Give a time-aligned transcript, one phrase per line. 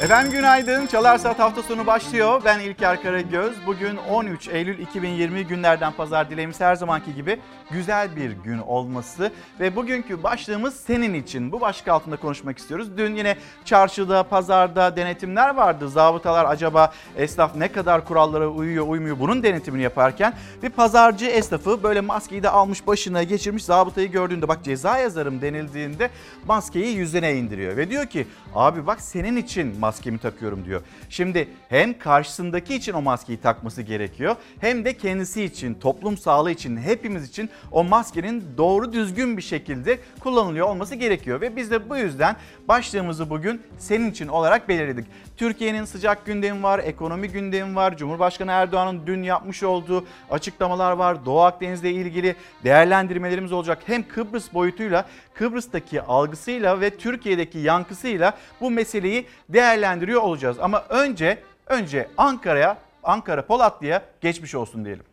[0.00, 0.86] Efendim günaydın.
[0.86, 2.42] Çalar Saat hafta sonu başlıyor.
[2.44, 3.56] Ben İlker Karagöz.
[3.66, 9.76] Bugün 13 Eylül 2020 günlerden pazar dileğimiz her zamanki gibi güzel bir gün olması ve
[9.76, 11.52] bugünkü başlığımız senin için.
[11.52, 12.88] Bu başlık altında konuşmak istiyoruz.
[12.96, 15.88] Dün yine çarşıda, pazarda denetimler vardı.
[15.88, 22.00] Zabıtalar acaba esnaf ne kadar kurallara uyuyor, uymuyor bunun denetimini yaparken bir pazarcı esnafı böyle
[22.00, 26.10] maskeyi de almış başına geçirmiş zabıtayı gördüğünde bak ceza yazarım denildiğinde
[26.46, 30.82] maskeyi yüzüne indiriyor ve diyor ki abi bak senin için maskemi takıyorum diyor.
[31.08, 36.76] Şimdi hem karşısındaki için o maskeyi takması gerekiyor hem de kendisi için, toplum sağlığı için,
[36.76, 41.40] hepimiz için o maskenin doğru düzgün bir şekilde kullanılıyor olması gerekiyor.
[41.40, 42.36] Ve biz de bu yüzden
[42.68, 45.06] başlığımızı bugün senin için olarak belirledik.
[45.40, 51.24] Türkiye'nin sıcak gündemi var, ekonomi gündemi var, Cumhurbaşkanı Erdoğan'ın dün yapmış olduğu açıklamalar var.
[51.24, 53.78] Doğu Akdeniz'le ilgili değerlendirmelerimiz olacak.
[53.86, 55.04] Hem Kıbrıs boyutuyla,
[55.34, 60.56] Kıbrıs'taki algısıyla ve Türkiye'deki yankısıyla bu meseleyi değerlendiriyor olacağız.
[60.60, 65.04] Ama önce önce Ankara'ya, Ankara Polatlı'ya geçmiş olsun diyelim.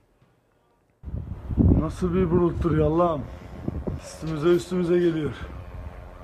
[1.79, 3.21] Nasıl bir buluttur ya Allah'ım.
[4.05, 5.31] Üstümüze üstümüze geliyor.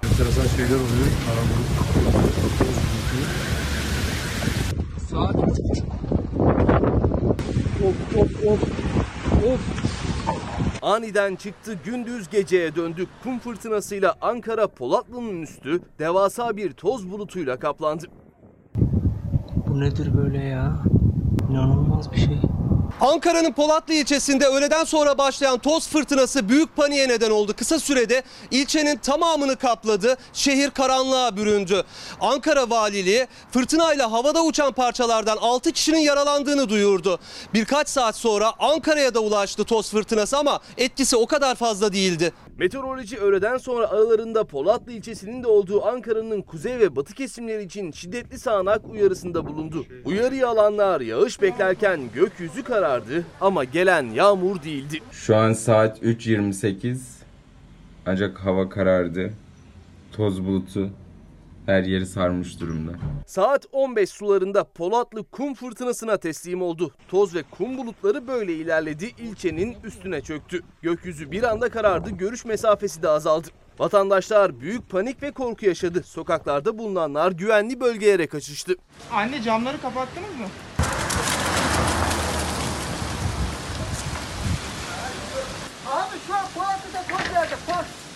[0.04, 1.08] enteresan şeyler oluyor.
[1.26, 2.33] Kara bulut.
[5.14, 5.36] Saat
[7.86, 8.64] Of of of.
[9.46, 9.84] Of.
[10.82, 13.06] Aniden çıktı gündüz geceye döndü.
[13.24, 18.06] Kum fırtınasıyla Ankara Polatlı'nın üstü devasa bir toz bulutuyla kaplandı.
[19.68, 20.74] bu nedir böyle ya?
[21.50, 22.40] İnanılmaz bir şey.
[23.02, 27.54] Ankara'nın Polatlı ilçesinde öğleden sonra başlayan toz fırtınası büyük paniğe neden oldu.
[27.58, 30.18] Kısa sürede ilçenin tamamını kapladı.
[30.34, 31.84] Şehir karanlığa büründü.
[32.22, 37.20] Ankara Valiliği fırtınayla havada uçan parçalardan 6 kişinin yaralandığını duyurdu.
[37.54, 42.34] Birkaç saat sonra Ankara'ya da ulaştı toz fırtınası ama etkisi o kadar fazla değildi.
[42.58, 48.40] Meteoroloji öğleden sonra aralarında Polatlı ilçesinin de olduğu Ankara'nın kuzey ve batı kesimleri için şiddetli
[48.40, 49.86] sağanak uyarısında bulundu.
[50.06, 55.00] Uyarıyı alanlar yağış beklerken gökyüzü karardı ama gelen yağmur değildi.
[55.12, 56.98] Şu an saat 3.28
[58.06, 59.34] ancak hava karardı.
[60.12, 60.90] Toz bulutu
[61.66, 62.92] her yeri sarmış durumda.
[63.28, 66.92] Saat 15 sularında Polatlı kum fırtınasına teslim oldu.
[67.08, 70.64] Toz ve kum bulutları böyle ilerledi, ilçenin üstüne çöktü.
[70.82, 73.48] Gökyüzü bir anda karardı, görüş mesafesi de azaldı.
[73.80, 76.04] Vatandaşlar büyük panik ve korku yaşadı.
[76.04, 78.76] Sokaklarda bulunanlar güvenli bölgelere kaçıştı.
[79.12, 80.46] Anne camları kapattınız mı?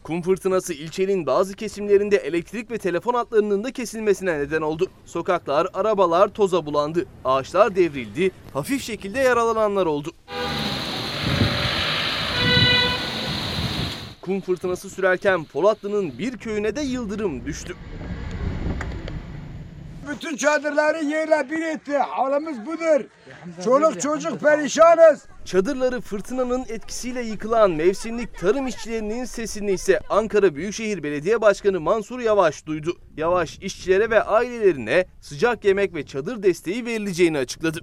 [0.03, 4.87] Kum fırtınası ilçenin bazı kesimlerinde elektrik ve telefon hatlarının da kesilmesine neden oldu.
[5.05, 7.05] Sokaklar, arabalar toza bulandı.
[7.25, 8.31] Ağaçlar devrildi.
[8.53, 10.11] Hafif şekilde yaralananlar oldu.
[14.21, 17.75] Kum fırtınası sürerken Polatlı'nın bir köyüne de yıldırım düştü.
[20.09, 21.97] Bütün çadırları yerle bir etti.
[21.97, 23.05] Halimiz budur.
[23.63, 25.25] Çoluk çocuk perişanız.
[25.45, 32.65] Çadırları fırtınanın etkisiyle yıkılan mevsimlik tarım işçilerinin sesini ise Ankara Büyükşehir Belediye Başkanı Mansur Yavaş
[32.65, 32.97] duydu.
[33.17, 37.79] Yavaş işçilere ve ailelerine sıcak yemek ve çadır desteği verileceğini açıkladı.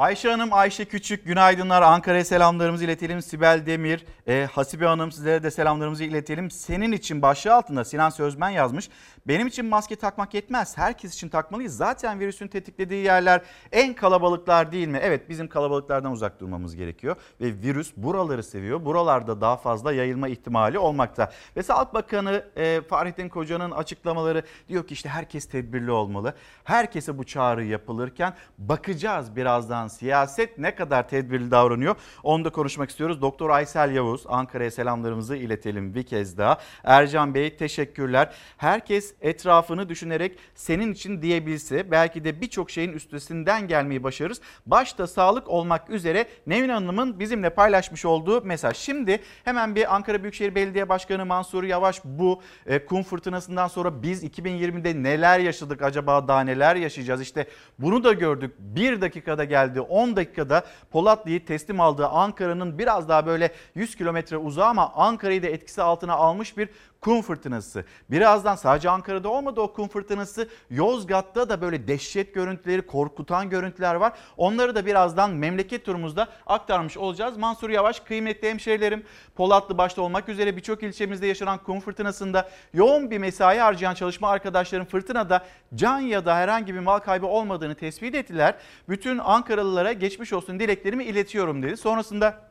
[0.00, 1.82] Ayşe Hanım, Ayşe Küçük günaydınlar.
[1.82, 3.22] Ankara'ya selamlarımızı iletelim.
[3.22, 6.50] Sibel Demir, e, Hasibe Hanım sizlere de selamlarımızı iletelim.
[6.50, 8.88] Senin için başlığı altında Sinan Sözmen yazmış.
[9.28, 10.78] Benim için maske takmak yetmez.
[10.78, 11.76] Herkes için takmalıyız.
[11.76, 13.42] Zaten virüsün tetiklediği yerler
[13.72, 14.98] en kalabalıklar değil mi?
[15.02, 17.16] Evet bizim kalabalıklardan uzak durmamız gerekiyor.
[17.40, 18.84] Ve virüs buraları seviyor.
[18.84, 21.32] Buralarda daha fazla yayılma ihtimali olmakta.
[21.56, 26.34] Ve Sağlık Bakanı e, Fahrettin Koca'nın açıklamaları diyor ki işte herkes tedbirli olmalı.
[26.64, 31.96] Herkese bu çağrı yapılırken bakacağız birazdan siyaset ne kadar tedbirli davranıyor.
[32.22, 33.22] Onu da konuşmak istiyoruz.
[33.22, 36.58] Doktor Aysel Yavuz Ankara'ya selamlarımızı iletelim bir kez daha.
[36.84, 38.34] Ercan Bey teşekkürler.
[38.56, 44.40] Herkes etrafını düşünerek senin için diyebilse belki de birçok şeyin üstesinden gelmeyi başarırız.
[44.66, 48.76] Başta sağlık olmak üzere Nevin Hanım'ın bizimle paylaşmış olduğu mesaj.
[48.76, 54.24] Şimdi hemen bir Ankara Büyükşehir Belediye Başkanı Mansur Yavaş bu e, kum fırtınasından sonra biz
[54.24, 57.20] 2020'de neler yaşadık acaba daha neler yaşayacağız?
[57.20, 57.46] İşte
[57.78, 58.54] bunu da gördük.
[58.58, 64.66] Bir dakikada geldi 10 dakikada Polatlı'yı teslim aldığı Ankara'nın biraz daha böyle 100 kilometre uzağı
[64.66, 66.68] ama Ankara'yı da etkisi altına almış bir
[67.00, 67.84] kum fırtınası.
[68.10, 70.48] Birazdan sadece Ankara'da olmadı o kum fırtınası.
[70.70, 74.12] Yozgat'ta da böyle dehşet görüntüleri, korkutan görüntüler var.
[74.36, 77.36] Onları da birazdan memleket turumuzda aktarmış olacağız.
[77.36, 79.04] Mansur Yavaş, kıymetli hemşehrilerim,
[79.34, 84.86] Polatlı başta olmak üzere birçok ilçemizde yaşanan kum fırtınasında yoğun bir mesai harcayan çalışma arkadaşlarım
[84.86, 88.54] fırtınada can ya da herhangi bir mal kaybı olmadığını tespit ettiler.
[88.88, 91.76] Bütün Ankaralılara geçmiş olsun dileklerimi iletiyorum dedi.
[91.76, 92.49] Sonrasında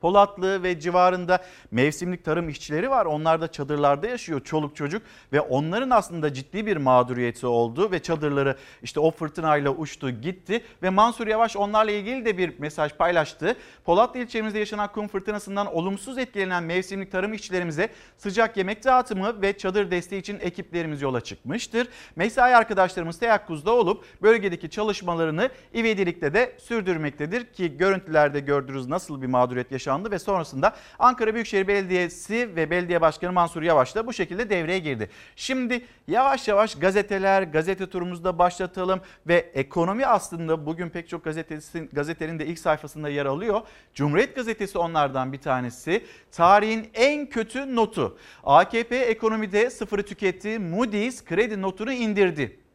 [0.00, 1.38] Polatlı ve civarında
[1.70, 3.06] mevsimlik tarım işçileri var.
[3.06, 5.02] Onlar da çadırlarda yaşıyor çoluk çocuk
[5.32, 10.90] ve onların aslında ciddi bir mağduriyeti oldu ve çadırları işte o fırtınayla uçtu gitti ve
[10.90, 13.56] Mansur Yavaş onlarla ilgili de bir mesaj paylaştı.
[13.84, 19.90] Polatlı ilçemizde yaşanan kum fırtınasından olumsuz etkilenen mevsimlik tarım işçilerimize sıcak yemek dağıtımı ve çadır
[19.90, 21.88] desteği için ekiplerimiz yola çıkmıştır.
[22.16, 29.72] Mesai arkadaşlarımız teyakkuzda olup bölgedeki çalışmalarını ivedilikte de sürdürmektedir ki görüntülerde gördünüz nasıl bir mağduriyet
[29.72, 34.78] yaşandı ve sonrasında Ankara Büyükşehir Belediyesi ve Belediye Başkanı Mansur Yavaş da bu şekilde devreye
[34.78, 35.10] girdi.
[35.36, 41.88] Şimdi yavaş yavaş gazeteler, gazete turumuzu da başlatalım ve ekonomi aslında bugün pek çok gazetesi,
[41.92, 43.60] gazetenin de ilk sayfasında yer alıyor.
[43.94, 46.04] Cumhuriyet Gazetesi onlardan bir tanesi.
[46.32, 48.18] Tarihin en kötü notu.
[48.44, 50.58] AKP ekonomide sıfırı tüketti.
[50.58, 52.67] Moody's kredi notunu indirdi.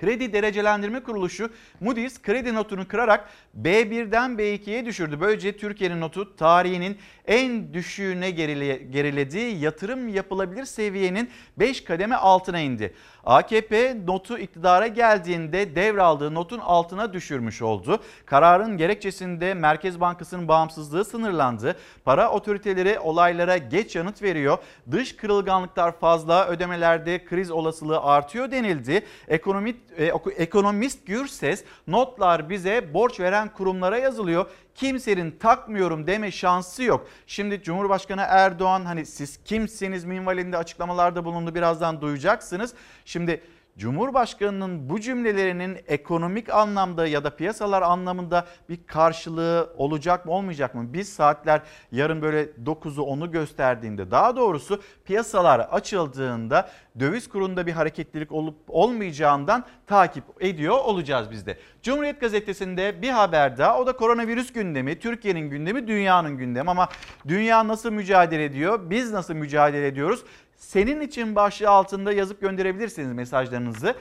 [0.00, 1.50] Kredi Derecelendirme Kuruluşu
[1.80, 3.28] Moody's kredi notunu kırarak
[3.62, 5.20] B1'den B2'ye düşürdü.
[5.20, 12.94] Böylece Türkiye'nin notu tarihinin en düşüğüne gerile, gerilediği yatırım yapılabilir seviyenin 5 kademe altına indi.
[13.24, 18.00] AKP notu iktidara geldiğinde devraldığı notun altına düşürmüş oldu.
[18.26, 21.76] Kararın gerekçesinde Merkez Bankası'nın bağımsızlığı sınırlandı.
[22.04, 24.58] Para otoriteleri olaylara geç yanıt veriyor.
[24.90, 29.06] Dış kırılganlıklar fazla, ödemelerde kriz olasılığı artıyor denildi.
[29.28, 30.04] Ekonomik, e,
[30.36, 37.06] ekonomist Gürses notlar bize borç veren kurumlara yazılıyor kimsenin takmıyorum deme şansı yok.
[37.26, 42.74] Şimdi Cumhurbaşkanı Erdoğan hani siz kimsiniz minvalinde açıklamalarda bulundu birazdan duyacaksınız.
[43.04, 43.42] Şimdi
[43.78, 50.92] Cumhurbaşkanının bu cümlelerinin ekonomik anlamda ya da piyasalar anlamında bir karşılığı olacak mı olmayacak mı?
[50.92, 51.62] Biz saatler
[51.92, 56.70] yarın böyle 9'u 10'u gösterdiğinde daha doğrusu piyasalar açıldığında
[57.00, 61.58] döviz kurunda bir hareketlilik olup olmayacağından takip ediyor olacağız biz de.
[61.82, 66.88] Cumhuriyet Gazetesi'nde bir haber daha o da koronavirüs gündemi, Türkiye'nin gündemi, dünyanın gündemi ama
[67.28, 70.24] dünya nasıl mücadele ediyor, biz nasıl mücadele ediyoruz?
[70.60, 73.94] Senin için başlığı altında yazıp gönderebilirsiniz mesajlarınızı.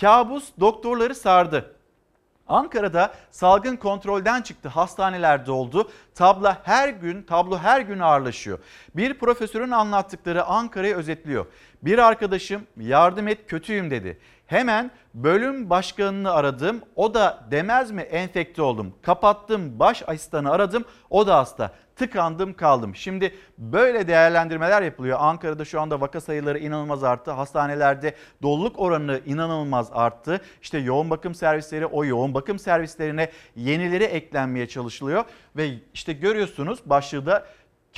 [0.00, 1.76] Kabus doktorları sardı.
[2.48, 4.68] Ankara'da salgın kontrolden çıktı.
[4.68, 5.90] Hastaneler doldu.
[6.14, 8.58] Tablo her gün, tablo her gün ağırlaşıyor.
[8.94, 11.46] Bir profesörün anlattıkları Ankara'yı özetliyor.
[11.82, 14.18] Bir arkadaşım yardım et kötüyüm dedi.
[14.46, 16.80] Hemen bölüm başkanını aradım.
[16.94, 18.94] O da demez mi enfekte oldum.
[19.02, 20.84] Kapattım baş asistanı aradım.
[21.10, 21.72] O da hasta.
[21.96, 22.96] Tıkandım kaldım.
[22.96, 25.18] Şimdi böyle değerlendirmeler yapılıyor.
[25.20, 27.30] Ankara'da şu anda vaka sayıları inanılmaz arttı.
[27.30, 30.40] Hastanelerde doluluk oranı inanılmaz arttı.
[30.62, 35.24] İşte yoğun bakım servisleri o yoğun bakım servislerine yenileri eklenmeye çalışılıyor.
[35.56, 37.46] Ve işte görüyorsunuz başlığı da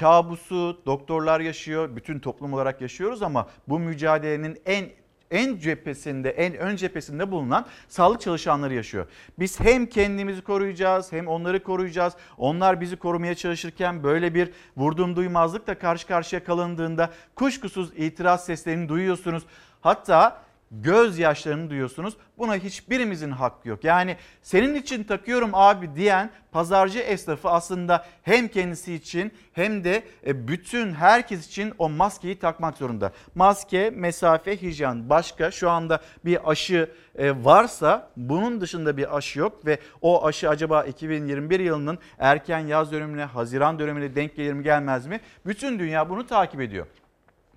[0.00, 4.87] kabusu doktorlar yaşıyor, bütün toplum olarak yaşıyoruz ama bu mücadelenin en
[5.30, 9.06] en cephesinde, en ön cephesinde bulunan sağlık çalışanları yaşıyor.
[9.38, 12.14] Biz hem kendimizi koruyacağız hem onları koruyacağız.
[12.38, 19.42] Onlar bizi korumaya çalışırken böyle bir vurdum duymazlıkla karşı karşıya kalındığında kuşkusuz itiraz seslerini duyuyorsunuz.
[19.80, 22.15] Hatta gözyaşlarını duyuyorsunuz.
[22.38, 23.85] Buna hiçbirimizin hakkı yok.
[23.85, 30.49] Yani senin için takıyorum abi diyen pazarcı esnafı aslında hem kendisi için hem de e,
[30.49, 33.12] bütün herkes için o maskeyi takmak zorunda.
[33.35, 39.67] Maske, mesafe, hijyen başka şu anda bir aşı e, varsa bunun dışında bir aşı yok
[39.67, 45.06] ve o aşı acaba 2021 yılının erken yaz dönemine, Haziran dönemine denk gelir mi gelmez
[45.06, 45.21] mi?
[45.47, 46.87] Bütün dünya bunu takip ediyor.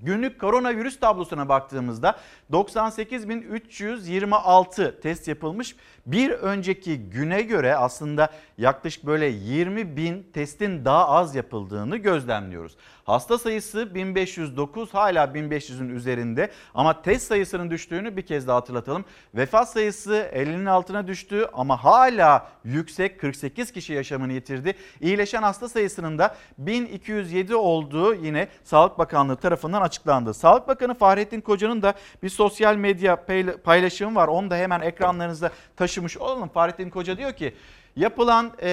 [0.02, 2.20] Günlük koronavirüs tablosuna baktığımızda
[2.52, 5.76] 98.326 test yapılmış.
[6.06, 12.78] Bir önceki güne göre aslında yaklaşık böyle 20 bin testin daha az yapıldığını gözlemliyoruz.
[13.04, 19.06] Hasta sayısı 1509 hala 1500'ün üzerinde ama test sayısının düştüğünü bir kez daha hatırlatalım.
[19.36, 24.74] Vefat sayısı 50'nin altına düştü ama hala yüksek 48 kişi yaşamını yitirdi.
[25.02, 30.34] İyileşen hasta sayısının da 1207 olduğu yine Sağlık Bakanlığı tarafından açıklandı.
[30.34, 31.94] Sağlık Bakanı Fahrettin Koca'nın da
[32.24, 33.26] bir sosyal medya
[33.64, 34.28] paylaşımı var.
[34.28, 35.52] Onu da hemen ekranlarınızda
[35.92, 36.50] taşımış olalım.
[36.50, 37.54] Fahrettin Koca diyor ki
[37.96, 38.70] yapılan e,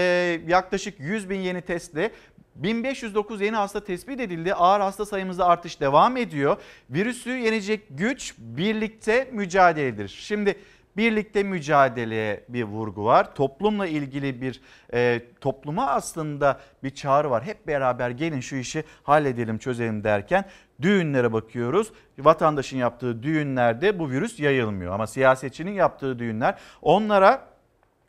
[0.46, 2.10] yaklaşık 100 bin yeni testle
[2.54, 4.54] 1509 yeni hasta tespit edildi.
[4.54, 6.56] Ağır hasta sayımızda artış devam ediyor.
[6.90, 10.08] Virüsü yenecek güç birlikte mücadeledir.
[10.08, 10.58] Şimdi
[10.98, 13.34] birlikte mücadeleye bir vurgu var.
[13.34, 14.60] Toplumla ilgili bir
[14.94, 17.44] e, topluma aslında bir çağrı var.
[17.44, 20.44] Hep beraber gelin şu işi halledelim çözelim derken
[20.82, 21.92] düğünlere bakıyoruz.
[22.18, 27.57] Vatandaşın yaptığı düğünlerde bu virüs yayılmıyor ama siyasetçinin yaptığı düğünler onlara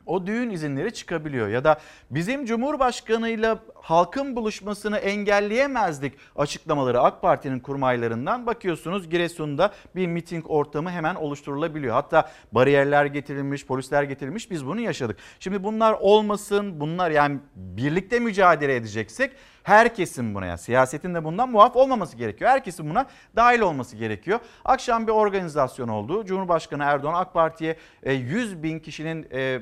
[0.06, 1.80] o düğün izinleri çıkabiliyor ya da
[2.10, 11.14] bizim Cumhurbaşkanıyla halkın buluşmasını engelleyemezdik açıklamaları AK Parti'nin kurmaylarından bakıyorsunuz Giresun'da bir miting ortamı hemen
[11.14, 11.94] oluşturulabiliyor.
[11.94, 15.16] Hatta bariyerler getirilmiş, polisler getirilmiş biz bunu yaşadık.
[15.40, 21.76] Şimdi bunlar olmasın bunlar yani birlikte mücadele edeceksek herkesin buna yani siyasetin de bundan muaf
[21.76, 22.50] olmaması gerekiyor.
[22.50, 24.40] Herkesin buna dahil olması gerekiyor.
[24.64, 26.24] Akşam bir organizasyon oldu.
[26.24, 29.60] Cumhurbaşkanı Erdoğan AK Parti'ye e, 100 bin kişinin e,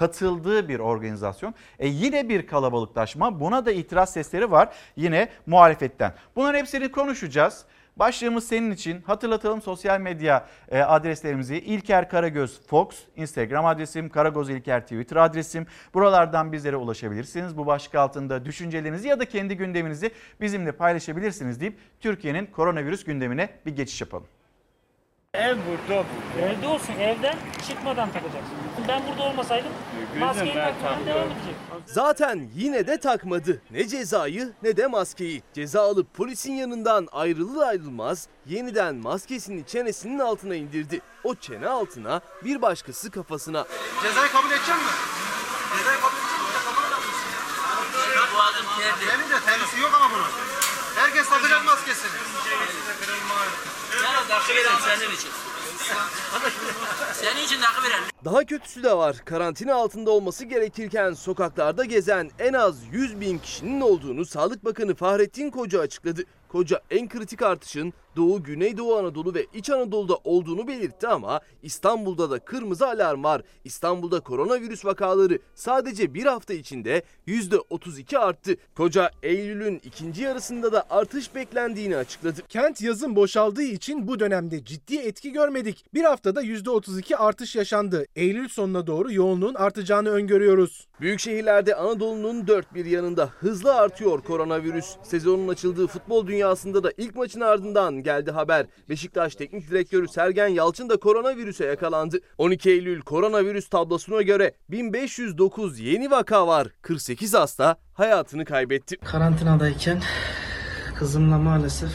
[0.00, 1.54] katıldığı bir organizasyon.
[1.78, 3.40] E yine bir kalabalıklaşma.
[3.40, 6.14] Buna da itiraz sesleri var yine muhalefetten.
[6.36, 7.64] Bunların hepsini konuşacağız.
[7.96, 9.02] Başlığımız senin için.
[9.02, 11.56] Hatırlatalım sosyal medya e, adreslerimizi.
[11.56, 15.66] İlker Karagöz Fox, Instagram adresim, Karagöz İlker Twitter adresim.
[15.94, 17.56] Buralardan bizlere ulaşabilirsiniz.
[17.56, 23.76] Bu başlık altında düşüncelerinizi ya da kendi gündeminizi bizimle paylaşabilirsiniz deyip Türkiye'nin koronavirüs gündemine bir
[23.76, 24.26] geçiş yapalım.
[25.34, 26.04] Ev burada.
[26.40, 26.92] Evde olsun.
[26.92, 27.36] Evden
[27.68, 28.52] çıkmadan takacaksın.
[28.88, 29.72] Ben burada olmasaydım
[30.18, 31.54] maskeyi takmadan devam edecek.
[31.86, 33.62] Zaten yine de takmadı.
[33.70, 35.42] Ne cezayı ne de maskeyi.
[35.54, 41.00] Ceza alıp polisin yanından ayrılır ayrılmaz yeniden maskesini çenesinin altına indirdi.
[41.24, 43.66] O çene altına bir başkası kafasına.
[44.02, 44.98] Cezayı kabul edecek misin?
[45.78, 46.64] Cezayı kabul edecek misin?
[46.64, 47.30] Kabul edemezsin
[48.16, 48.22] ya.
[48.34, 48.64] Bu adam
[49.08, 50.26] Benim de terisi yok ama bunun.
[50.96, 52.10] Herkes takacak maskesini.
[54.30, 55.28] Senin için.
[57.12, 57.44] Senin
[57.84, 58.00] veren.
[58.24, 59.16] Daha kötüsü de var.
[59.24, 65.50] Karantina altında olması gerekirken sokaklarda gezen en az 100 bin kişinin olduğunu Sağlık Bakanı Fahrettin
[65.50, 66.24] Koca açıkladı.
[66.52, 72.38] Koca en kritik artışın Doğu, Güneydoğu Anadolu ve İç Anadolu'da olduğunu belirtti ama İstanbul'da da
[72.38, 73.42] kırmızı alarm var.
[73.64, 78.56] İstanbul'da koronavirüs vakaları sadece bir hafta içinde %32 arttı.
[78.76, 82.42] Koca Eylül'ün ikinci yarısında da artış beklendiğini açıkladı.
[82.48, 85.84] Kent yazın boşaldığı için bu dönemde ciddi etki görmedik.
[85.94, 88.06] Bir haftada %32 artış yaşandı.
[88.16, 90.88] Eylül sonuna doğru yoğunluğun artacağını öngörüyoruz.
[91.00, 94.96] Büyük şehirlerde Anadolu'nun dört bir yanında hızla artıyor koronavirüs.
[95.02, 98.66] Sezonun açıldığı futbol dünyasında da ilk maçın ardından geldi haber.
[98.88, 102.20] Beşiktaş Teknik Direktörü Sergen Yalçın da koronavirüse yakalandı.
[102.38, 106.68] 12 Eylül koronavirüs tablosuna göre 1509 yeni vaka var.
[106.82, 108.96] 48 hasta hayatını kaybetti.
[108.96, 110.02] Karantinadayken
[110.98, 111.92] kızımla maalesef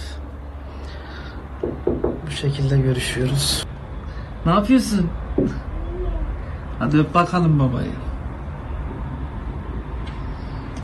[2.27, 3.65] bu şekilde görüşüyoruz.
[4.45, 5.09] Ne yapıyorsun?
[6.79, 8.04] Hadi öp bakalım babayı.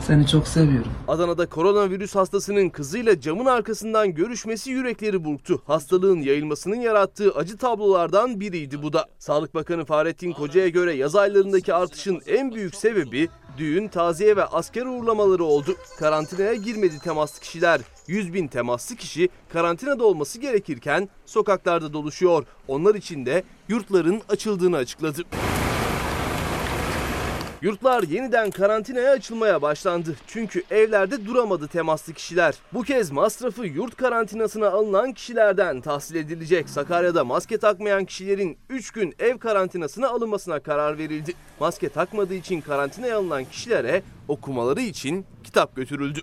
[0.06, 0.92] Seni çok seviyorum.
[1.08, 5.62] Adana'da koronavirüs hastasının kızıyla camın arkasından görüşmesi yürekleri burktu.
[5.66, 9.06] Hastalığın yayılmasının yarattığı acı tablolardan biriydi bu da.
[9.18, 13.28] Sağlık Bakanı Fahrettin Koca'ya göre yaz aylarındaki artışın en büyük sebebi
[13.58, 15.76] düğün, taziye ve asker uğurlamaları oldu.
[15.98, 17.80] Karantinaya girmedi temaslı kişiler.
[18.06, 22.44] 100 bin temaslı kişi karantinada olması gerekirken sokaklarda doluşuyor.
[22.68, 25.22] Onlar için de yurtların açıldığını açıkladı.
[27.62, 30.16] Yurtlar yeniden karantinaya açılmaya başlandı.
[30.26, 32.54] Çünkü evlerde duramadı temaslı kişiler.
[32.72, 36.68] Bu kez masrafı yurt karantinasına alınan kişilerden tahsil edilecek.
[36.68, 41.34] Sakarya'da maske takmayan kişilerin 3 gün ev karantinasına alınmasına karar verildi.
[41.60, 46.20] Maske takmadığı için karantinaya alınan kişilere okumaları için kitap götürüldü.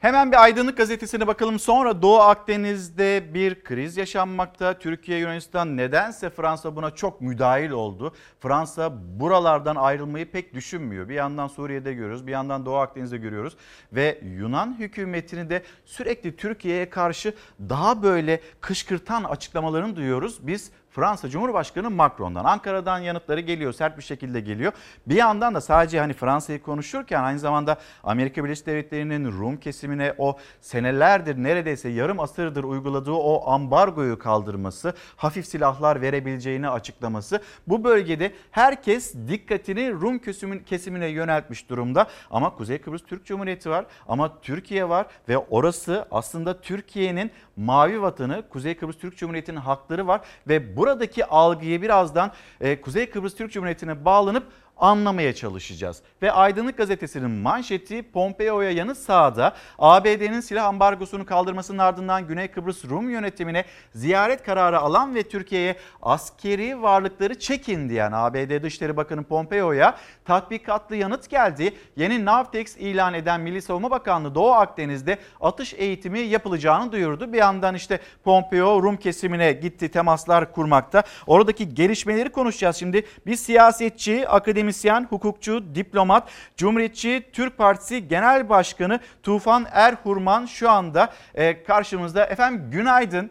[0.00, 1.58] Hemen bir Aydınlık Gazetesi'ne bakalım.
[1.58, 4.78] Sonra Doğu Akdeniz'de bir kriz yaşanmakta.
[4.78, 8.14] Türkiye, Yunanistan nedense Fransa buna çok müdahil oldu.
[8.40, 11.08] Fransa buralardan ayrılmayı pek düşünmüyor.
[11.08, 13.56] Bir yandan Suriye'de görüyoruz, bir yandan Doğu Akdeniz'de görüyoruz.
[13.92, 20.46] Ve Yunan hükümetini de sürekli Türkiye'ye karşı daha böyle kışkırtan açıklamalarını duyuyoruz.
[20.46, 22.44] Biz Fransa Cumhurbaşkanı Macron'dan.
[22.44, 24.72] Ankara'dan yanıtları geliyor, sert bir şekilde geliyor.
[25.06, 30.38] Bir yandan da sadece hani Fransa'yı konuşurken aynı zamanda Amerika Birleşik Devletleri'nin Rum kesimine o
[30.60, 37.42] senelerdir neredeyse yarım asırdır uyguladığı o ambargoyu kaldırması, hafif silahlar verebileceğini açıklaması.
[37.66, 40.18] Bu bölgede herkes dikkatini Rum
[40.64, 42.06] kesimine yöneltmiş durumda.
[42.30, 48.48] Ama Kuzey Kıbrıs Türk Cumhuriyeti var ama Türkiye var ve orası aslında Türkiye'nin mavi vatanı
[48.48, 54.04] Kuzey Kıbrıs Türk Cumhuriyeti'nin hakları var ve buradaki algıyı birazdan e, Kuzey Kıbrıs Türk Cumhuriyeti'ne
[54.04, 54.44] bağlanıp
[54.80, 56.02] anlamaya çalışacağız.
[56.22, 63.10] Ve Aydınlık Gazetesi'nin manşeti Pompeo'ya yanı sağda ABD'nin silah ambargosunu kaldırmasının ardından Güney Kıbrıs Rum
[63.10, 70.96] yönetimine ziyaret kararı alan ve Türkiye'ye askeri varlıkları çekin diyen ABD Dışişleri Bakanı Pompeo'ya tatbikatlı
[70.96, 71.74] yanıt geldi.
[71.96, 77.32] Yeni Navtex ilan eden Milli Savunma Bakanlığı Doğu Akdeniz'de atış eğitimi yapılacağını duyurdu.
[77.32, 81.02] Bir yandan işte Pompeo Rum kesimine gitti temaslar kurmakta.
[81.26, 83.06] Oradaki gelişmeleri konuşacağız şimdi.
[83.26, 84.28] Bir siyasetçi,
[84.70, 92.24] akademisyen, hukukçu, diplomat, Cumhuriyetçi Türk Partisi Genel Başkanı Tufan Erhurman şu anda e, karşımızda.
[92.26, 93.30] Efendim günaydın.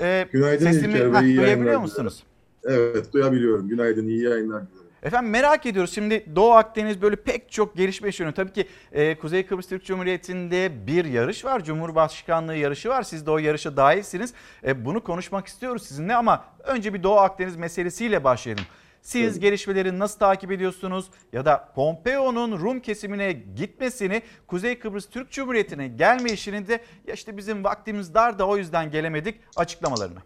[0.00, 2.22] E, günaydın sesimi, İlker heh, Bey, iyi duyabiliyor musunuz?
[2.64, 3.68] Evet duyabiliyorum.
[3.68, 4.86] Günaydın, iyi yayınlar dilerim.
[5.02, 8.34] Efendim merak ediyoruz şimdi Doğu Akdeniz böyle pek çok gelişme yaşanıyor.
[8.34, 11.64] Tabii ki e, Kuzey Kıbrıs Türk Cumhuriyeti'nde bir yarış var.
[11.64, 13.02] Cumhurbaşkanlığı yarışı var.
[13.02, 14.34] Siz de o yarışa dahilsiniz.
[14.66, 18.64] E, bunu konuşmak istiyoruz sizinle ama önce bir Doğu Akdeniz meselesiyle başlayalım.
[19.06, 25.88] Siz gelişmeleri nasıl takip ediyorsunuz ya da Pompeo'nun Rum kesimine gitmesini, Kuzey Kıbrıs Türk Cumhuriyeti'ne
[25.88, 30.18] gelme işini de ya işte bizim vaktimiz dar da o yüzden gelemedik açıklamalarını.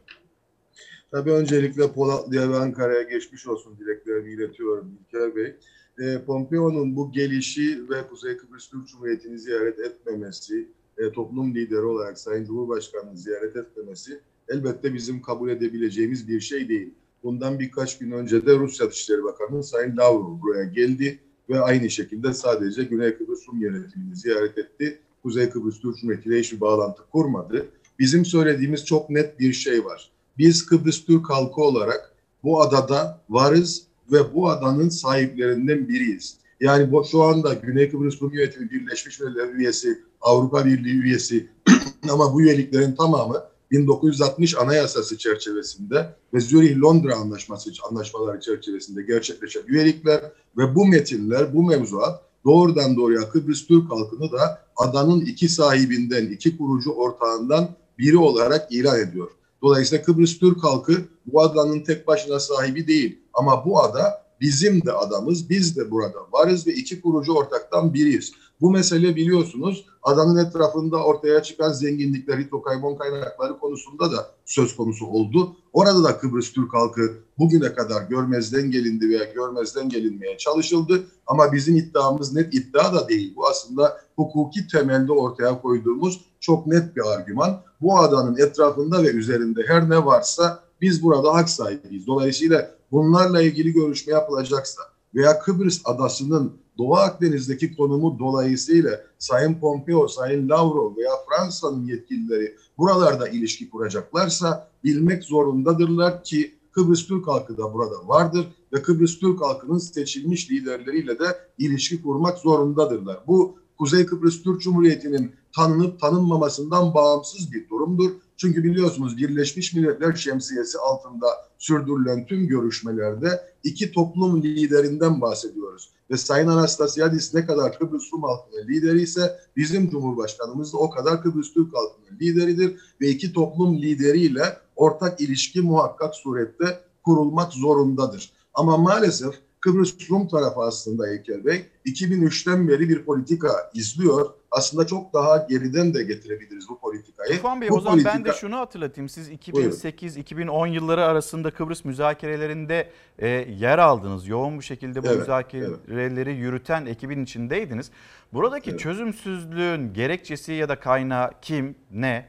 [1.10, 5.56] Tabii öncelikle Polatlı'ya ve Ankara'ya geçmiş olsun dileklerimi iletiyorum İlker Bey.
[5.98, 10.68] E, Pompeo'nun bu gelişi ve Kuzey Kıbrıs Türk Cumhuriyeti'ni ziyaret etmemesi,
[10.98, 16.94] e, toplum lideri olarak Sayın Cumhurbaşkanı'nı ziyaret etmemesi elbette bizim kabul edebileceğimiz bir şey değil.
[17.22, 21.18] Bundan birkaç gün önce de Rusya Dışişleri Bakanı Sayın Lavrov buraya geldi
[21.50, 24.98] ve aynı şekilde sadece Güney Kıbrıs Rum yönetimini ziyaret etti.
[25.22, 27.66] Kuzey Kıbrıs Türk Cumhuriyeti ile hiçbir bağlantı kurmadı.
[27.98, 30.10] Bizim söylediğimiz çok net bir şey var.
[30.38, 32.12] Biz Kıbrıs Türk halkı olarak
[32.44, 36.36] bu adada varız ve bu adanın sahiplerinden biriyiz.
[36.60, 41.48] Yani bu şu anda Güney Kıbrıs Rum Yönetimi Birleşmiş Milletler üyesi, Avrupa Birliği üyesi
[42.10, 50.74] ama bu üyeliklerin tamamı 1960 Anayasası çerçevesinde ve Zürih-Londra Anlaşması anlaşmaları çerçevesinde gerçekleşen üyelikler ve
[50.74, 56.90] bu metinler, bu mevzuat doğrudan doğruya Kıbrıs Türk halkını da adanın iki sahibinden, iki kurucu
[56.90, 59.30] ortağından biri olarak ilan ediyor.
[59.62, 60.96] Dolayısıyla Kıbrıs Türk halkı
[61.26, 63.18] bu adanın tek başına sahibi değil.
[63.34, 68.32] Ama bu ada bizim de adamız, biz de burada varız ve iki kurucu ortaktan biriyiz.
[68.60, 75.56] Bu mesele biliyorsunuz adanın etrafında ortaya çıkan zenginlikler, hidrokarbon kaynakları konusunda da söz konusu oldu.
[75.72, 81.02] Orada da Kıbrıs Türk halkı bugüne kadar görmezden gelindi veya görmezden gelinmeye çalışıldı.
[81.26, 83.32] Ama bizim iddiamız net iddia da değil.
[83.36, 87.62] Bu aslında hukuki temelde ortaya koyduğumuz çok net bir argüman.
[87.80, 92.06] Bu adanın etrafında ve üzerinde her ne varsa biz burada hak sahibiyiz.
[92.06, 94.82] Dolayısıyla bunlarla ilgili görüşme yapılacaksa
[95.14, 103.28] veya Kıbrıs adasının Doğu Akdeniz'deki konumu dolayısıyla Sayın Pompeo, Sayın Lavrov veya Fransa'nın yetkilileri buralarda
[103.28, 109.78] ilişki kuracaklarsa bilmek zorundadırlar ki Kıbrıs Türk halkı da burada vardır ve Kıbrıs Türk halkının
[109.78, 111.24] seçilmiş liderleriyle de
[111.58, 113.18] ilişki kurmak zorundadırlar.
[113.26, 118.10] Bu Kuzey Kıbrıs Türk Cumhuriyeti'nin tanınıp tanınmamasından bağımsız bir durumdur.
[118.40, 121.26] Çünkü biliyorsunuz Birleşmiş Milletler şemsiyesi altında
[121.58, 125.90] sürdürülen tüm görüşmelerde iki toplum liderinden bahsediyoruz.
[126.10, 131.22] Ve Sayın Anastasiadis ne kadar Kıbrıs Rum halkının lideri ise bizim Cumhurbaşkanımız da o kadar
[131.22, 132.76] Kıbrıs Türk halkının lideridir.
[133.00, 138.32] Ve iki toplum lideriyle ortak ilişki muhakkak surette kurulmak zorundadır.
[138.54, 144.30] Ama maalesef Kıbrıs Rum tarafı aslında İlker Bey 2003'ten beri bir politika izliyor.
[144.50, 147.30] Aslında çok daha geriden de getirebiliriz bu politikayı.
[147.36, 149.08] Tufan Bey bu o zaman ben de politika- şunu hatırlatayım.
[149.08, 154.28] Siz 2008-2010 yılları arasında Kıbrıs müzakerelerinde e, yer aldınız.
[154.28, 157.90] Yoğun bir şekilde bu Evet, müzakereleri yürüten ekibin içindeydiniz.
[158.32, 158.80] Buradaki Evet.
[158.80, 162.28] çözümsüzlüğün gerekçesi ya da kaynağı kim, ne?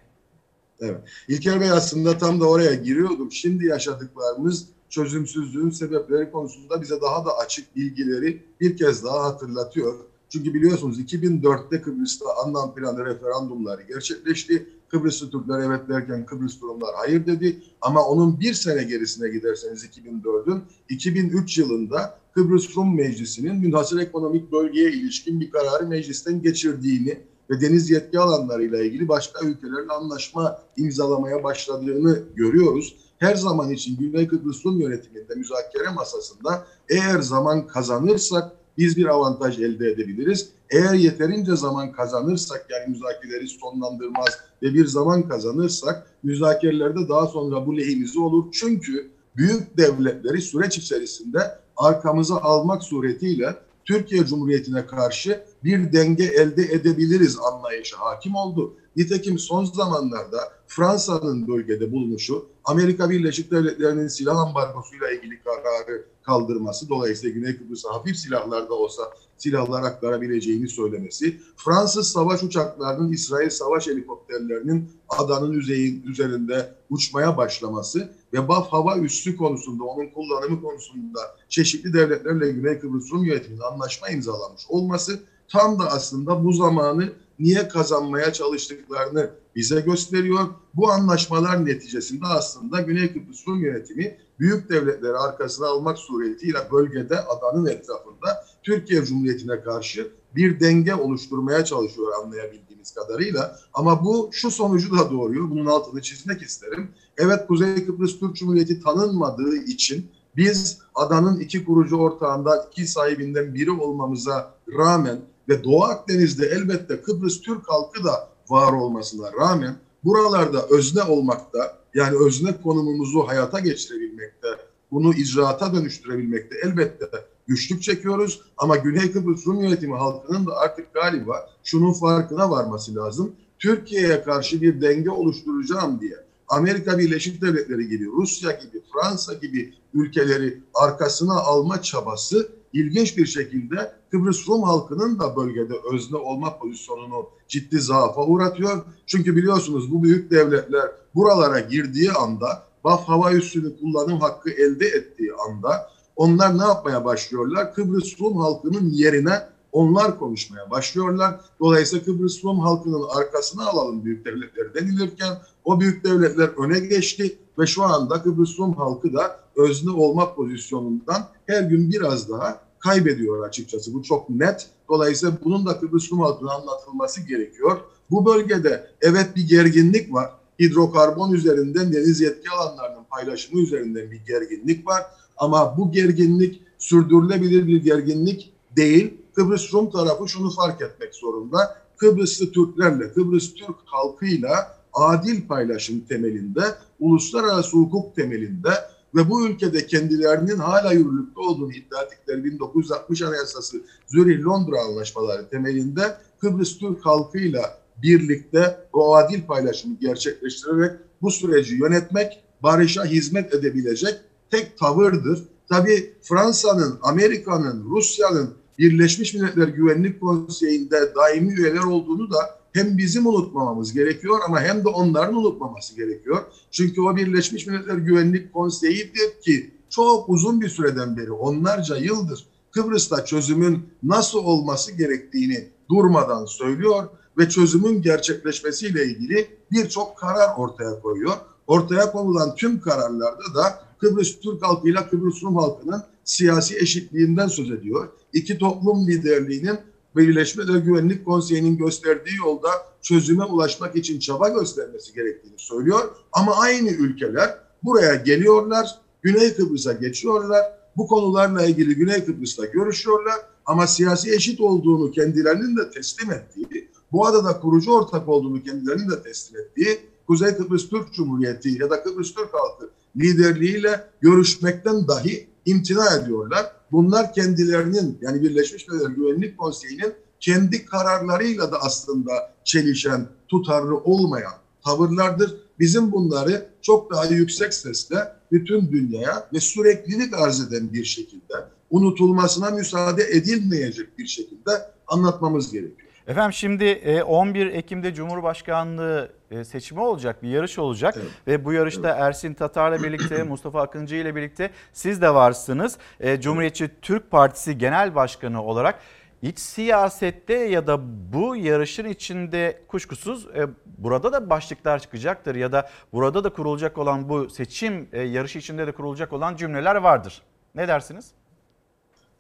[0.80, 1.02] Evet.
[1.28, 3.32] İlker Bey aslında tam da oraya giriyordum.
[3.32, 9.96] Şimdi yaşadıklarımız çözümsüzlüğün sebepleri konusunda bize daha da açık bilgileri bir kez daha hatırlatıyor.
[10.30, 14.68] Çünkü biliyorsunuz 2004'te Kıbrıs'ta anlam planı referandumları gerçekleşti.
[14.90, 17.64] Kıbrıslı Türkler evet derken Kıbrıs Rumlar hayır dedi.
[17.82, 24.92] Ama onun bir sene gerisine giderseniz 2004'ün 2003 yılında Kıbrıs Rum Meclisi'nin münhasır ekonomik bölgeye
[24.92, 32.24] ilişkin bir kararı meclisten geçirdiğini ve deniz yetki alanlarıyla ilgili başka ülkelerle anlaşma imzalamaya başladığını
[32.36, 32.96] görüyoruz.
[33.22, 39.60] Her zaman için Güney Kıbrıs Rum yönetiminde müzakere masasında eğer zaman kazanırsak biz bir avantaj
[39.60, 40.50] elde edebiliriz.
[40.70, 47.78] Eğer yeterince zaman kazanırsak yani müzakereleri sonlandırmaz ve bir zaman kazanırsak müzakerelerde daha sonra bu
[47.78, 48.46] lehimize olur.
[48.52, 51.40] Çünkü büyük devletleri süreç içerisinde
[51.78, 53.56] arkamıza almak suretiyle
[53.92, 58.74] Türkiye Cumhuriyeti'ne karşı bir denge elde edebiliriz anlayışı hakim oldu.
[58.96, 67.34] Nitekim son zamanlarda Fransa'nın bölgede bulunuşu, Amerika Birleşik Devletleri'nin silah ambargosuyla ilgili kararı kaldırması, dolayısıyla
[67.34, 69.04] Güney Kıbrıs'a hafif silahlar da olsa
[69.38, 78.48] silahlar aktarabileceğini söylemesi, Fransız savaş uçaklarının İsrail savaş helikopterlerinin adanın yüzeyi, üzerinde uçmaya başlaması ve
[78.48, 84.66] BAF hava üssü konusunda, onun kullanımı konusunda çeşitli devletlerle Güney Kıbrıs Rum yönetiminin anlaşma imzalamış
[84.70, 90.48] olması tam da aslında bu zamanı niye kazanmaya çalıştıklarını bize gösteriyor.
[90.74, 97.66] Bu anlaşmalar neticesinde aslında Güney Kıbrıs Rum yönetimi büyük devletleri arkasına almak suretiyle bölgede adanın
[97.66, 103.60] etrafında Türkiye Cumhuriyeti'ne karşı bir denge oluşturmaya çalışıyor anlayabildiğimiz kadarıyla.
[103.74, 105.50] Ama bu şu sonucu da doğuruyor.
[105.50, 106.92] Bunun altını çizmek isterim.
[107.18, 113.72] Evet Kuzey Kıbrıs Türk Cumhuriyeti tanınmadığı için Biz adanın iki kurucu ortağından, iki sahibinden biri
[113.72, 121.04] olmamıza rağmen ve Doğu Akdeniz'de elbette Kıbrıs Türk halkı da var olmasına rağmen buralarda özne
[121.04, 124.48] olmakta, yani özne konumumuzu hayata geçirebilmekte,
[124.92, 127.06] bunu icraata dönüştürebilmekte elbette
[127.48, 128.42] güçlük çekiyoruz.
[128.58, 133.32] Ama Güney Kıbrıs Rum Yönetimi halkının da artık galiba şunun farkına varması lazım.
[133.60, 136.16] Türkiye'ye karşı bir denge oluşturacağım diye
[136.52, 143.92] Amerika Birleşik Devletleri gibi, Rusya gibi, Fransa gibi ülkeleri arkasına alma çabası ilginç bir şekilde
[144.12, 148.84] Kıbrıs Rum halkının da bölgede özne olma pozisyonunu ciddi zaafa uğratıyor.
[149.06, 155.32] Çünkü biliyorsunuz bu büyük devletler buralara girdiği anda BAF hava üssünü kullanım hakkı elde ettiği
[155.34, 157.74] anda onlar ne yapmaya başlıyorlar?
[157.74, 159.34] Kıbrıs Rum halkının yerine
[159.72, 161.40] onlar konuşmaya başlıyorlar.
[161.60, 167.68] Dolayısıyla Kıbrıs Rum halkının arkasına alalım büyük devletleri denilirken o büyük devletler öne geçti ve
[167.68, 173.94] şu anda Kıbrıs Rum halkı da özne olma pozisyonundan her gün biraz daha kaybediyor açıkçası.
[173.94, 174.68] Bu çok net.
[174.90, 177.78] Dolayısıyla bunun da Kıbrıs Rum halkına anlatılması gerekiyor.
[178.12, 180.32] Bu bölgede evet bir gerginlik var.
[180.60, 185.02] Hidrokarbon üzerinden deniz yetki alanlarının paylaşımı üzerinden bir gerginlik var.
[185.38, 189.21] Ama bu gerginlik sürdürülebilir bir gerginlik değil.
[189.36, 191.78] Kıbrıs Rum tarafı şunu fark etmek zorunda.
[191.98, 196.62] Kıbrıslı Türklerle, Kıbrıs Türk halkıyla adil paylaşım temelinde,
[197.00, 198.70] uluslararası hukuk temelinde
[199.16, 206.18] ve bu ülkede kendilerinin hala yürürlükte olduğunu iddia ettikleri 1960 Anayasası Zürih Londra anlaşmaları temelinde
[206.40, 210.92] Kıbrıs Türk halkıyla birlikte o adil paylaşımı gerçekleştirerek
[211.22, 215.44] bu süreci yönetmek, barışa hizmet edebilecek tek tavırdır.
[215.70, 222.38] Tabii Fransa'nın, Amerika'nın, Rusya'nın Birleşmiş Milletler Güvenlik Konseyi'nde daimi üyeler olduğunu da
[222.74, 226.44] hem bizim unutmamamız gerekiyor ama hem de onların unutmaması gerekiyor.
[226.72, 233.26] Çünkü o Birleşmiş Milletler Güvenlik Konseyi'dir ki çok uzun bir süreden beri onlarca yıldır Kıbrıs'ta
[233.26, 237.04] çözümün nasıl olması gerektiğini durmadan söylüyor
[237.38, 241.34] ve çözümün gerçekleşmesiyle ilgili birçok karar ortaya koyuyor.
[241.68, 248.10] Ortaya konulan tüm kararlarda da Kıbrıs Türk halkıyla Kıbrıs Rum halkının siyasi eşitliğinden söz ediyor.
[248.34, 249.78] İki toplum liderliğinin
[250.16, 252.70] Birleşmiş Milletler Güvenlik Konseyi'nin gösterdiği yolda
[253.02, 256.12] çözüme ulaşmak için çaba göstermesi gerektiğini söylüyor.
[256.32, 260.66] Ama aynı ülkeler buraya geliyorlar, Güney Kıbrıs'a geçiyorlar.
[260.98, 263.36] Bu konularla ilgili Güney Kıbrıs'ta görüşüyorlar.
[263.66, 269.24] Ama siyasi eşit olduğunu kendilerinin de teslim ettiği, bu adada kurucu ortak olduğunu kendilerinin de
[269.24, 276.16] teslim ettiği Kuzey Kıbrıs Türk Cumhuriyeti ya da Kıbrıs Türk halkı liderliğiyle görüşmekten dahi imtina
[276.16, 276.72] ediyorlar.
[276.92, 282.32] Bunlar kendilerinin yani Birleşmiş Milletler Güvenlik Konseyi'nin kendi kararlarıyla da aslında
[282.64, 284.54] çelişen, tutarlı olmayan
[284.86, 285.56] tavırlardır.
[285.80, 288.18] Bizim bunları çok daha yüksek sesle
[288.52, 291.54] bütün dünyaya ve süreklilik arz eden bir şekilde
[291.90, 294.72] unutulmasına müsaade edilmeyecek bir şekilde
[295.08, 296.10] anlatmamız gerekiyor.
[296.28, 302.10] Efendim şimdi e, 11 Ekim'de Cumhurbaşkanlığı e, seçimi olacak, bir yarış olacak ve bu yarışta
[302.10, 305.98] Ersin Tatar'la birlikte, Mustafa Akıncı ile birlikte siz de varsınız.
[306.20, 309.00] E, Cumhuriyetçi Türk Partisi Genel Başkanı olarak
[309.42, 311.00] iç siyasette ya da
[311.34, 317.30] bu yarışın içinde kuşkusuz e, burada da başlıklar çıkacaktır ya da burada da kurulacak olan
[317.30, 320.42] bu seçim e, yarışı içinde de kurulacak olan cümleler vardır.
[320.76, 321.32] Ne dersiniz?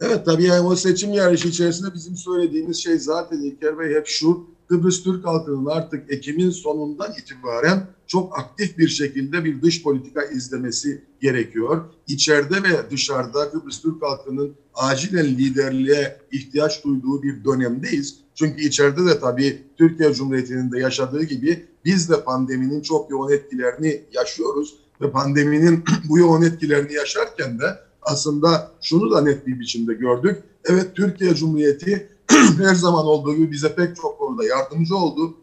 [0.01, 4.47] Evet tabii yani o seçim yarışı içerisinde bizim söylediğimiz şey zaten İlker Bey hep şu.
[4.71, 11.01] Kıbrıs Türk halkının artık Ekim'in sonundan itibaren çok aktif bir şekilde bir dış politika izlemesi
[11.21, 11.81] gerekiyor.
[12.07, 18.17] İçeride ve dışarıda Kıbrıs Türk halkının acilen liderliğe ihtiyaç duyduğu bir dönemdeyiz.
[18.35, 24.01] Çünkü içeride de tabii Türkiye Cumhuriyeti'nin de yaşadığı gibi biz de pandeminin çok yoğun etkilerini
[24.13, 24.75] yaşıyoruz.
[25.01, 30.43] Ve pandeminin bu yoğun etkilerini yaşarken de aslında şunu da net bir biçimde gördük.
[30.65, 32.07] Evet Türkiye Cumhuriyeti
[32.57, 35.33] her zaman olduğu gibi bize pek çok konuda yardımcı oldu.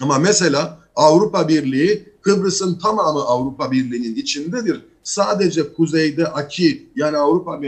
[0.00, 4.84] Ama mesela Avrupa Birliği Kıbrıs'ın tamamı Avrupa Birliği'nin içindedir.
[5.02, 7.60] Sadece kuzeyde Aki yani Avrupa,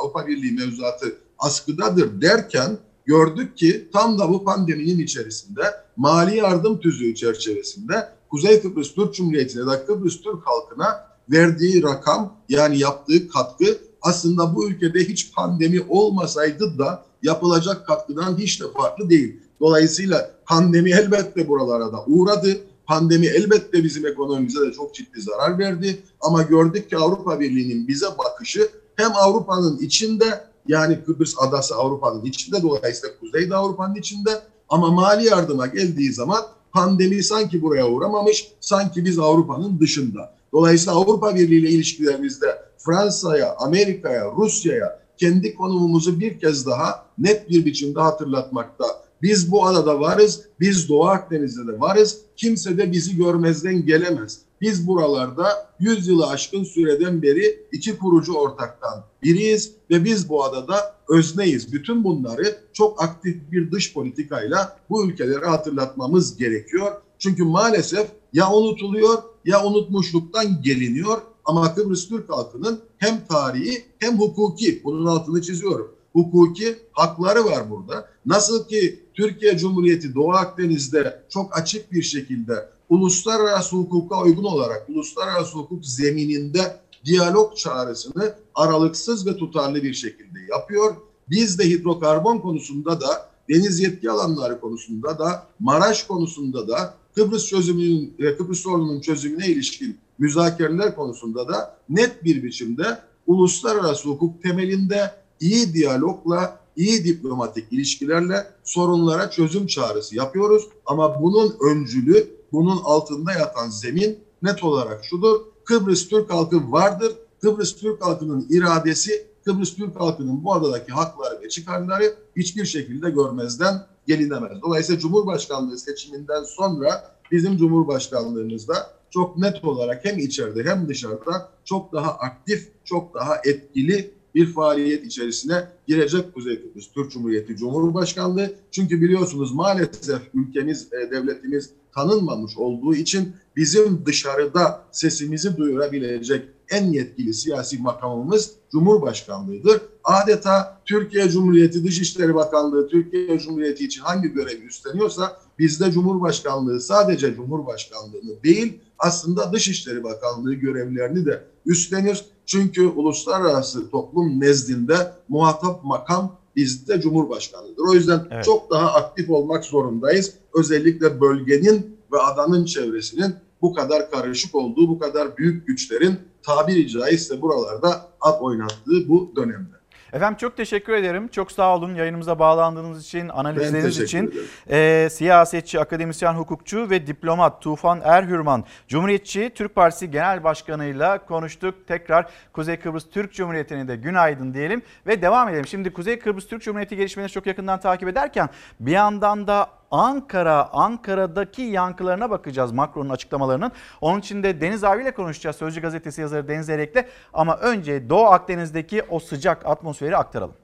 [0.00, 5.62] Avrupa Birliği mevzuatı askıdadır derken gördük ki tam da bu pandeminin içerisinde
[5.96, 12.78] mali yardım tüzüğü çerçevesinde Kuzey Kıbrıs Türk Cumhuriyeti'ne da Kıbrıs Türk halkına verdiği rakam yani
[12.78, 19.40] yaptığı katkı aslında bu ülkede hiç pandemi olmasaydı da yapılacak katkıdan hiç de farklı değil.
[19.60, 22.56] Dolayısıyla pandemi elbette buralara da uğradı.
[22.86, 26.02] Pandemi elbette bizim ekonomimize de çok ciddi zarar verdi.
[26.20, 32.62] Ama gördük ki Avrupa Birliği'nin bize bakışı hem Avrupa'nın içinde yani Kıbrıs adası Avrupa'nın içinde
[32.62, 34.30] dolayısıyla Kuzeyde Avrupa'nın içinde
[34.68, 40.34] ama mali yardıma geldiği zaman pandemi sanki buraya uğramamış, sanki biz Avrupa'nın dışında.
[40.52, 42.46] Dolayısıyla Avrupa Birliği ile ilişkilerimizde
[42.78, 48.84] Fransa'ya, Amerika'ya, Rusya'ya kendi konumumuzu bir kez daha net bir biçimde hatırlatmakta.
[49.22, 52.20] Biz bu adada varız, biz Doğu Akdeniz'de de varız.
[52.36, 54.40] Kimse de bizi görmezden gelemez.
[54.60, 55.46] Biz buralarda
[55.80, 61.72] 100 yılı aşkın süreden beri iki kurucu ortaktan biriyiz ve biz bu adada özneyiz.
[61.72, 66.92] Bütün bunları çok aktif bir dış politikayla bu ülkelere hatırlatmamız gerekiyor.
[67.18, 74.80] Çünkü maalesef ya unutuluyor ya unutmuşluktan geliniyor ama Kıbrıs Türk halkının hem tarihi hem hukuki
[74.84, 75.94] bunun altını çiziyorum.
[76.12, 78.08] Hukuki hakları var burada.
[78.26, 85.58] Nasıl ki Türkiye Cumhuriyeti Doğu Akdeniz'de çok açık bir şekilde uluslararası hukuka uygun olarak uluslararası
[85.58, 90.96] hukuk zemininde diyalog çağrısını aralıksız ve tutarlı bir şekilde yapıyor.
[91.30, 98.14] Biz de hidrokarbon konusunda da deniz yetki alanları konusunda da Maraş konusunda da Kıbrıs çözümünün
[98.18, 105.74] ve Kıbrıs sorununun çözümüne ilişkin müzakereler konusunda da net bir biçimde uluslararası hukuk temelinde iyi
[105.74, 110.68] diyalogla, iyi diplomatik ilişkilerle sorunlara çözüm çağrısı yapıyoruz.
[110.86, 115.40] Ama bunun öncülü, bunun altında yatan zemin net olarak şudur.
[115.64, 117.12] Kıbrıs Türk halkı vardır.
[117.40, 123.86] Kıbrıs Türk halkının iradesi, Kıbrıs Türk halkının bu adadaki hakları ve çıkarları hiçbir şekilde görmezden
[124.06, 124.62] gelinemez.
[124.62, 128.74] Dolayısıyla Cumhurbaşkanlığı seçiminden sonra bizim Cumhurbaşkanlığımızda
[129.14, 135.06] çok net olarak hem içeride hem dışarıda çok daha aktif, çok daha etkili bir faaliyet
[135.06, 138.54] içerisine girecek Kuzey Kıbrıs Türk Cumhuriyeti Cumhurbaşkanlığı.
[138.70, 147.34] Çünkü biliyorsunuz maalesef ülkemiz, e, devletimiz tanınmamış olduğu için bizim dışarıda sesimizi duyurabilecek en yetkili
[147.34, 149.80] siyasi makamımız Cumhurbaşkanlığıdır.
[150.04, 158.42] Adeta Türkiye Cumhuriyeti Dışişleri Bakanlığı Türkiye Cumhuriyeti için hangi görevi üstleniyorsa bizde Cumhurbaşkanlığı sadece Cumhurbaşkanlığını
[158.44, 162.24] değil aslında Dışişleri Bakanlığı görevlerini de üstlenir.
[162.46, 167.82] Çünkü uluslararası toplum nezdinde muhatap makam bizde Cumhurbaşkanlığıdır.
[167.90, 168.44] O yüzden Evet.
[168.44, 170.34] çok daha aktif olmak zorundayız.
[170.54, 177.42] Özellikle bölgenin ve adanın çevresinin bu kadar karışık olduğu, bu kadar büyük güçlerin tabiri caizse
[177.42, 179.74] buralarda at oynattığı bu dönemde.
[180.14, 181.28] Efendim çok teşekkür ederim.
[181.28, 184.34] Çok sağ olun yayınımıza bağlandığınız için, analizleriniz için.
[184.70, 191.86] Ee, siyasetçi, akademisyen, hukukçu ve diplomat Tufan Erhürman, Cumhuriyetçi Türk Partisi Genel Başkanı'yla konuştuk.
[191.86, 195.66] Tekrar Kuzey Kıbrıs Türk Cumhuriyeti'ne de günaydın diyelim ve devam edelim.
[195.66, 198.48] Şimdi Kuzey Kıbrıs Türk Cumhuriyeti gelişmeleri çok yakından takip ederken
[198.80, 203.72] bir yandan da Ankara, Ankara'daki yankılarına bakacağız Macron'un açıklamalarının.
[204.00, 205.56] Onun için de Deniz Abi ile konuşacağız.
[205.56, 207.04] Sözcü gazetesi yazarı Deniz Erek'le.
[207.32, 210.54] Ama önce Doğu Akdeniz'deki o sıcak atmosferi aktaralım.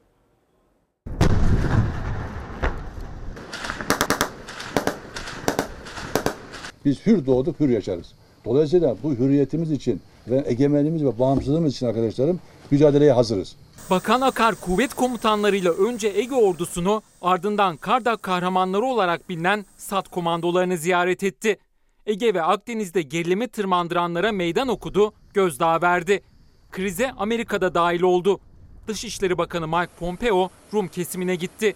[6.84, 8.14] Biz hür doğduk, hür yaşarız.
[8.44, 12.40] Dolayısıyla bu hürriyetimiz için ve egemenliğimiz ve bağımsızlığımız için arkadaşlarım
[12.70, 13.56] mücadeleye hazırız.
[13.90, 21.22] Bakan Akar kuvvet komutanlarıyla önce Ege ordusunu ardından Kardak kahramanları olarak bilinen SAT komandolarını ziyaret
[21.22, 21.58] etti.
[22.06, 26.22] Ege ve Akdeniz'de gerilimi tırmandıranlara meydan okudu, gözdağı verdi.
[26.70, 28.40] Krize Amerika'da dahil oldu.
[28.88, 31.74] Dışişleri Bakanı Mike Pompeo Rum kesimine gitti.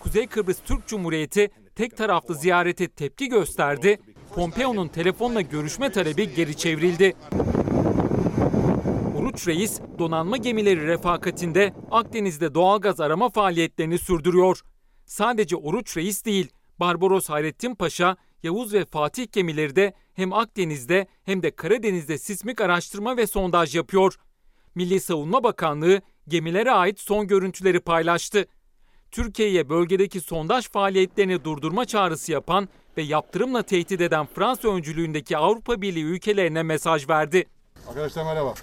[0.00, 3.98] Kuzey Kıbrıs Türk Cumhuriyeti tek taraflı ziyarete tepki gösterdi.
[4.34, 7.14] Pompeo'nun telefonla görüşme talebi geri çevrildi.
[9.34, 14.60] Oruç Reis donanma gemileri refakatinde Akdeniz'de doğalgaz arama faaliyetlerini sürdürüyor.
[15.06, 16.48] Sadece Oruç Reis değil,
[16.80, 23.16] Barbaros Hayrettin Paşa, Yavuz ve Fatih gemileri de hem Akdeniz'de hem de Karadeniz'de sismik araştırma
[23.16, 24.14] ve sondaj yapıyor.
[24.74, 28.46] Milli Savunma Bakanlığı gemilere ait son görüntüleri paylaştı.
[29.10, 36.04] Türkiye'ye bölgedeki sondaj faaliyetlerini durdurma çağrısı yapan ve yaptırımla tehdit eden Fransa öncülüğündeki Avrupa Birliği
[36.04, 37.46] ülkelerine mesaj verdi.
[37.88, 38.54] Arkadaşlar merhaba.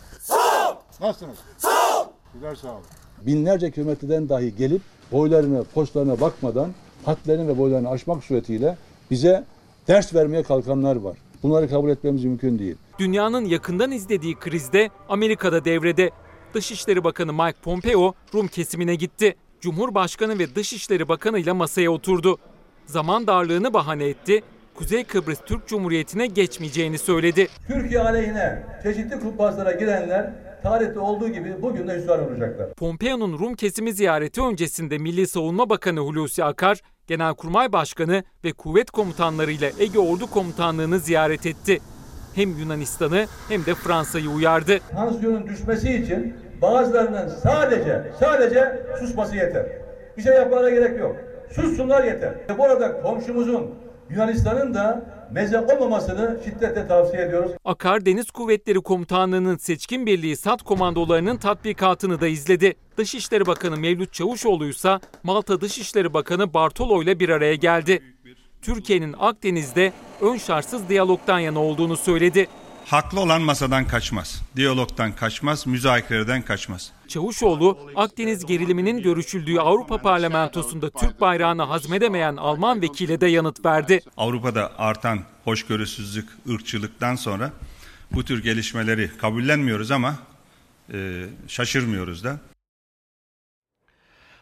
[1.02, 1.38] Nasılsınız?
[1.58, 2.06] Sağ ol.
[2.34, 2.82] Güzel sağ ol.
[3.22, 6.72] Binlerce kilometreden dahi gelip boylarına, postlarına bakmadan
[7.06, 8.78] hatlarını ve boylarını aşmak suretiyle
[9.12, 9.44] bize
[9.88, 11.18] ders vermeye kalkanlar var.
[11.44, 12.76] Bunları kabul etmemiz mümkün değil.
[13.00, 16.10] Dünyanın yakından izlediği krizde Amerika'da devrede.
[16.54, 19.36] Dışişleri Bakanı Mike Pompeo Rum kesimine gitti.
[19.62, 22.38] Cumhurbaşkanı ve Dışişleri Bakanı ile masaya oturdu.
[22.86, 24.44] Zaman darlığını bahane etti.
[24.76, 27.48] Kuzey Kıbrıs Türk Cumhuriyeti'ne geçmeyeceğini söyledi.
[27.68, 32.74] Türkiye aleyhine çeşitli kumpaslara girenler tarihte olduğu gibi bugün de hüsran olacaklar.
[32.74, 39.70] Pompeo'nun Rum kesimi ziyareti öncesinde Milli Savunma Bakanı Hulusi Akar, Genelkurmay Başkanı ve kuvvet komutanlarıyla
[39.80, 41.80] Ege Ordu Komutanlığı'nı ziyaret etti.
[42.36, 44.80] Hem Yunanistan'ı hem de Fransa'yı uyardı.
[44.92, 49.66] Tansiyonun düşmesi için bazılarının sadece sadece susması yeter.
[50.18, 51.16] Bir şey yapmalarına gerek yok.
[51.56, 52.34] Sussunlar yeter.
[52.58, 53.72] Burada komşumuzun
[54.12, 57.52] Yunanistan'ın da meze olmamasını şiddetle tavsiye ediyoruz.
[57.66, 62.74] Akar Deniz Kuvvetleri Komutanlığı'nın seçkin birliği SAT komandolarının tatbikatını da izledi.
[62.98, 68.04] Dışişleri Bakanı Mevlüt Çavuşoğlu ise Malta Dışişleri Bakanı Bartolo ile bir araya geldi.
[68.62, 72.48] Türkiye'nin Akdeniz'de ön şartsız diyalogdan yana olduğunu söyledi.
[72.92, 74.42] Haklı olan masadan kaçmaz.
[74.56, 76.92] Diyalogtan kaçmaz, müzakereden kaçmaz.
[77.08, 84.02] Çavuşoğlu, Akdeniz geriliminin görüşüldüğü Avrupa Parlamentosu'nda Türk bayrağını hazmedemeyen Alman vekile de yanıt verdi.
[84.18, 87.52] Avrupa'da artan hoşgörüsüzlük, ırkçılıktan sonra
[88.12, 90.16] bu tür gelişmeleri kabullenmiyoruz ama
[90.94, 92.40] e, şaşırmıyoruz da.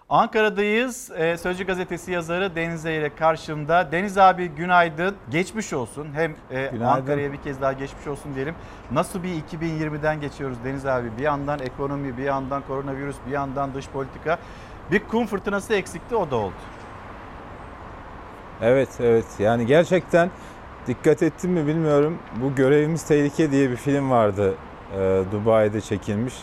[0.10, 1.12] Ankara'dayız.
[1.18, 3.92] Ee, Sözcü gazetesi yazarı Deniz ile karşımda.
[3.92, 5.16] Deniz abi günaydın.
[5.30, 6.08] Geçmiş olsun.
[6.14, 6.86] Hem e.
[6.86, 8.56] Ankara'ya bir kez daha geçmiş olsun diyelim.
[8.92, 11.08] Nasıl bir 2020'den geçiyoruz Deniz abi?
[11.18, 14.40] Bir yandan ekonomi, bir yandan koronavirüs, bir yandan dış politika.
[14.92, 16.54] Bir kum fırtınası eksikti o da oldu.
[18.62, 20.30] Evet evet yani gerçekten
[20.88, 22.18] dikkat ettim mi bilmiyorum.
[22.36, 24.56] Bu Görevimiz Tehlike diye bir film vardı.
[24.98, 26.34] Ee, Dubai'de çekilmiş.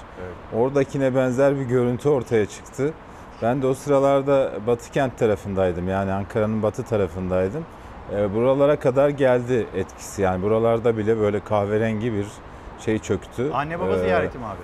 [0.52, 2.92] Oradakine benzer bir görüntü ortaya çıktı.
[3.42, 5.88] Ben de o sıralarda Batı kent tarafındaydım.
[5.88, 7.64] Yani Ankara'nın batı tarafındaydım.
[8.14, 10.22] Ee, buralara kadar geldi etkisi.
[10.22, 12.26] Yani buralarda bile böyle kahverengi bir
[12.84, 13.50] şey çöktü.
[13.52, 14.60] Anne baba Ee, ziyareti mi abi?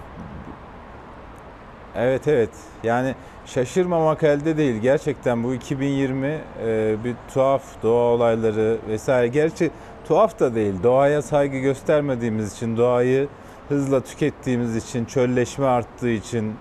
[1.96, 2.50] Evet evet.
[2.82, 3.14] Yani
[3.46, 4.80] şaşırmamak elde değil.
[4.80, 6.26] Gerçekten bu 2020
[6.66, 9.28] e, bir tuhaf doğa olayları vesaire.
[9.28, 9.70] Gerçi
[10.08, 10.74] tuhaf da değil.
[10.82, 13.28] Doğaya saygı göstermediğimiz için, doğayı
[13.68, 16.54] hızla tükettiğimiz için, çölleşme arttığı için e,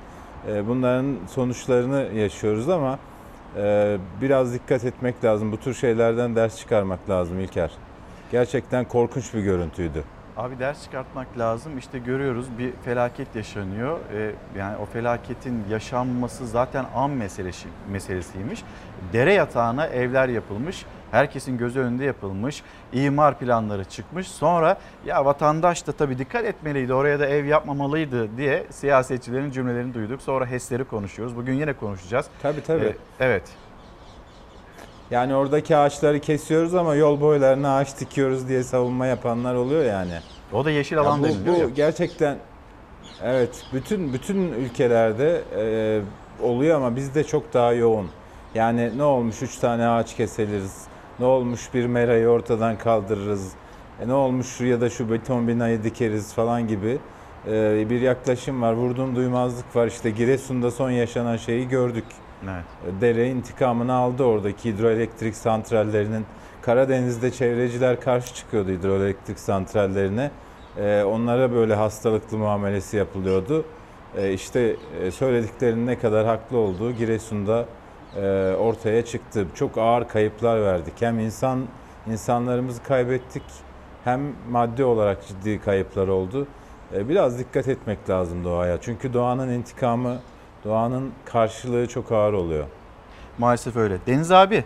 [0.68, 3.00] bunların sonuçlarını yaşıyoruz ama
[3.58, 5.52] e, biraz dikkat etmek lazım.
[5.52, 7.72] Bu tür şeylerden ders çıkarmak lazım İlker.
[8.32, 10.04] Gerçekten korkunç bir görüntüydü.
[10.38, 11.78] Abi ders çıkartmak lazım.
[11.78, 14.00] İşte görüyoruz bir felaket yaşanıyor.
[14.14, 18.64] Ee, yani o felaketin yaşanması zaten an meselesi, meselesiymiş.
[19.14, 20.86] Dere yatağına evler yapılmış.
[21.12, 22.64] Herkesin gözü önünde yapılmış.
[22.94, 24.28] imar planları çıkmış.
[24.28, 26.94] Sonra ya vatandaş da tabii dikkat etmeliydi.
[26.94, 30.22] Oraya da ev yapmamalıydı diye siyasetçilerin cümlelerini duyduk.
[30.22, 31.36] Sonra HES'leri konuşuyoruz.
[31.36, 32.26] Bugün yine konuşacağız.
[32.42, 32.86] Tabii tabii.
[32.86, 33.44] Ee, evet.
[35.12, 40.14] Yani oradaki ağaçları kesiyoruz ama yol boylarına ağaç dikiyoruz diye savunma yapanlar oluyor yani.
[40.54, 41.70] O da yeşil Ya alan bu, deniliyor bu ya.
[41.70, 42.38] gerçekten
[43.24, 45.64] evet bütün bütün ülkelerde e,
[46.46, 48.10] oluyor ama bizde çok daha yoğun.
[48.56, 50.91] Yani ne olmuş üç tane ağaç keseliriz.
[51.22, 53.52] Ne olmuş bir merayı ortadan kaldırırız.
[54.02, 56.98] E, ne olmuş ya da şu beton binayı dikeriz falan gibi
[57.48, 58.74] e, bir yaklaşım var.
[58.74, 59.88] Vurdum duymazlık var.
[59.88, 62.04] İşte Giresun'da son yaşanan şeyi gördük.
[62.44, 62.64] Evet.
[63.02, 66.26] Dere intikamını aldı oradaki hidroelektrik santrallerinin.
[66.62, 70.32] Karadeniz'de çevreciler karşı çıkıyordu hidroelektrik santrallerine.
[70.78, 73.66] Ee, onlara böyle hastalıklı muamelesi yapılıyordu.
[74.18, 77.66] Ee, işte e, söylediklerinin ne kadar haklı olduğu Giresun'da
[78.16, 79.48] e, ortaya çıktı.
[79.56, 80.94] Çok ağır kayıplar verdik.
[81.00, 81.66] Hem insan
[82.08, 83.44] insanlarımızı kaybettik
[84.04, 86.48] hem maddi olarak ciddi kayıplar oldu.
[86.94, 88.82] Ee, biraz dikkat etmek lazım doğaya.
[88.82, 90.18] Çünkü doğanın intikamı,
[90.66, 92.66] doğanın karşılığı çok ağır oluyor.
[93.38, 93.98] Maalesef öyle.
[94.08, 94.64] Deniz abi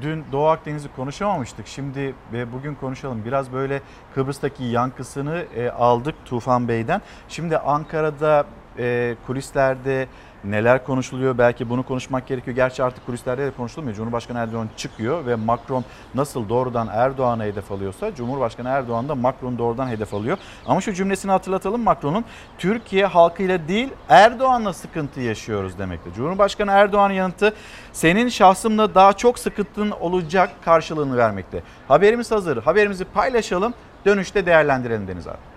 [0.00, 1.66] dün Doğu Akdeniz'i konuşamamıştık.
[1.66, 3.22] Şimdi ve bugün konuşalım.
[3.24, 3.80] Biraz böyle
[4.14, 7.02] Kıbrıs'taki yankısını e, aldık Tufan Bey'den.
[7.28, 8.44] Şimdi Ankara'da
[8.78, 10.06] e, kulislerde
[10.44, 12.56] neler konuşuluyor belki bunu konuşmak gerekiyor.
[12.56, 13.96] Gerçi artık kulislerde de konuşulmuyor.
[13.96, 19.88] Cumhurbaşkanı Erdoğan çıkıyor ve Macron nasıl doğrudan Erdoğan'a hedef alıyorsa Cumhurbaşkanı Erdoğan da Macron doğrudan
[19.88, 20.38] hedef alıyor.
[20.66, 22.24] Ama şu cümlesini hatırlatalım Macron'un
[22.58, 26.12] Türkiye halkıyla değil Erdoğan'la sıkıntı yaşıyoruz demekte.
[26.12, 27.54] Cumhurbaşkanı Erdoğan'ın yanıtı
[27.92, 31.62] senin şahsımla daha çok sıkıntın olacak karşılığını vermekte.
[31.88, 32.62] Haberimiz hazır.
[32.62, 33.74] Haberimizi paylaşalım.
[34.06, 35.49] Dönüşte değerlendirelim Deniz abi.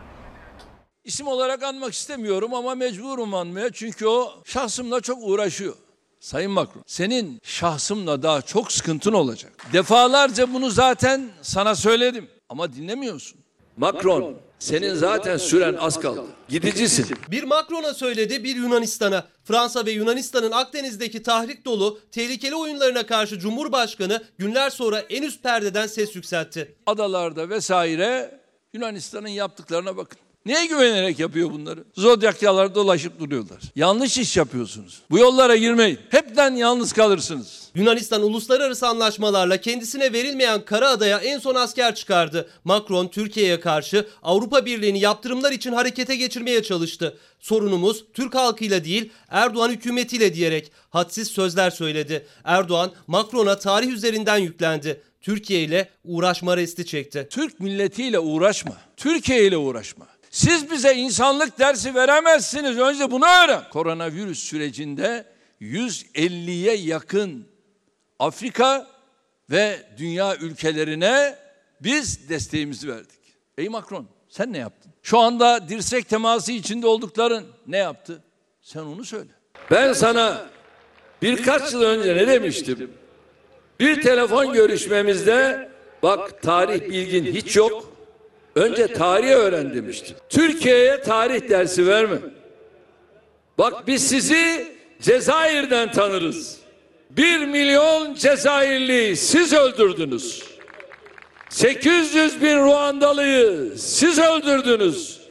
[1.03, 5.75] İsim olarak anmak istemiyorum ama mecburum anmaya çünkü o şahsımla çok uğraşıyor.
[6.19, 9.51] Sayın Macron, senin şahsımla daha çok sıkıntın olacak.
[9.73, 13.39] Defalarca bunu zaten sana söyledim ama dinlemiyorsun.
[13.77, 16.23] Macron, senin zaten süren az kaldı.
[16.49, 17.07] Gidicisin.
[17.31, 19.27] Bir Macron'a söyledi, bir Yunanistan'a.
[19.43, 25.87] Fransa ve Yunanistan'ın Akdeniz'deki tahrik dolu tehlikeli oyunlarına karşı Cumhurbaşkanı günler sonra en üst perdeden
[25.87, 26.75] ses yükseltti.
[26.85, 28.39] Adalarda vesaire
[28.73, 30.22] Yunanistan'ın yaptıklarına bakın.
[30.45, 31.83] Neye güvenerek yapıyor bunları?
[31.95, 33.59] Zodyakyalar dolaşıp duruyorlar.
[33.75, 35.01] Yanlış iş yapıyorsunuz.
[35.11, 35.99] Bu yollara girmeyin.
[36.09, 37.63] Hepten yalnız kalırsınız.
[37.75, 42.49] Yunanistan uluslararası anlaşmalarla kendisine verilmeyen Karaada'ya en son asker çıkardı.
[42.63, 47.17] Macron Türkiye'ye karşı Avrupa Birliği'ni yaptırımlar için harekete geçirmeye çalıştı.
[47.39, 52.27] Sorunumuz Türk halkıyla değil Erdoğan hükümetiyle diyerek hadsiz sözler söyledi.
[52.43, 55.01] Erdoğan Macron'a tarih üzerinden yüklendi.
[55.21, 57.27] Türkiye ile uğraşma resti çekti.
[57.29, 58.77] Türk milletiyle uğraşma.
[58.97, 60.12] Türkiye ile uğraşma.
[60.33, 62.79] Siz bize insanlık dersi veremezsiniz.
[62.79, 63.69] Önce bunu öğren.
[63.69, 65.25] Koronavirüs sürecinde
[65.61, 67.45] 150'ye yakın
[68.19, 68.87] Afrika
[69.49, 71.35] ve dünya ülkelerine
[71.81, 73.19] biz desteğimizi verdik.
[73.57, 74.91] Ey Macron sen ne yaptın?
[75.03, 78.23] Şu anda dirsek teması içinde oldukların ne yaptı?
[78.61, 79.31] Sen onu söyle.
[79.71, 80.45] Ben sana
[81.21, 82.91] birkaç yıl önce ne demiştim?
[83.79, 85.69] Bir telefon görüşmemizde
[86.03, 87.92] bak tarih bilgin hiç yok.
[88.55, 90.15] Önce tarih öğren demiştim.
[90.29, 92.17] Türkiye'ye tarih dersi verme.
[93.57, 96.57] Bak biz sizi Cezayir'den tanırız.
[97.09, 100.43] Bir milyon Cezayirli siz öldürdünüz.
[101.49, 105.22] 800 bin Ruandalıyı siz öldürdünüz.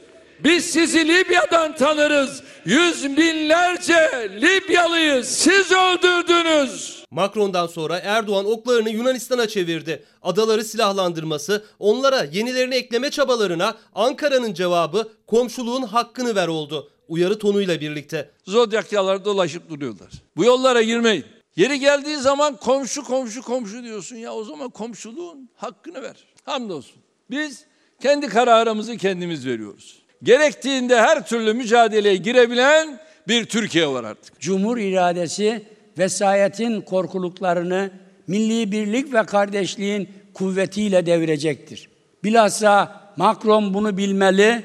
[0.43, 2.43] Biz sizi Libya'dan tanırız.
[2.65, 7.03] Yüz binlerce Libyalıyı siz öldürdünüz.
[7.11, 10.03] Macron'dan sonra Erdoğan oklarını Yunanistan'a çevirdi.
[10.21, 16.89] Adaları silahlandırması, onlara yenilerini ekleme çabalarına Ankara'nın cevabı komşuluğun hakkını ver oldu.
[17.07, 18.31] Uyarı tonuyla birlikte.
[18.45, 20.09] Zodyakyalar dolaşıp duruyorlar.
[20.37, 21.25] Bu yollara girmeyin.
[21.55, 26.15] Yeri geldiği zaman komşu komşu komşu diyorsun ya o zaman komşuluğun hakkını ver.
[26.45, 27.01] Hamdolsun.
[27.29, 27.65] Biz
[28.01, 30.02] kendi kararımızı kendimiz veriyoruz.
[30.23, 34.39] Gerektiğinde her türlü mücadeleye girebilen bir Türkiye var artık.
[34.39, 35.63] Cumhur iradesi
[35.97, 37.91] vesayetin korkuluklarını
[38.27, 41.89] milli birlik ve kardeşliğin kuvvetiyle devirecektir.
[42.23, 44.63] Bilhassa Macron bunu bilmeli,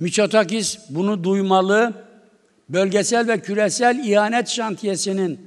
[0.00, 1.92] Mitsotakis bunu duymalı,
[2.68, 5.40] bölgesel ve küresel ihanet şantiyesinin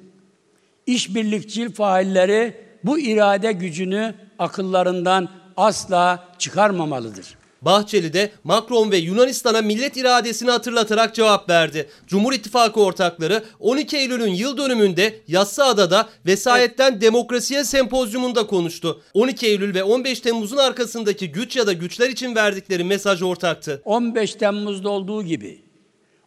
[0.88, 7.43] işbirlikçil failleri bu irade gücünü akıllarından asla çıkarmamalıdır.
[7.66, 11.90] Bahçeli de Macron ve Yunanistan'a millet iradesini hatırlatarak cevap verdi.
[12.08, 19.02] Cumhur İttifakı ortakları 12 Eylül'ün yıl dönümünde Yassıada'da Vesayetten Demokrasiye sempozyumunda konuştu.
[19.14, 23.82] 12 Eylül ve 15 Temmuz'un arkasındaki güç ya da güçler için verdikleri mesaj ortaktı.
[23.86, 25.62] 15 Temmuz'da olduğu gibi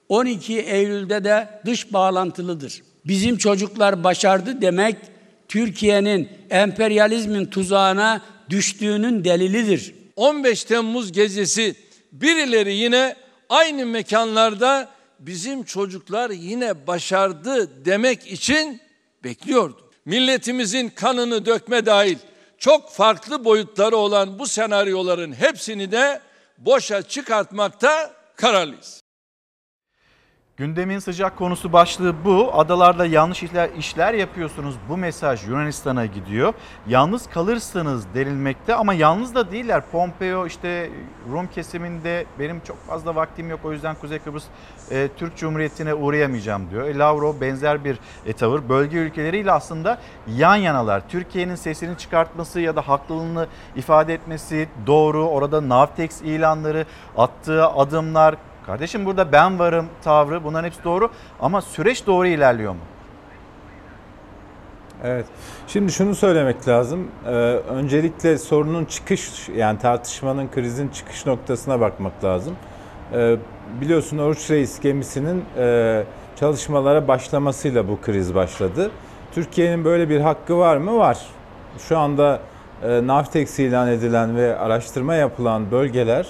[0.09, 2.83] 12 Eylül'de de dış bağlantılıdır.
[3.05, 4.97] Bizim çocuklar başardı demek
[5.49, 9.95] Türkiye'nin emperyalizmin tuzağına düştüğünün delilidir.
[10.17, 11.75] 15 Temmuz gecesi
[12.13, 13.17] birileri yine
[13.49, 14.89] aynı mekanlarda
[15.19, 18.81] bizim çocuklar yine başardı demek için
[19.25, 19.91] bekliyordu.
[20.05, 22.19] Milletimizin kanını dökme dahil
[22.59, 26.21] çok farklı boyutları olan bu senaryoların hepsini de
[26.59, 29.06] boşa çıkartmakta kararlıyız.
[30.57, 32.51] Gündemin sıcak konusu başlığı bu.
[32.55, 34.75] Adalarda yanlış işler, işler yapıyorsunuz.
[34.89, 36.55] Bu mesaj Yunanistan'a gidiyor.
[36.87, 39.83] Yalnız kalırsınız denilmekte ama yalnız da değiller.
[39.93, 40.91] Pompeo işte
[41.33, 44.45] Rum kesiminde benim çok fazla vaktim yok o yüzden Kuzey Kıbrıs
[44.91, 46.87] e, Türk Cumhuriyeti'ne uğrayamayacağım diyor.
[46.87, 48.69] E, Lavrov benzer bir e, tavır.
[48.69, 49.99] Bölge ülkeleriyle aslında
[50.37, 51.09] yan yanalar.
[51.09, 53.47] Türkiye'nin sesini çıkartması ya da haklılığını
[53.77, 55.29] ifade etmesi doğru.
[55.29, 56.87] Orada Navtex ilanları,
[57.17, 58.35] attığı adımlar,
[58.67, 61.11] Kardeşim burada ben varım tavrı bunların hepsi doğru
[61.41, 62.81] ama süreç doğru ilerliyor mu?
[65.05, 65.27] Evet.
[65.67, 67.09] Şimdi şunu söylemek lazım.
[67.27, 72.57] Ee, öncelikle sorunun çıkış yani tartışmanın krizin çıkış noktasına bakmak lazım.
[73.13, 73.37] Ee,
[73.81, 76.05] biliyorsun Oruç Reis gemisinin e,
[76.41, 78.91] çalışmalara başlamasıyla bu kriz başladı.
[79.35, 80.99] Türkiye'nin böyle bir hakkı var mı?
[80.99, 81.19] Var.
[81.79, 82.41] Şu anda
[82.83, 86.27] e, Navtex ilan edilen ve araştırma yapılan bölgeler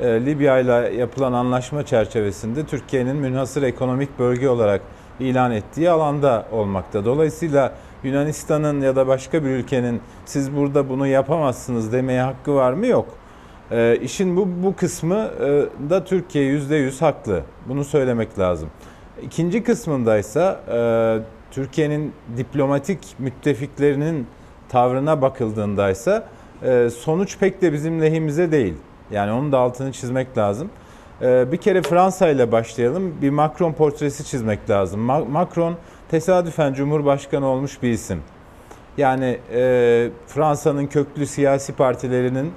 [0.00, 4.80] e, Libya ile yapılan anlaşma çerçevesinde Türkiye'nin münhasır ekonomik bölge olarak
[5.20, 7.04] ilan ettiği alanda olmakta.
[7.04, 7.72] Dolayısıyla
[8.04, 12.86] Yunanistan'ın ya da başka bir ülkenin siz burada bunu yapamazsınız demeye hakkı var mı?
[12.86, 13.08] Yok.
[13.70, 15.46] E, işin bu, bu kısmı e,
[15.90, 17.42] da Türkiye %100 haklı.
[17.68, 18.70] Bunu söylemek lazım.
[19.22, 20.78] İkinci kısmındaysa e,
[21.50, 24.26] Türkiye'nin diplomatik müttefiklerinin
[24.68, 26.26] tavrına bakıldığındaysa
[26.62, 28.74] e, sonuç pek de bizim lehimize değil.
[29.10, 30.70] Yani onun da altını çizmek lazım.
[31.22, 33.14] Ee, bir kere Fransa ile başlayalım.
[33.22, 35.00] Bir Macron portresi çizmek lazım.
[35.30, 35.74] Macron
[36.10, 38.22] tesadüfen Cumhurbaşkanı olmuş bir isim.
[38.98, 42.52] Yani e, Fransa'nın köklü siyasi partilerinin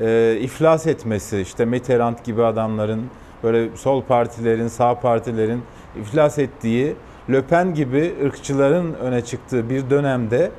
[0.00, 3.06] e, iflas etmesi, işte Mitterrand gibi adamların,
[3.42, 5.62] böyle sol partilerin, sağ partilerin
[6.00, 6.96] iflas ettiği,
[7.30, 10.50] Le Pen gibi ırkçıların öne çıktığı bir dönemde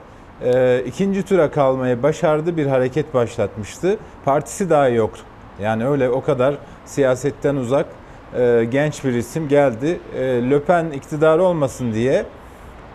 [0.44, 3.98] e, ikinci tura kalmayı başardı bir hareket başlatmıştı.
[4.26, 5.24] Partisi daha yoktu.
[5.62, 6.56] Yani öyle o kadar
[6.86, 7.86] siyasetten uzak
[8.36, 10.00] e, genç bir isim geldi.
[10.16, 12.26] E, Le Pen iktidar olmasın diye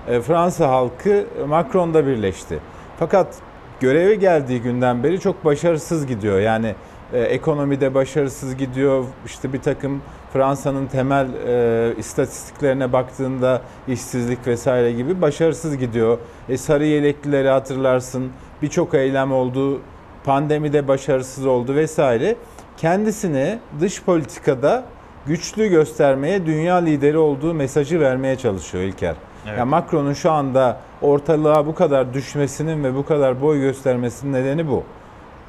[0.09, 2.59] e, Fransa halkı Macron'da birleşti.
[2.99, 3.35] Fakat
[3.81, 6.41] göreve geldiği günden beri çok başarısız gidiyor.
[6.41, 6.75] Yani
[7.13, 9.05] e, ekonomide başarısız gidiyor.
[9.27, 10.03] İşte bir takım
[10.33, 16.19] Fransa'nın temel e, istatistiklerine baktığında işsizlik vesaire gibi başarısız gidiyor.
[16.49, 18.33] E, sarı yeleklileri hatırlarsın.
[18.63, 19.81] Birçok eylem oldu.
[20.25, 22.37] Pandemide başarısız oldu vesaire
[22.77, 24.85] kendisini dış politikada
[25.27, 29.15] güçlü göstermeye, dünya lideri olduğu mesajı vermeye çalışıyor İlker.
[29.47, 29.59] Evet.
[29.59, 34.83] Yani Macron'un şu anda ortalığa bu kadar düşmesinin ve bu kadar boy göstermesinin nedeni bu.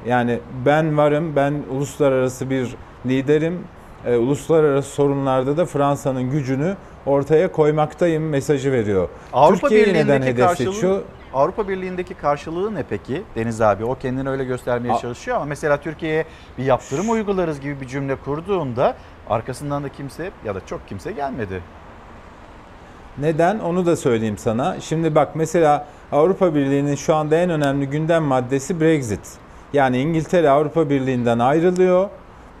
[0.06, 2.74] Yani ben varım, ben uluslararası bir
[3.06, 3.58] liderim.
[4.06, 9.08] E, uluslararası sorunlarda da Fransa'nın gücünü ortaya koymaktayım mesajı veriyor.
[9.32, 11.02] Avrupa Türkiye'yi neden hedef seçiyor?
[11.34, 13.84] Avrupa Birliği'ndeki karşılığı ne peki Deniz abi?
[13.84, 16.24] O kendini öyle göstermeye A- çalışıyor ama mesela Türkiye'ye
[16.58, 18.94] bir yaptırım uygularız gibi bir cümle kurduğunda
[19.30, 21.62] arkasından da kimse ya da çok kimse gelmedi.
[23.18, 23.58] Neden?
[23.58, 24.80] Onu da söyleyeyim sana.
[24.80, 29.32] Şimdi bak mesela Avrupa Birliği'nin şu anda en önemli gündem maddesi Brexit.
[29.72, 32.08] Yani İngiltere Avrupa Birliği'nden ayrılıyor.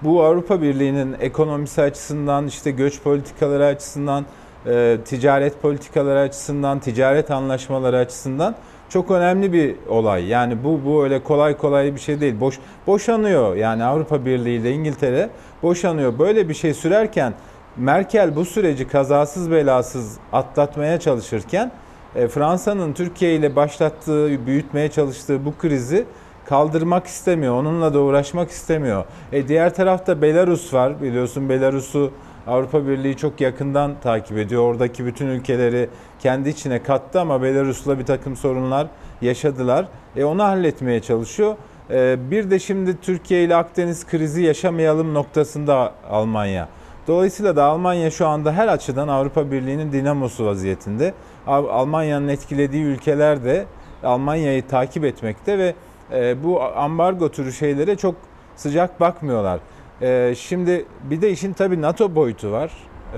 [0.02, 4.24] Bu Avrupa Birliği'nin ekonomisi açısından, işte göç politikaları açısından,
[4.66, 8.54] e, ticaret politikaları açısından, ticaret anlaşmaları açısından
[8.88, 10.26] çok önemli bir olay.
[10.26, 12.40] Yani bu bu öyle kolay kolay bir şey değil.
[12.40, 13.56] Boş boşanıyor.
[13.56, 15.30] Yani Avrupa Birliği ile İngiltere
[15.62, 16.18] boşanıyor.
[16.18, 17.34] Böyle bir şey sürerken
[17.76, 21.72] Merkel bu süreci kazasız belasız atlatmaya çalışırken
[22.16, 26.04] e, Fransa'nın Türkiye ile başlattığı, büyütmeye çalıştığı bu krizi
[26.46, 27.54] kaldırmak istemiyor.
[27.54, 29.04] Onunla da uğraşmak istemiyor.
[29.32, 31.02] E, diğer tarafta Belarus var.
[31.02, 32.10] Biliyorsun Belarus'u
[32.46, 34.62] Avrupa Birliği çok yakından takip ediyor.
[34.62, 35.88] Oradaki bütün ülkeleri
[36.20, 38.86] kendi içine kattı ama Belarus'la bir takım sorunlar
[39.20, 39.88] yaşadılar.
[40.16, 41.56] E, onu halletmeye çalışıyor.
[41.90, 46.68] E, bir de şimdi Türkiye ile Akdeniz krizi yaşamayalım noktasında Almanya.
[47.08, 51.14] Dolayısıyla da Almanya şu anda her açıdan Avrupa Birliği'nin dinamosu vaziyetinde.
[51.46, 53.64] Al- Almanya'nın etkilediği ülkeler de
[54.02, 55.74] Almanya'yı takip etmekte ve
[56.12, 58.14] e, bu ambargo türü şeylere çok
[58.56, 59.60] sıcak bakmıyorlar.
[60.02, 62.70] E, şimdi bir de işin tabii NATO boyutu var.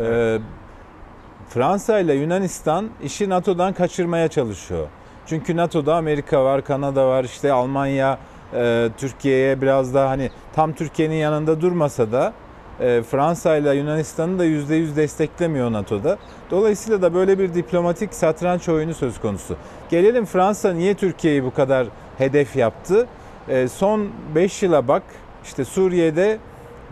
[0.02, 0.38] E,
[1.48, 4.86] Fransa ile Yunanistan işi NATO'dan kaçırmaya çalışıyor.
[5.26, 8.18] Çünkü NATO'da Amerika var, Kanada var, işte Almanya
[8.54, 12.32] e, Türkiye'ye biraz daha hani tam Türkiye'nin yanında durmasa da
[12.80, 16.18] e, Fransa ile Yunanistan'ı da %100 desteklemiyor NATO'da.
[16.50, 19.56] Dolayısıyla da böyle bir diplomatik satranç oyunu söz konusu.
[19.90, 21.86] Gelelim Fransa niye Türkiye'yi bu kadar
[22.18, 23.06] hedef yaptı?
[23.48, 25.02] E, son 5 yıla bak
[25.44, 26.38] işte Suriye'de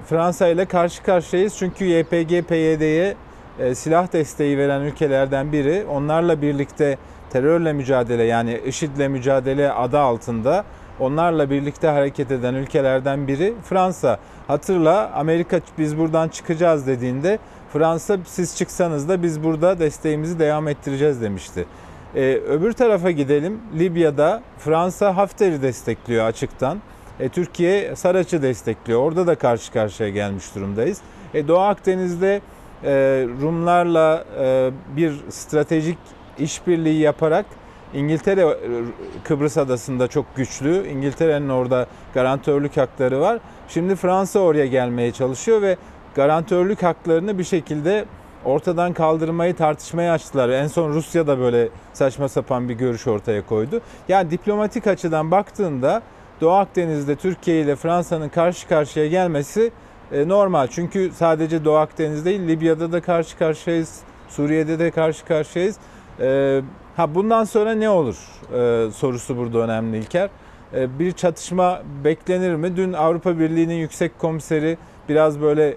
[0.06, 1.56] Fransa ile karşı karşıyayız.
[1.56, 3.14] Çünkü YPG, PYD'ye
[3.58, 5.84] e, silah desteği veren ülkelerden biri.
[5.90, 6.98] Onlarla birlikte
[7.30, 10.64] terörle mücadele yani IŞİD'le mücadele adı altında
[11.00, 14.18] onlarla birlikte hareket eden ülkelerden biri Fransa.
[14.46, 17.38] Hatırla Amerika biz buradan çıkacağız dediğinde
[17.72, 21.64] Fransa siz çıksanız da biz burada desteğimizi devam ettireceğiz demişti.
[22.16, 23.60] Ee, öbür tarafa gidelim.
[23.78, 26.78] Libya'da Fransa Hafter'i destekliyor açıktan.
[27.20, 29.00] E, Türkiye Saraç'ı destekliyor.
[29.00, 31.00] Orada da karşı karşıya gelmiş durumdayız.
[31.34, 32.40] E, Doğu Akdeniz'de
[32.84, 32.92] e,
[33.42, 35.98] Rumlarla e, bir stratejik
[36.38, 37.46] işbirliği yaparak
[37.94, 38.56] İngiltere e,
[39.24, 40.88] Kıbrıs adasında çok güçlü.
[40.88, 43.38] İngiltere'nin orada garantörlük hakları var.
[43.68, 45.76] Şimdi Fransa oraya gelmeye çalışıyor ve
[46.14, 48.04] garantörlük haklarını bir şekilde
[48.44, 50.48] ortadan kaldırmayı tartışmaya açtılar.
[50.48, 53.80] En son Rusya da böyle saçma sapan bir görüş ortaya koydu.
[54.08, 56.02] Yani diplomatik açıdan baktığında
[56.44, 59.72] Doğu Akdeniz'de Türkiye ile Fransa'nın karşı karşıya gelmesi
[60.12, 60.66] e, normal.
[60.66, 64.00] Çünkü sadece Doğu Akdeniz değil Libya'da da karşı karşıyayız.
[64.28, 65.76] Suriye'de de karşı karşıyayız.
[66.20, 66.60] E,
[66.96, 68.16] ha bundan sonra ne olur
[68.54, 70.30] e, sorusu burada önemli İlker.
[70.72, 72.76] Bir çatışma beklenir mi?
[72.76, 74.78] Dün Avrupa Birliği'nin yüksek komiseri
[75.08, 75.76] biraz böyle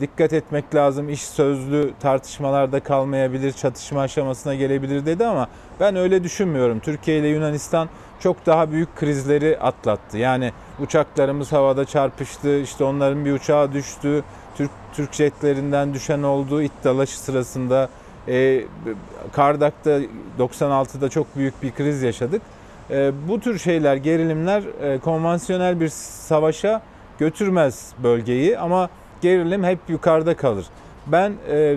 [0.00, 1.08] dikkat etmek lazım.
[1.08, 5.48] İş sözlü tartışmalarda kalmayabilir, çatışma aşamasına gelebilir dedi ama
[5.80, 6.80] ben öyle düşünmüyorum.
[6.80, 7.88] Türkiye ile Yunanistan
[8.20, 10.18] çok daha büyük krizleri atlattı.
[10.18, 14.24] Yani uçaklarımız havada çarpıştı, işte onların bir uçağı düştü,
[14.56, 16.72] Türk Türk jetlerinden düşen oldu it
[17.08, 17.88] sırasında.
[18.28, 18.64] E,
[19.32, 20.00] Kardak'ta
[20.38, 22.42] 96'da çok büyük bir kriz yaşadık.
[22.90, 26.82] E, bu tür şeyler, gerilimler e, konvansiyonel bir savaşa
[27.18, 28.88] götürmez bölgeyi ama
[29.20, 30.66] gerilim hep yukarıda kalır.
[31.06, 31.76] Ben e,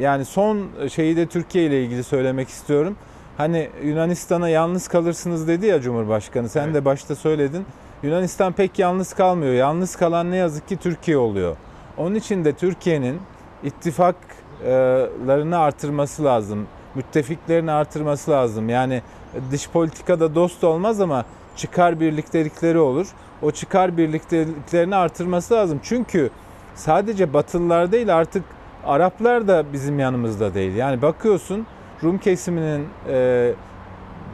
[0.00, 2.96] yani son şeyi de Türkiye ile ilgili söylemek istiyorum.
[3.38, 6.48] Hani Yunanistan'a yalnız kalırsınız dedi ya Cumhurbaşkanı.
[6.48, 7.66] Sen de başta söyledin.
[8.02, 9.52] Yunanistan pek yalnız kalmıyor.
[9.52, 11.56] Yalnız kalan ne yazık ki Türkiye oluyor.
[11.96, 13.18] Onun için de Türkiye'nin
[13.64, 16.66] ittifaklarını artırması lazım.
[16.94, 18.68] Müttefiklerini artırması lazım.
[18.68, 19.02] Yani
[19.50, 21.24] dış politikada dost olmaz ama
[21.56, 23.06] çıkar birliktelikleri olur.
[23.42, 25.80] O çıkar birlikteliklerini artırması lazım.
[25.82, 26.30] Çünkü
[26.74, 28.44] sadece Batılılar değil artık
[28.86, 30.74] Araplar da bizim yanımızda değil.
[30.74, 31.66] Yani bakıyorsun
[32.02, 33.52] Rum kesiminin e,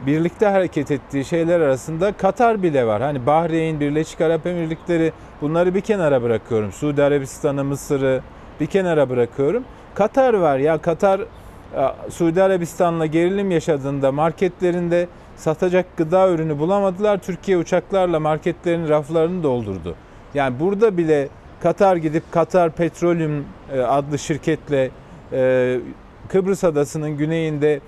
[0.05, 3.01] birlikte hareket ettiği şeyler arasında Katar bile var.
[3.01, 5.11] Hani Bahreyn, Birleşik Arap Emirlikleri
[5.41, 6.71] bunları bir kenara bırakıyorum.
[6.71, 8.21] Suudi Arabistan'ı, Mısır'ı
[8.59, 9.63] bir kenara bırakıyorum.
[9.95, 11.21] Katar var ya Katar
[12.09, 17.17] Suudi Arabistan'la gerilim yaşadığında marketlerinde satacak gıda ürünü bulamadılar.
[17.17, 19.95] Türkiye uçaklarla marketlerin raflarını doldurdu.
[20.33, 21.27] Yani burada bile
[21.63, 23.45] Katar gidip Katar Petroleum
[23.87, 24.89] adlı şirketle
[26.29, 27.79] Kıbrıs adasının güneyinde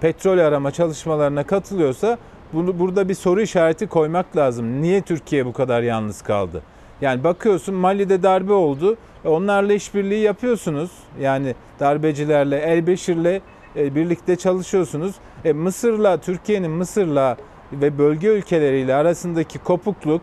[0.00, 2.18] petrol arama çalışmalarına katılıyorsa
[2.52, 4.82] bunu burada bir soru işareti koymak lazım.
[4.82, 6.62] Niye Türkiye bu kadar yalnız kaldı?
[7.00, 8.96] Yani bakıyorsun Mali'de darbe oldu.
[9.24, 10.90] E, Onlarla işbirliği yapıyorsunuz.
[11.20, 13.40] Yani darbecilerle, Elbeşir'le
[13.76, 15.14] e, birlikte çalışıyorsunuz.
[15.44, 17.36] E, Mısır'la, Türkiye'nin Mısır'la
[17.72, 20.22] ve bölge ülkeleriyle arasındaki kopukluk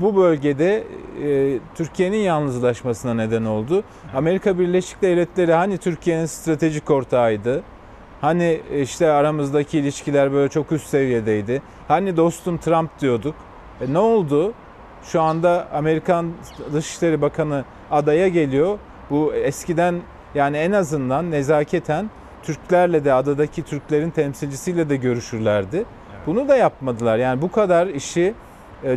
[0.00, 0.84] bu bölgede
[1.24, 3.84] e, Türkiye'nin yalnızlaşmasına neden oldu.
[4.14, 7.62] Amerika Birleşik Devletleri hani Türkiye'nin stratejik ortağıydı.
[8.20, 11.62] Hani işte aramızdaki ilişkiler böyle çok üst seviyedeydi.
[11.88, 13.34] Hani dostum Trump diyorduk.
[13.80, 14.52] E, ne oldu?
[15.02, 16.32] Şu anda Amerikan
[16.72, 18.78] Dışişleri Bakanı adaya geliyor.
[19.10, 20.00] Bu eskiden
[20.34, 22.10] yani en azından nezaketen
[22.42, 25.84] Türklerle de adadaki Türklerin temsilcisiyle de görüşürlerdi.
[26.26, 27.18] Bunu da yapmadılar.
[27.18, 28.34] Yani bu kadar işi e,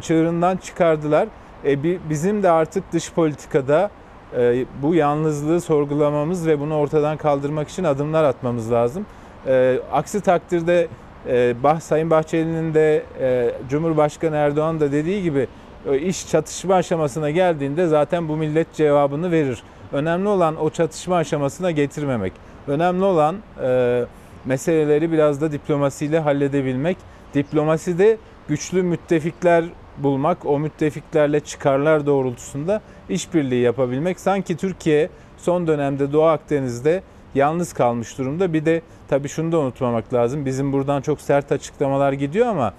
[0.01, 1.27] çığırından çıkardılar.
[1.65, 3.89] E, bi- bizim de artık dış politikada
[4.37, 9.05] e, bu yalnızlığı sorgulamamız ve bunu ortadan kaldırmak için adımlar atmamız lazım.
[9.47, 10.87] E, aksi takdirde
[11.27, 15.47] e, Sayın Bahçeli'nin de e, Cumhurbaşkanı Erdoğan da dediği gibi
[15.89, 19.63] e, iş çatışma aşamasına geldiğinde zaten bu millet cevabını verir.
[19.91, 22.33] Önemli olan o çatışma aşamasına getirmemek.
[22.67, 24.03] Önemli olan e,
[24.45, 26.97] meseleleri biraz da diplomasiyle halledebilmek.
[27.33, 28.17] Diplomaside
[28.51, 29.65] güçlü müttefikler
[29.97, 34.19] bulmak, o müttefiklerle çıkarlar doğrultusunda işbirliği yapabilmek.
[34.19, 37.03] Sanki Türkiye son dönemde Doğu Akdeniz'de
[37.35, 38.53] yalnız kalmış durumda.
[38.53, 40.45] Bir de tabii şunu da unutmamak lazım.
[40.45, 42.73] Bizim buradan çok sert açıklamalar gidiyor ama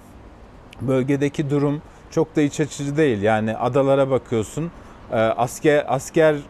[0.81, 3.21] bölgedeki durum çok da iç açıcı değil.
[3.21, 4.71] Yani adalara bakıyorsun.
[5.11, 6.43] e, Asker askerden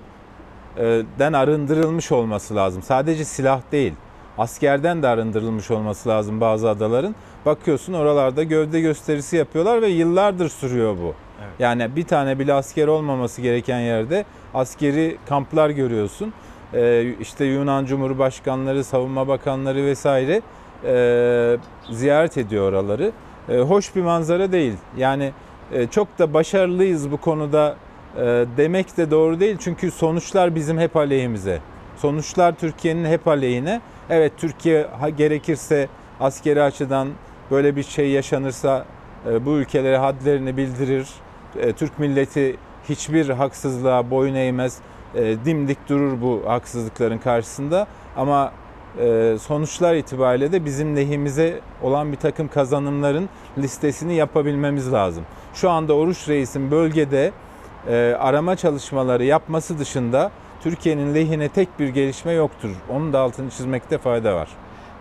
[1.33, 2.81] arındırılmış olması lazım.
[2.81, 3.93] Sadece silah değil.
[4.37, 7.15] Askerden de arındırılmış olması lazım bazı adaların.
[7.45, 11.13] Bakıyorsun oralarda gövde gösterisi yapıyorlar ve yıllardır sürüyor bu.
[11.59, 16.33] Yani bir tane bile asker olmaması gereken yerde askeri kamplar görüyorsun.
[16.73, 20.41] Ee, işte Yunan Cumhurbaşkanları, savunma bakanları vesaire
[20.85, 21.57] e,
[21.91, 23.11] ziyaret ediyor oraları.
[23.49, 24.73] E, hoş bir manzara değil.
[24.97, 25.31] Yani
[25.71, 27.75] e, çok da başarılıyız bu konuda
[28.17, 29.57] e, demek de doğru değil.
[29.59, 31.59] Çünkü sonuçlar bizim hep aleyhimize.
[31.97, 33.81] Sonuçlar Türkiye'nin hep aleyhine.
[34.09, 34.87] Evet Türkiye
[35.17, 35.87] gerekirse
[36.19, 37.07] askeri açıdan
[37.51, 38.85] böyle bir şey yaşanırsa
[39.29, 41.07] e, bu ülkelere hadlerini bildirir.
[41.59, 42.57] E, Türk milleti
[42.89, 44.77] hiçbir haksızlığa boyun eğmez.
[45.15, 47.87] E, dimdik durur bu haksızlıkların karşısında.
[48.17, 48.51] Ama
[49.41, 55.23] sonuçlar itibariyle de bizim lehimize olan bir takım kazanımların listesini yapabilmemiz lazım.
[55.53, 57.31] Şu anda Oruç Reis'in bölgede
[58.19, 60.31] arama çalışmaları yapması dışında
[60.63, 62.69] Türkiye'nin lehine tek bir gelişme yoktur.
[62.89, 64.49] Onun da altını çizmekte fayda var.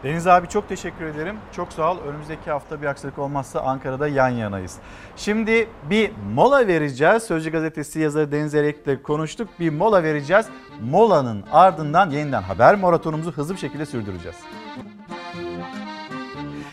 [0.04, 1.36] Deniz abi çok teşekkür ederim.
[1.52, 1.98] Çok sağ ol.
[2.08, 4.78] Önümüzdeki hafta bir aksilik olmazsa Ankara'da yan yanayız.
[5.16, 7.22] Şimdi bir mola vereceğiz.
[7.22, 9.48] Sözcü gazetesi yazarı Deniz Erek'le konuştuk.
[9.60, 10.46] Bir mola vereceğiz.
[10.90, 14.36] Molanın ardından yeniden haber maratonumuzu hızlı bir şekilde sürdüreceğiz.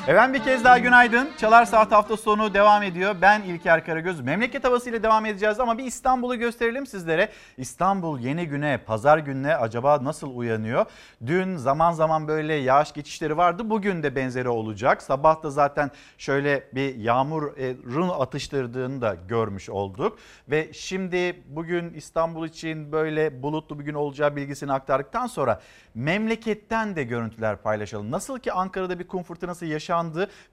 [0.09, 1.29] Efendim bir kez daha günaydın.
[1.37, 3.15] Çalar Saat hafta sonu devam ediyor.
[3.21, 4.21] Ben İlker Karagöz.
[4.21, 7.29] Memleket havasıyla devam edeceğiz ama bir İstanbul'u gösterelim sizlere.
[7.57, 10.85] İstanbul yeni güne, pazar gününe acaba nasıl uyanıyor?
[11.25, 13.69] Dün zaman zaman böyle yağış geçişleri vardı.
[13.69, 15.01] Bugün de benzeri olacak.
[15.01, 20.19] Sabah da zaten şöyle bir yağmurun atıştırdığını da görmüş olduk.
[20.47, 25.61] Ve şimdi bugün İstanbul için böyle bulutlu bir gün olacağı bilgisini aktardıktan sonra
[25.95, 28.11] memleketten de görüntüler paylaşalım.
[28.11, 29.98] Nasıl ki Ankara'da bir kum fırtınası yaşandı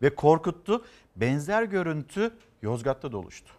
[0.03, 0.85] ve korkuttu.
[1.17, 2.31] Benzer görüntü
[2.63, 3.53] Yozgat'ta da oluştu.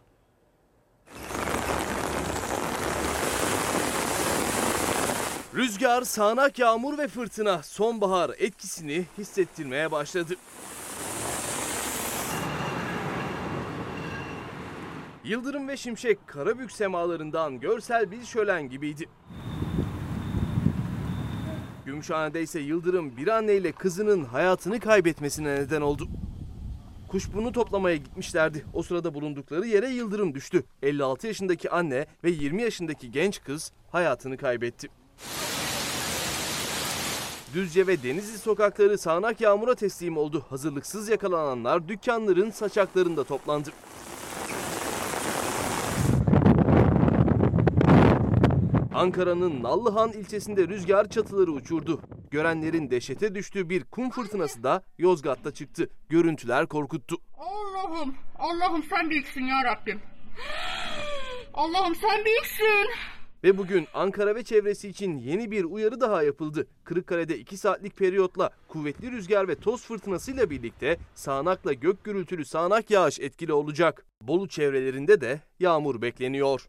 [5.55, 10.33] Rüzgar, sağanak yağmur ve fırtına sonbahar etkisini hissettirmeye başladı.
[15.23, 19.05] Yıldırım ve Şimşek Karabük semalarından görsel bir şölen gibiydi.
[21.97, 26.07] Gümüşhane'de ise Yıldırım bir anneyle kızının hayatını kaybetmesine neden oldu.
[27.07, 28.65] Kuşburnu toplamaya gitmişlerdi.
[28.73, 30.63] O sırada bulundukları yere yıldırım düştü.
[30.83, 34.87] 56 yaşındaki anne ve 20 yaşındaki genç kız hayatını kaybetti.
[37.53, 40.45] Düzce ve Denizli sokakları sağanak yağmura teslim oldu.
[40.49, 43.69] Hazırlıksız yakalananlar dükkanların saçaklarında toplandı.
[48.97, 52.01] Ankara'nın Nallıhan ilçesinde rüzgar çatıları uçurdu.
[52.31, 55.89] Görenlerin dehşete düştüğü bir kum fırtınası da Yozgat'ta çıktı.
[56.09, 57.17] Görüntüler korkuttu.
[57.37, 59.99] Allah'ım, Allah'ım sen büyüksün ya Rabbim.
[61.53, 62.89] Allah'ım sen büyüksün.
[63.43, 66.67] Ve bugün Ankara ve çevresi için yeni bir uyarı daha yapıldı.
[66.83, 73.19] Kırıkkale'de 2 saatlik periyotla kuvvetli rüzgar ve toz fırtınasıyla birlikte sağanakla gök gürültülü sağanak yağış
[73.19, 74.05] etkili olacak.
[74.21, 76.67] Bolu çevrelerinde de yağmur bekleniyor.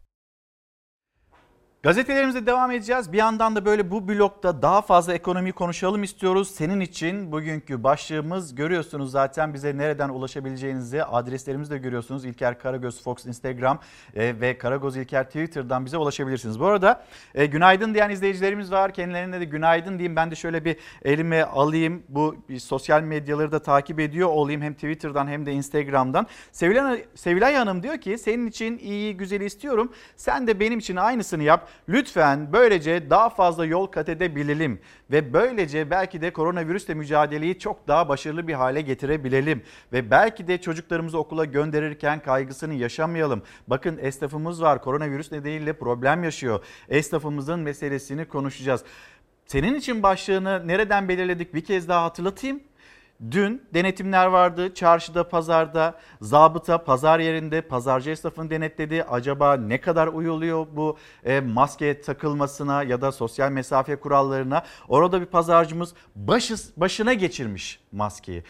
[1.83, 3.11] Gazetelerimize devam edeceğiz.
[3.11, 6.51] Bir yandan da böyle bu blokta daha fazla ekonomi konuşalım istiyoruz.
[6.51, 12.25] Senin için bugünkü başlığımız görüyorsunuz zaten bize nereden ulaşabileceğinizi adreslerimizi de görüyorsunuz.
[12.25, 13.79] İlker Karagöz Fox Instagram
[14.15, 16.59] e, ve Karagöz İlker Twitter'dan bize ulaşabilirsiniz.
[16.59, 17.05] Bu arada
[17.35, 18.93] e, günaydın diyen izleyicilerimiz var.
[18.93, 20.15] Kendilerine de günaydın diyeyim.
[20.15, 20.75] Ben de şöyle bir
[21.05, 22.03] elime alayım.
[22.09, 26.27] Bu sosyal medyaları da takip ediyor olayım hem Twitter'dan hem de Instagram'dan.
[27.15, 29.93] Sevilay Hanım diyor ki senin için iyi güzeli istiyorum.
[30.15, 31.68] Sen de benim için aynısını yap.
[31.89, 34.79] Lütfen böylece daha fazla yol kat edebilelim
[35.11, 39.63] ve böylece belki de koronavirüsle mücadeleyi çok daha başarılı bir hale getirebilelim
[39.93, 43.41] ve belki de çocuklarımızı okula gönderirken kaygısını yaşamayalım.
[43.67, 46.63] Bakın esnafımız var koronavirüs nedeniyle problem yaşıyor.
[46.89, 48.83] Esnafımızın meselesini konuşacağız.
[49.45, 52.68] Senin için başlığını nereden belirledik bir kez daha hatırlatayım.
[53.31, 59.03] Dün denetimler vardı çarşıda, pazarda, zabıta pazar yerinde pazarcı esnafını denetledi.
[59.03, 64.63] Acaba ne kadar uyuluyor bu e, maske takılmasına ya da sosyal mesafe kurallarına?
[64.87, 68.43] Orada bir pazarcımız başı, başına geçirmiş maskeyi.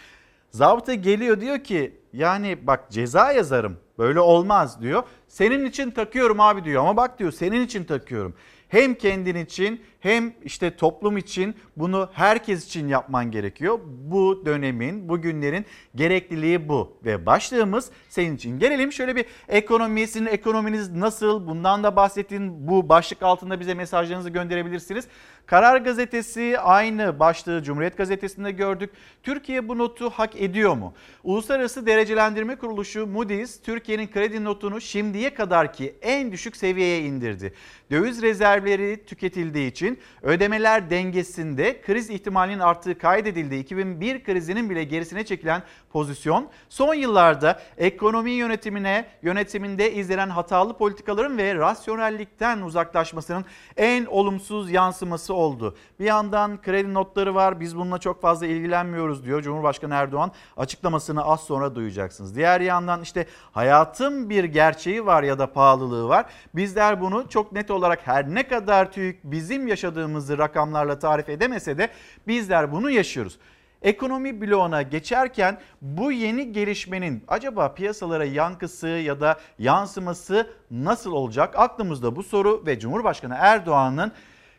[0.51, 5.03] Zabıta geliyor diyor ki yani bak ceza yazarım böyle olmaz diyor.
[5.27, 8.33] Senin için takıyorum abi diyor ama bak diyor senin için takıyorum.
[8.67, 13.79] Hem kendin için hem işte toplum için bunu herkes için yapman gerekiyor.
[13.85, 16.97] Bu dönemin, bu günlerin gerekliliği bu.
[17.05, 18.59] Ve başlığımız senin için.
[18.59, 21.47] Gelelim şöyle bir ekonomi, sizin ekonominiz nasıl?
[21.47, 22.67] Bundan da bahsettin.
[22.67, 25.07] Bu başlık altında bize mesajlarınızı gönderebilirsiniz.
[25.45, 28.89] Karar Gazetesi aynı başlığı Cumhuriyet Gazetesi'nde gördük.
[29.23, 30.93] Türkiye bu notu hak ediyor mu?
[31.23, 37.53] Uluslararası Derecelendirme Kuruluşu Moody's Türkiye'nin kredi notunu şimdiye kadarki en düşük seviyeye indirdi.
[37.91, 39.88] Döviz rezervleri tüketildiği için
[40.21, 43.55] ödemeler dengesinde kriz ihtimalinin arttığı kaydedildi.
[43.55, 51.55] 2001 krizinin bile gerisine çekilen pozisyon son yıllarda ekonomi yönetimine yönetiminde izlenen hatalı politikaların ve
[51.55, 53.45] rasyonellikten uzaklaşmasının
[53.77, 55.75] en olumsuz yansıması oldu.
[55.99, 61.41] Bir yandan kredi notları var biz bununla çok fazla ilgilenmiyoruz diyor Cumhurbaşkanı Erdoğan açıklamasını az
[61.41, 62.35] sonra duyacaksınız.
[62.35, 66.25] Diğer yandan işte hayatın bir gerçeği var ya da pahalılığı var.
[66.55, 71.89] Bizler bunu çok net olarak her ne kadar TÜİK bizim yaşadığımızı rakamlarla tarif edemese de
[72.27, 73.37] bizler bunu yaşıyoruz.
[73.81, 81.53] Ekonomi bloğuna geçerken bu yeni gelişmenin acaba piyasalara yankısı ya da yansıması nasıl olacak?
[81.57, 84.11] Aklımızda bu soru ve Cumhurbaşkanı Erdoğan'ın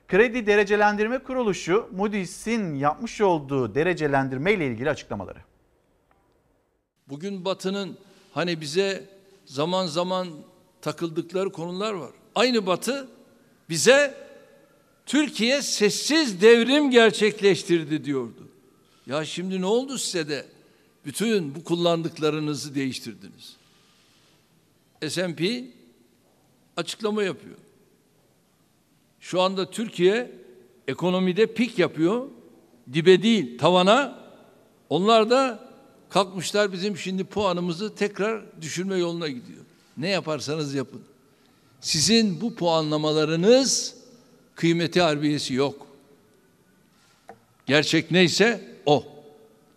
[0.09, 5.39] Kredi Derecelendirme Kuruluşu Moody's'in yapmış olduğu derecelendirme ile ilgili açıklamaları.
[7.09, 7.99] Bugün Batı'nın
[8.35, 9.05] hani bize
[9.45, 10.29] zaman zaman
[10.83, 12.11] takıldıkları konular var.
[12.35, 13.09] Aynı Batı
[13.69, 14.30] bize
[15.11, 18.49] Türkiye sessiz devrim gerçekleştirdi diyordu.
[19.07, 20.47] Ya şimdi ne oldu size de
[21.05, 23.57] bütün bu kullandıklarınızı değiştirdiniz?
[25.09, 25.65] S&P
[26.77, 27.57] açıklama yapıyor.
[29.21, 30.31] Şu anda Türkiye
[30.89, 32.29] ekonomide pik yapıyor.
[32.93, 34.19] Dibe değil, tavana.
[34.89, 35.71] Onlar da
[36.11, 39.65] kalkmışlar bizim şimdi puanımızı tekrar düşürme yoluna gidiyor.
[39.97, 41.03] Ne yaparsanız yapın.
[41.81, 44.00] Sizin bu puanlamalarınız
[44.61, 45.87] kıymeti harbiyesi yok.
[47.67, 49.05] Gerçek neyse o.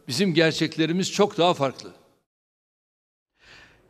[0.07, 1.91] Bizim gerçeklerimiz çok daha farklı.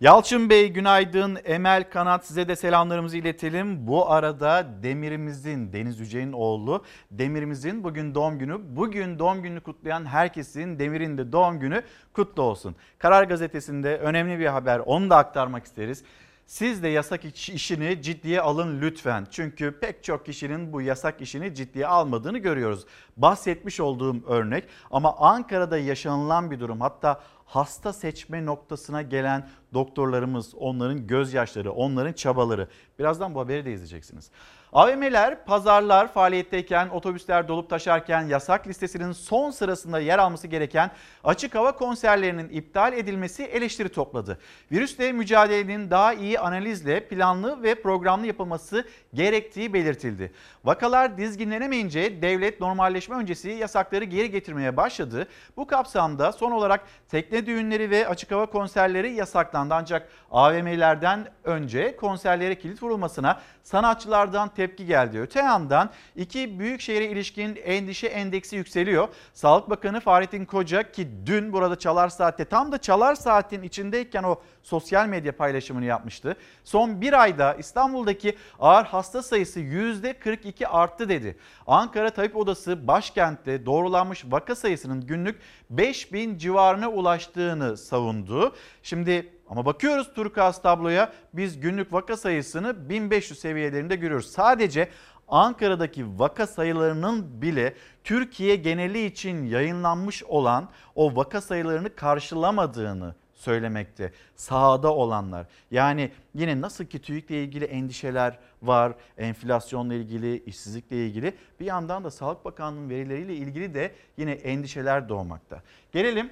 [0.01, 1.37] Yalçın Bey günaydın.
[1.45, 3.87] Emel Kanat size de selamlarımızı iletelim.
[3.87, 8.57] Bu arada Demir'imizin, Deniz Yücel'in oğlu Demir'imizin bugün doğum günü.
[8.75, 11.83] Bugün doğum gününü kutlayan herkesin Demir'in de doğum günü
[12.13, 12.75] kutlu olsun.
[12.97, 16.03] Karar Gazetesi'nde önemli bir haber onu da aktarmak isteriz.
[16.45, 19.27] Siz de yasak işini ciddiye alın lütfen.
[19.31, 22.85] Çünkü pek çok kişinin bu yasak işini ciddiye almadığını görüyoruz.
[23.17, 26.81] Bahsetmiş olduğum örnek ama Ankara'da yaşanılan bir durum.
[26.81, 32.67] Hatta hasta seçme noktasına gelen doktorlarımız, onların gözyaşları, onların çabaları.
[32.99, 34.31] Birazdan bu haberi de izleyeceksiniz.
[34.73, 40.91] AVM'ler, pazarlar faaliyetteyken, otobüsler dolup taşarken yasak listesinin son sırasında yer alması gereken
[41.23, 44.39] açık hava konserlerinin iptal edilmesi eleştiri topladı.
[44.71, 50.31] Virüsle mücadelenin daha iyi analizle planlı ve programlı yapılması gerektiği belirtildi.
[50.63, 55.27] Vakalar dizginlenemeyince devlet normalleşme öncesi yasakları geri getirmeye başladı.
[55.57, 59.73] Bu kapsamda son olarak tekne düğünleri ve açık hava konserleri yasaklandı.
[59.73, 65.19] Ancak AVM'lerden önce konserlere kilit vurulmasına sanatçılardan tepki geldi.
[65.19, 69.07] Öte yandan iki büyük şehre ilişkin endişe endeksi yükseliyor.
[69.33, 74.41] Sağlık Bakanı Fahrettin Koca ki dün burada Çalar Saat'te tam da Çalar Saat'in içindeyken o
[74.63, 76.35] sosyal medya paylaşımını yapmıştı.
[76.63, 81.37] Son bir ayda İstanbul'daki ağır hasta sayısı %42 arttı dedi.
[81.67, 85.39] Ankara Tabip Odası başkentte doğrulanmış vaka sayısının günlük
[85.69, 88.55] 5000 civarına ulaştığını savundu.
[88.83, 94.31] Şimdi Ama bakıyoruz turkuaz tabloya biz günlük vaka sayısını 1500 seviyelerinde görüyoruz.
[94.31, 94.89] Sadece
[95.27, 97.73] Ankara'daki vaka sayılarının bile
[98.03, 104.11] Türkiye geneli için yayınlanmış olan o vaka sayılarını karşılamadığını söylemekte.
[104.35, 105.45] Sahada olanlar.
[105.71, 112.11] Yani yine nasıl ki TÜİK'le ilgili endişeler var, enflasyonla ilgili, işsizlikle ilgili bir yandan da
[112.11, 115.61] Sağlık Bakanlığı'nın verileriyle ilgili de yine endişeler doğmakta.
[115.91, 116.29] Gelelim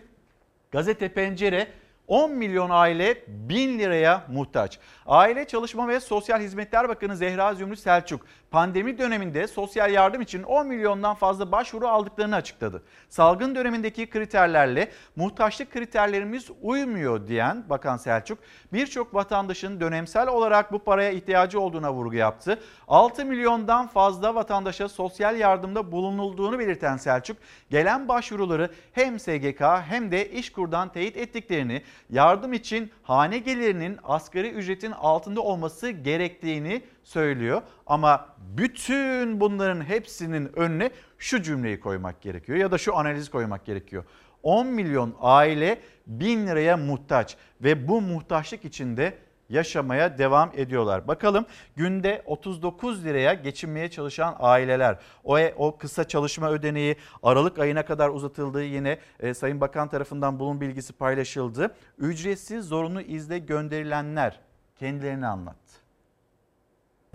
[0.72, 1.68] Gazete Pencere
[2.12, 4.80] 10 milyon aile 1000 liraya muhtaç.
[5.06, 10.68] Aile Çalışma ve Sosyal Hizmetler Bakanı Zehra Zümrüt Selçuk pandemi döneminde sosyal yardım için 10
[10.68, 12.84] milyondan fazla başvuru aldıklarını açıkladı.
[13.10, 18.40] Salgın dönemindeki kriterlerle muhtaçlık kriterlerimiz uymuyor diyen Bakan Selçuk
[18.74, 22.60] birçok vatandaşın dönemsel olarak bu paraya ihtiyacı olduğuna vurgu yaptı.
[22.88, 27.38] 6 milyondan fazla vatandaşa sosyal yardımda bulunulduğunu belirten Selçuk
[27.70, 34.92] gelen başvuruları hem SGK hem de İşkur'dan teyit ettiklerini, yardım için hane gelirinin asgari ücretin
[34.92, 37.62] altında olması gerektiğini söylüyor.
[37.88, 44.04] Ama bütün bunların hepsinin önüne şu cümleyi koymak gerekiyor ya da şu analizi koymak gerekiyor.
[44.44, 49.18] 10 milyon aile 1000 liraya muhtaç ve bu muhtaçlık içinde
[49.52, 51.08] yaşamaya devam ediyorlar.
[51.08, 51.46] Bakalım
[51.76, 55.00] günde 39 liraya geçinmeye çalışan aileler.
[55.24, 60.62] O, o kısa çalışma ödeneği Aralık ayına kadar uzatıldığı yine e, Sayın Bakan tarafından bunun
[60.62, 61.76] bilgisi paylaşıldı.
[61.98, 64.40] Ücretsiz zorunlu izle gönderilenler
[64.80, 65.62] kendilerini anlattı.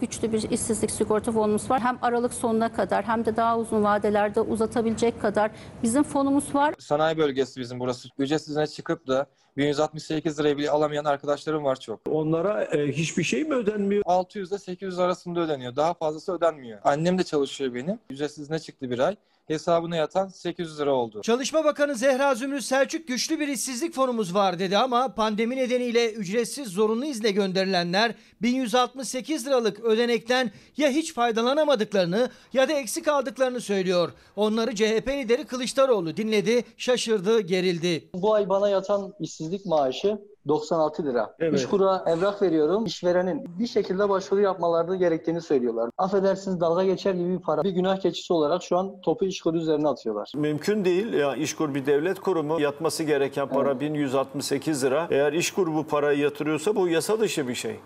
[0.01, 1.80] Güçlü bir işsizlik sigorta fonumuz var.
[1.80, 5.51] Hem Aralık sonuna kadar hem de daha uzun vadelerde uzatabilecek kadar
[5.82, 6.74] bizim fonumuz var.
[6.78, 8.09] Sanayi bölgesi bizim burası.
[8.18, 9.26] Ücretsizine çıkıp da
[9.57, 12.00] 1168 liraya bile alamayan arkadaşlarım var çok.
[12.11, 14.02] Onlara e, hiçbir şey mi ödenmiyor?
[14.07, 15.76] 600 ile 800 arasında ödeniyor.
[15.76, 16.78] Daha fazlası ödenmiyor.
[16.84, 17.98] Annem de çalışıyor benim.
[18.11, 19.16] Ücretsizine çıktı bir ay.
[19.46, 21.20] Hesabına yatan 800 lira oldu.
[21.22, 26.68] Çalışma Bakanı Zehra Zümrüt Selçuk güçlü bir işsizlik fonumuz var dedi ama pandemi nedeniyle ücretsiz
[26.68, 34.12] zorunlu izne gönderilenler 1168 liralık ödenekten ya hiç faydalanamadıklarını ya da eksik aldıklarını söylüyor.
[34.36, 38.09] Onları CHP lideri Kılıçdaroğlu dinledi, şaşırdı, gerildi.
[38.14, 40.18] Bu ay bana yatan işsizlik maaşı
[40.49, 41.34] 96 lira.
[41.38, 41.59] Evet.
[41.59, 42.84] İşkur'a evrak veriyorum.
[42.84, 45.90] İşverenin bir şekilde başvuru yapmaları gerektiğini söylüyorlar.
[45.99, 47.62] Affedersiniz dalga geçer gibi bir para.
[47.62, 50.32] Bir günah keçisi olarak şu an topu İşkur üzerine atıyorlar.
[50.34, 51.12] Mümkün değil.
[51.12, 52.61] Ya İşkur bir devlet kurumu.
[52.61, 55.07] Yatması gereken para 1168 lira.
[55.11, 57.76] Eğer İşkur bu parayı yatırıyorsa bu yasa dışı bir şey.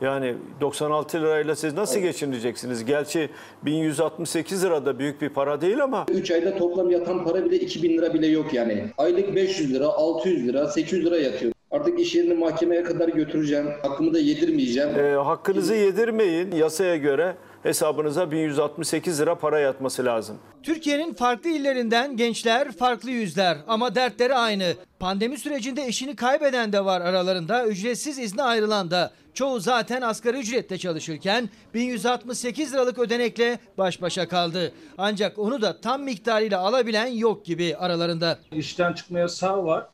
[0.00, 2.84] Yani 96 lirayla siz nasıl geçineceksiniz?
[2.84, 3.30] Gerçi
[3.64, 7.98] 1168 lira da büyük bir para değil ama 3 ayda toplam yatan para bile 2000
[7.98, 8.84] lira bile yok yani.
[8.98, 11.52] Aylık 500 lira, 600 lira, 800 lira yatıyor.
[11.70, 13.66] Artık iş yerini mahkemeye kadar götüreceğim.
[13.82, 14.88] Hakkımı da yedirmeyeceğim.
[14.98, 16.52] e, hakkınızı yedirmeyin.
[16.52, 20.36] Yasaya göre hesabınıza 1168 lira para yatması lazım.
[20.62, 24.74] Türkiye'nin farklı illerinden gençler, farklı yüzler ama dertleri aynı.
[25.00, 29.10] Pandemi sürecinde eşini kaybeden de var aralarında, ücretsiz izne ayrılan da.
[29.36, 34.72] Çoğu zaten asgari ücretle çalışırken 1168 liralık ödenekle baş başa kaldı.
[34.98, 38.38] Ancak onu da tam miktarıyla alabilen yok gibi aralarında.
[38.52, 39.86] İşten çıkma yasağı var.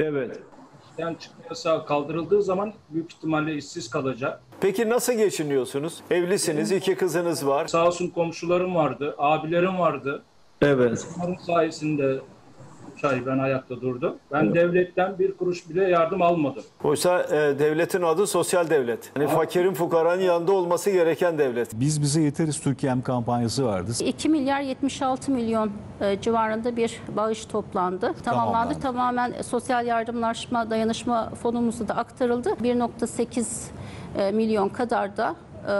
[0.00, 0.38] Evet.
[0.90, 4.42] İşten çıkma yasağı kaldırıldığı zaman büyük ihtimalle işsiz kalacak.
[4.60, 6.00] Peki nasıl geçiniyorsunuz?
[6.10, 7.68] Evlisiniz, iki kızınız var.
[7.68, 10.22] Sağ olsun komşularım vardı, abilerim vardı.
[10.62, 11.06] Evet.
[11.18, 12.18] Onların sayesinde
[13.02, 14.16] 3 ay ben ayakta durdum.
[14.32, 14.54] Ben Evet.
[14.54, 16.62] devletten bir kuruş bile yardım almadım.
[16.84, 19.12] Oysa e, devletin adı sosyal devlet.
[19.16, 21.68] Yani fakirin fukaranın yanında olması gereken devlet.
[21.74, 23.92] Biz bize yeteriz Türkiye'm kampanyası vardı.
[24.04, 28.12] 2 milyar 76 milyon e, civarında bir bağış toplandı.
[28.24, 28.74] Tamamlandı.
[28.80, 32.50] Tamamen sosyal yardımlaşma dayanışma fonumuza da aktarıldı.
[32.50, 33.46] 1.8
[34.18, 35.34] e, milyon kadar da
[35.68, 35.74] e,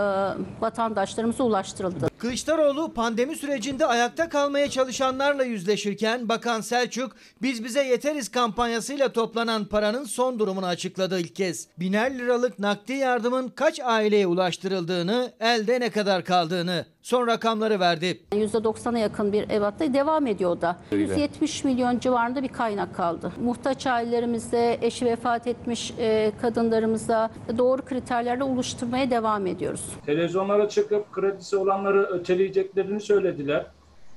[0.60, 2.11] vatandaşlarımıza ulaştırıldı.
[2.22, 7.12] Kılıçdaroğlu pandemi sürecinde ayakta kalmaya çalışanlarla yüzleşirken Bakan Selçuk
[7.42, 11.68] biz bize yeteriz kampanyasıyla toplanan paranın son durumunu açıkladı ilk kez.
[11.78, 18.20] Biner liralık nakdi yardımın kaç aileye ulaştırıldığını, elde ne kadar kaldığını son rakamları verdi.
[18.32, 20.76] %90'a yakın bir evatta devam ediyor da.
[20.92, 21.02] Öyle.
[21.02, 23.32] 170 milyon civarında bir kaynak kaldı.
[23.40, 29.84] Muhtaç ailelerimizde eşi vefat etmiş e, kadınlarımıza doğru kriterlerle oluşturmaya devam ediyoruz.
[30.06, 33.66] Televizyonlara çıkıp kredisi olanları öteleyeceklerini söylediler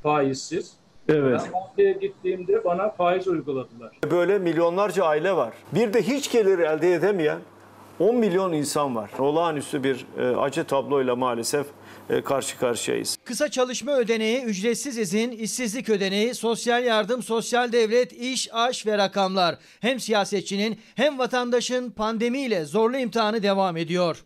[0.04, 0.74] faizsiz.
[1.10, 1.42] Evet.
[1.46, 3.92] Ben bankaya gittiğimde bana faiz uyguladılar.
[4.12, 5.54] Böyle milyonlarca aile var.
[5.72, 7.40] Bir de hiç gelir elde edemeyen
[8.00, 9.10] 10 milyon insan var.
[9.20, 11.68] Olağanüstü bir e, acı tabloyla maalesef
[12.10, 13.18] e, karşı karşıyayız.
[13.26, 19.56] Kısa çalışma ödeneği, ücretsiz izin, işsizlik ödeneği, sosyal yardım, sosyal devlet, iş, aş ve rakamlar.
[19.80, 24.26] Hem siyasetçinin hem vatandaşın pandemiyle zorlu imtihanı devam ediyor.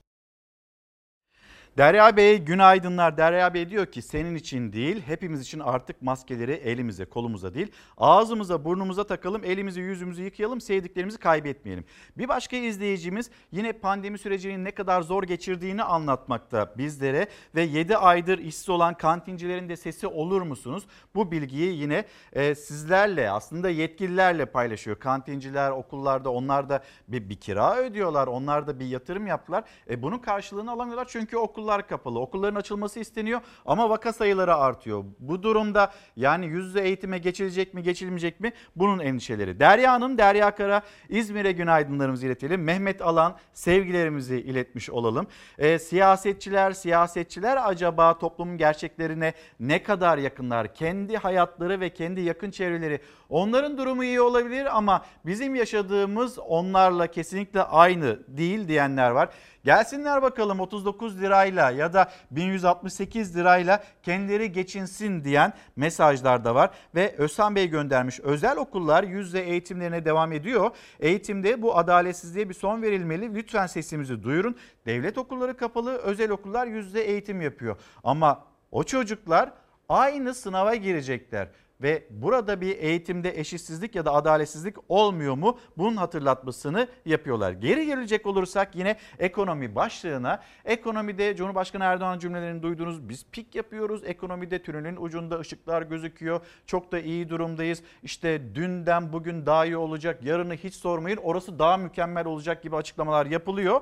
[1.80, 3.18] Derya Bey günaydınlar.
[3.18, 8.66] Derya Bey diyor ki senin için değil hepimiz için artık maskeleri elimize kolumuza değil ağzımıza
[8.66, 11.86] burnumuza takalım elimizi yüzümüzü yıkayalım sevdiklerimizi kaybetmeyelim.
[12.18, 18.40] Bir başka izleyicimiz yine pandemi sürecinin ne kadar zor geçirdiğini anlatmakta bizlere ve 7 aydır
[18.40, 20.84] işsiz olan kantincilerin de sesi olur musunuz?
[21.16, 25.00] Bu bilgiyi yine e, sizlerle aslında yetkililerle paylaşıyor.
[25.00, 29.64] Kantinciler okullarda onlar da bir, bir kira ödüyorlar onlar da bir yatırım yaptılar.
[29.90, 32.20] E, bunun karşılığını alamıyorlar çünkü okullar kapalı.
[32.20, 35.04] Okulların açılması isteniyor ama vaka sayıları artıyor.
[35.20, 39.60] Bu durumda yani yüz yüze eğitime geçilecek mi geçilmeyecek mi bunun endişeleri.
[39.60, 42.64] Derya Hanım, Derya Kara İzmir'e günaydınlarımızı iletelim.
[42.64, 45.28] Mehmet Alan sevgilerimizi iletmiş olalım.
[45.58, 50.74] E, siyasetçiler, siyasetçiler acaba toplumun gerçeklerine ne kadar yakınlar?
[50.74, 53.00] Kendi hayatları ve kendi yakın çevreleri
[53.30, 59.30] onların durumu iyi olabilir ama bizim yaşadığımız onlarla kesinlikle aynı değil diyenler var.
[59.70, 66.70] Gelsinler bakalım 39 lirayla ya da 1168 lirayla kendileri geçinsin diyen mesajlar da var.
[66.96, 70.72] Ve Özhan Bey göndermiş özel okullar yüzde eğitimlerine devam ediyor.
[71.00, 73.36] Eğitimde bu adaletsizliğe bir son verilmeli.
[73.36, 74.56] Lütfen sesimizi duyurun.
[74.86, 77.78] Devlet okulları kapalı özel okullar yüzde eğitim yapıyor.
[78.04, 79.52] Ama o çocuklar
[79.90, 81.48] aynı sınava girecekler
[81.82, 85.58] ve burada bir eğitimde eşitsizlik ya da adaletsizlik olmuyor mu?
[85.78, 87.52] Bunun hatırlatmasını yapıyorlar.
[87.52, 93.10] Geri gelecek olursak yine ekonomi başlığına ekonomide Cumhurbaşkanı Erdoğan cümlelerini duydunuz.
[93.10, 94.04] Biz pik yapıyoruz.
[94.04, 96.42] Ekonomide tünelin ucunda ışıklar gözüküyor.
[96.66, 97.84] Çok da iyi durumdayız.
[98.04, 100.24] İşte dünden bugün daha iyi olacak.
[100.24, 101.18] Yarını hiç sormayın.
[101.18, 103.82] Orası daha mükemmel olacak gibi açıklamalar yapılıyor.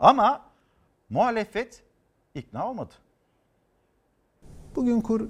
[0.00, 0.42] Ama
[1.10, 1.82] muhalefet
[2.34, 2.94] ikna olmadı.
[4.76, 5.28] Bugün kur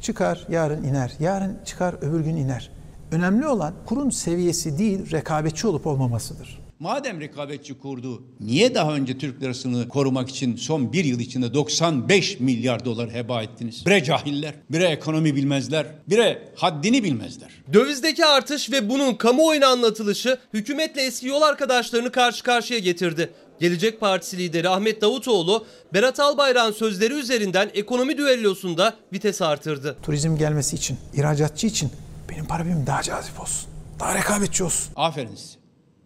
[0.00, 1.12] çıkar, yarın iner.
[1.20, 2.70] Yarın çıkar, öbür gün iner.
[3.12, 6.66] Önemli olan kurun seviyesi değil, rekabetçi olup olmamasıdır.
[6.78, 12.40] Madem rekabetçi kurdu, niye daha önce Türk lirasını korumak için son bir yıl içinde 95
[12.40, 13.86] milyar dolar heba ettiniz?
[13.86, 17.50] Bire cahiller, bire ekonomi bilmezler, bire haddini bilmezler.
[17.72, 23.30] Dövizdeki artış ve bunun kamuoyuna anlatılışı hükümetle eski yol arkadaşlarını karşı karşıya getirdi.
[23.60, 29.96] Gelecek Partisi lideri Ahmet Davutoğlu, Berat Albayrak'ın sözleri üzerinden ekonomi düellosunda vites artırdı.
[30.02, 31.90] Turizm gelmesi için, ihracatçı için
[32.30, 33.68] benim para birimim daha cazip olsun.
[34.00, 34.92] Daha rekabetçi olsun.
[34.96, 35.58] Aferin size.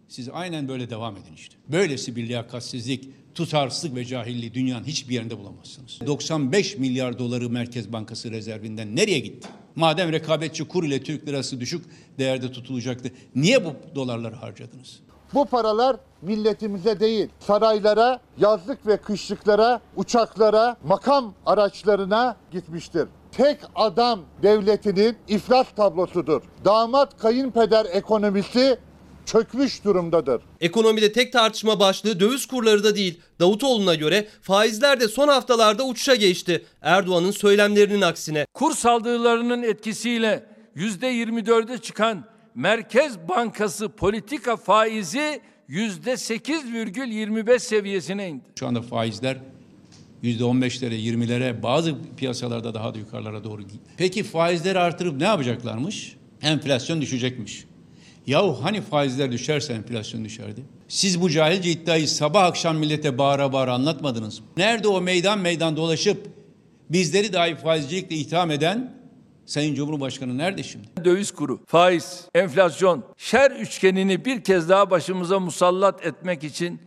[0.07, 1.55] Siz aynen böyle devam edin işte.
[1.67, 5.99] Böylesi bir liyakatsizlik, tutarsızlık ve cahilliği dünyanın hiçbir yerinde bulamazsınız.
[6.05, 9.47] 95 milyar doları Merkez Bankası rezervinden nereye gitti?
[9.75, 11.85] Madem rekabetçi kur ile Türk lirası düşük
[12.19, 13.11] değerde tutulacaktı.
[13.35, 14.99] Niye bu dolarları harcadınız?
[15.33, 23.07] Bu paralar milletimize değil, saraylara, yazlık ve kışlıklara, uçaklara, makam araçlarına gitmiştir.
[23.31, 26.41] Tek adam devletinin iflas tablosudur.
[26.65, 28.77] Damat kayınpeder ekonomisi
[29.25, 30.41] çökmüş durumdadır.
[30.61, 33.21] Ekonomide tek tartışma başlığı döviz kurları da değil.
[33.39, 36.65] Davutoğlu'na göre faizler de son haftalarda uçuşa geçti.
[36.81, 38.45] Erdoğan'ın söylemlerinin aksine.
[38.53, 48.43] Kur saldırılarının etkisiyle %24'e çıkan Merkez Bankası politika faizi %8,25 seviyesine indi.
[48.59, 49.37] Şu anda faizler
[50.23, 53.83] %15'lere, 20'lere, bazı piyasalarda daha da yukarılara doğru gidiyor.
[53.97, 56.15] Peki faizleri artırıp ne yapacaklarmış?
[56.41, 57.65] Enflasyon düşecekmiş.
[58.27, 60.61] Yahu hani faizler düşerse enflasyon düşerdi?
[60.87, 64.45] Siz bu cahilce iddiayı sabah akşam millete bağıra bağıra anlatmadınız mı?
[64.57, 66.27] Nerede o meydan meydan dolaşıp
[66.89, 69.00] bizleri dahi faizcilikle itham eden
[69.45, 70.87] Sayın Cumhurbaşkanı nerede şimdi?
[71.05, 76.79] Döviz kuru, faiz, enflasyon, şer üçgenini bir kez daha başımıza musallat etmek için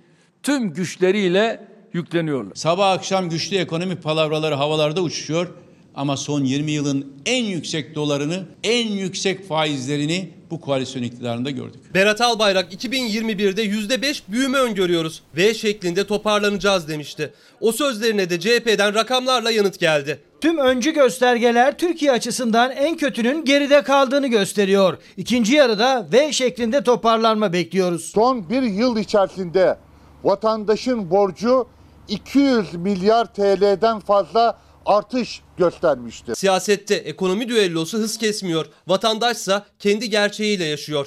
[0.42, 2.54] tüm güçleriyle yükleniyorlar.
[2.54, 5.48] Sabah akşam güçlü ekonomi palavraları havalarda uçuşuyor
[5.94, 11.94] ama son 20 yılın en yüksek dolarını, en yüksek faizlerini bu koalisyon iktidarında gördük.
[11.94, 15.22] Berat Albayrak 2021'de %5 büyüme öngörüyoruz.
[15.36, 17.32] V şeklinde toparlanacağız demişti.
[17.60, 20.20] O sözlerine de CHP'den rakamlarla yanıt geldi.
[20.44, 24.98] Tüm öncü göstergeler Türkiye açısından en kötünün geride kaldığını gösteriyor.
[25.16, 28.04] İkinci yarıda V şeklinde toparlanma bekliyoruz.
[28.04, 29.78] Son bir yıl içerisinde
[30.24, 31.66] vatandaşın borcu
[32.08, 36.34] 200 milyar TL'den fazla artış göstermiştir.
[36.34, 38.66] Siyasette ekonomi düellosu hız kesmiyor.
[38.86, 41.06] Vatandaşsa kendi gerçeğiyle yaşıyor.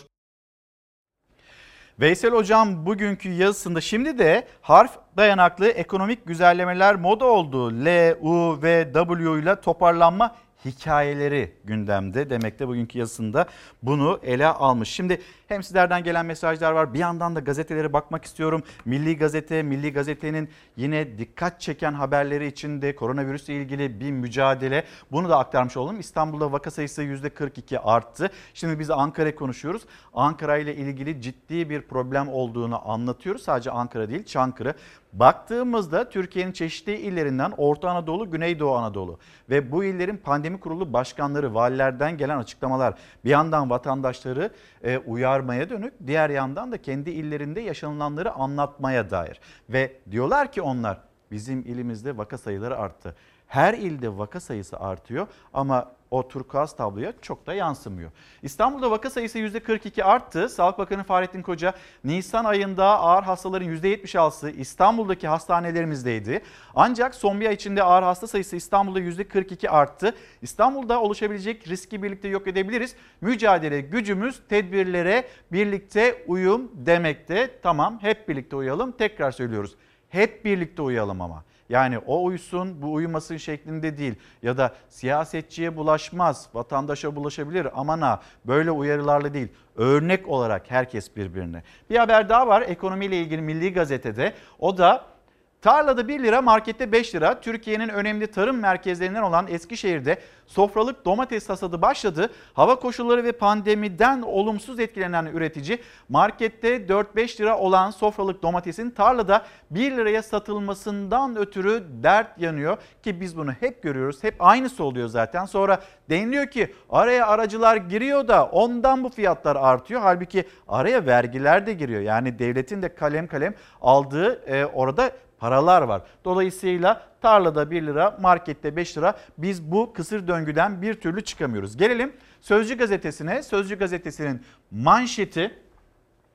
[1.99, 7.85] Veysel Hocam bugünkü yazısında şimdi de harf dayanaklı ekonomik güzellemeler moda oldu.
[7.85, 10.35] L, U ve W ile toparlanma
[10.65, 13.45] hikayeleri gündemde demekte bugünkü yazısında
[13.83, 14.89] bunu ele almış.
[14.89, 18.63] Şimdi hem sizlerden gelen mesajlar var bir yandan da gazetelere bakmak istiyorum.
[18.85, 24.83] Milli Gazete, Milli Gazete'nin yine dikkat çeken haberleri içinde koronavirüsle ilgili bir mücadele.
[25.11, 25.99] Bunu da aktarmış olalım.
[25.99, 28.29] İstanbul'da vaka sayısı %42 arttı.
[28.53, 29.81] Şimdi biz Ankara konuşuyoruz.
[30.13, 33.43] Ankara ile ilgili ciddi bir problem olduğunu anlatıyoruz.
[33.43, 34.73] Sadece Ankara değil Çankırı.
[35.13, 39.19] Baktığımızda Türkiye'nin çeşitli illerinden Orta Anadolu, Güneydoğu Anadolu
[39.49, 42.93] ve bu illerin pandemi kurulu başkanları, valilerden gelen açıklamalar
[43.25, 44.51] bir yandan vatandaşları
[44.83, 44.97] e,
[45.37, 49.39] uyarmaya dönük, diğer yandan da kendi illerinde yaşanılanları anlatmaya dair.
[49.69, 50.97] Ve diyorlar ki onlar
[51.31, 53.15] bizim ilimizde vaka sayıları arttı.
[53.47, 58.11] Her ilde vaka sayısı artıyor ama o turkuaz tabloya çok da yansımıyor.
[58.43, 60.49] İstanbul'da vaka sayısı %42 arttı.
[60.49, 66.41] Sağlık Bakanı Fahrettin Koca Nisan ayında ağır hastaların %76'sı İstanbul'daki hastanelerimizdeydi.
[66.75, 70.15] Ancak son bir ay içinde ağır hasta sayısı İstanbul'da %42 arttı.
[70.41, 72.95] İstanbul'da oluşabilecek riski birlikte yok edebiliriz.
[73.21, 77.59] Mücadele gücümüz tedbirlere birlikte uyum demekte.
[77.63, 79.75] Tamam hep birlikte uyalım tekrar söylüyoruz.
[80.09, 81.43] Hep birlikte uyalım ama.
[81.69, 84.15] Yani o uysun bu uyumasın şeklinde değil.
[84.43, 89.47] Ya da siyasetçiye bulaşmaz vatandaşa bulaşabilir aman ha böyle uyarılarla değil.
[89.75, 91.63] Örnek olarak herkes birbirine.
[91.89, 94.33] Bir haber daha var ekonomiyle ilgili Milli Gazete'de.
[94.59, 95.16] O da
[95.61, 97.41] Tarlada 1 lira, markette 5 lira.
[97.41, 102.31] Türkiye'nin önemli tarım merkezlerinden olan Eskişehir'de sofralık domates hasadı başladı.
[102.53, 109.91] Hava koşulları ve pandemiden olumsuz etkilenen üretici markette 4-5 lira olan sofralık domatesin tarlada 1
[109.91, 114.23] liraya satılmasından ötürü dert yanıyor ki biz bunu hep görüyoruz.
[114.23, 115.45] Hep aynısı oluyor zaten.
[115.45, 120.01] Sonra deniliyor ki araya aracılar giriyor da ondan bu fiyatlar artıyor.
[120.01, 122.01] Halbuki araya vergiler de giriyor.
[122.01, 126.01] Yani devletin de kalem kalem aldığı e, orada paralar var.
[126.25, 129.17] Dolayısıyla tarlada 1 lira, markette 5 lira.
[129.37, 131.77] Biz bu kısır döngüden bir türlü çıkamıyoruz.
[131.77, 133.43] Gelelim Sözcü gazetesine.
[133.43, 135.59] Sözcü gazetesinin manşeti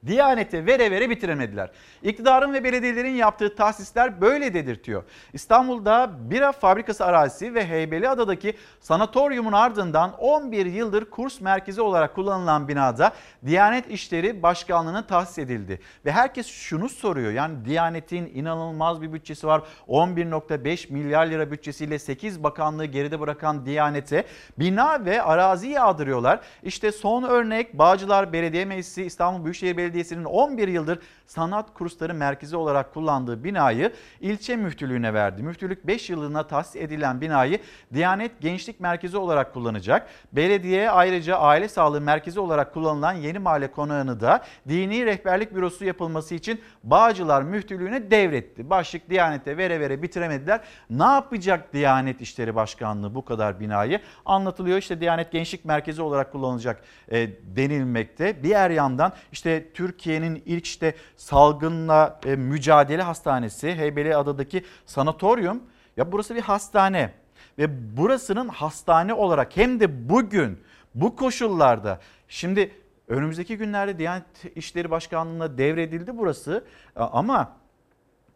[0.07, 1.71] Diyanete vere vere bitiremediler.
[2.03, 5.05] İktidarın ve belediyelerin yaptığı tahsisler böyle dedirtiyor.
[5.33, 13.13] İstanbul'da bira fabrikası arazisi ve Heybeliada'daki sanatoryumun ardından 11 yıldır kurs merkezi olarak kullanılan binada
[13.47, 15.81] Diyanet İşleri Başkanlığı'na tahsis edildi.
[16.05, 19.63] Ve herkes şunu soruyor yani Diyanet'in inanılmaz bir bütçesi var.
[19.89, 24.25] 11.5 milyar lira bütçesiyle 8 bakanlığı geride bırakan Diyanet'e
[24.59, 26.41] bina ve arazi yağdırıyorlar.
[26.63, 32.57] İşte son örnek Bağcılar Belediye Meclisi İstanbul Büyükşehir Belediyesi Belediyesi'nin 11 yıldır sanat kursları merkezi
[32.57, 35.43] olarak kullandığı binayı ilçe müftülüğüne verdi.
[35.43, 37.59] Müftülük 5 yılına tahsis edilen binayı
[37.95, 40.09] Diyanet Gençlik Merkezi olarak kullanacak.
[40.33, 46.35] Belediye ayrıca aile sağlığı merkezi olarak kullanılan yeni mahalle konağını da dini rehberlik bürosu yapılması
[46.35, 48.71] için Bağcılar Müftülüğü'ne devretti.
[48.71, 50.61] Başlık Diyanet'e vere vere bitiremediler.
[50.91, 54.01] Ne yapacak Diyanet İşleri Başkanlığı bu kadar binayı?
[54.27, 56.83] Anlatılıyor işte Diyanet Gençlik Merkezi olarak kullanılacak
[57.13, 58.43] e, denilmekte.
[58.43, 65.63] Diğer yandan işte Türkiye'nin ilk işte salgınla e, mücadele hastanesi Heybeliada'daki sanatoryum
[65.97, 67.13] ya burası bir hastane.
[67.59, 70.61] Ve burasının hastane olarak hem de bugün
[70.95, 72.71] bu koşullarda şimdi
[73.09, 74.25] önümüzdeki günlerde Diyanet
[74.57, 76.65] İşleri Başkanlığı'na devredildi burası.
[76.97, 77.57] Ama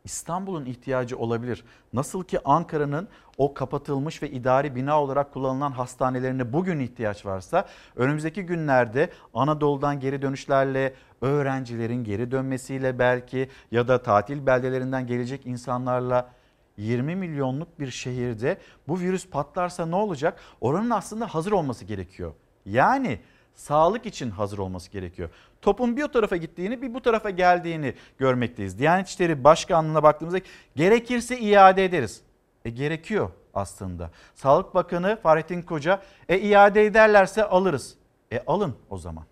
[0.06, 1.64] İstanbul'un ihtiyacı olabilir.
[1.92, 8.42] Nasıl ki Ankara'nın o kapatılmış ve idari bina olarak kullanılan hastanelerine bugün ihtiyaç varsa önümüzdeki
[8.42, 16.30] günlerde Anadolu'dan geri dönüşlerle öğrencilerin geri dönmesiyle belki ya da tatil beldelerinden gelecek insanlarla
[16.76, 20.40] 20 milyonluk bir şehirde bu virüs patlarsa ne olacak?
[20.60, 22.32] Oranın aslında hazır olması gerekiyor.
[22.66, 23.20] Yani
[23.56, 25.28] sağlık için hazır olması gerekiyor.
[25.62, 28.78] Topun bir o tarafa gittiğini bir bu tarafa geldiğini görmekteyiz.
[28.78, 30.38] Diyanet İşleri Başkanlığı'na baktığımızda
[30.76, 32.22] gerekirse iade ederiz.
[32.64, 34.10] E gerekiyor aslında.
[34.34, 37.94] Sağlık Bakanı Fahrettin Koca e iade ederlerse alırız.
[38.32, 39.24] E alın o zaman.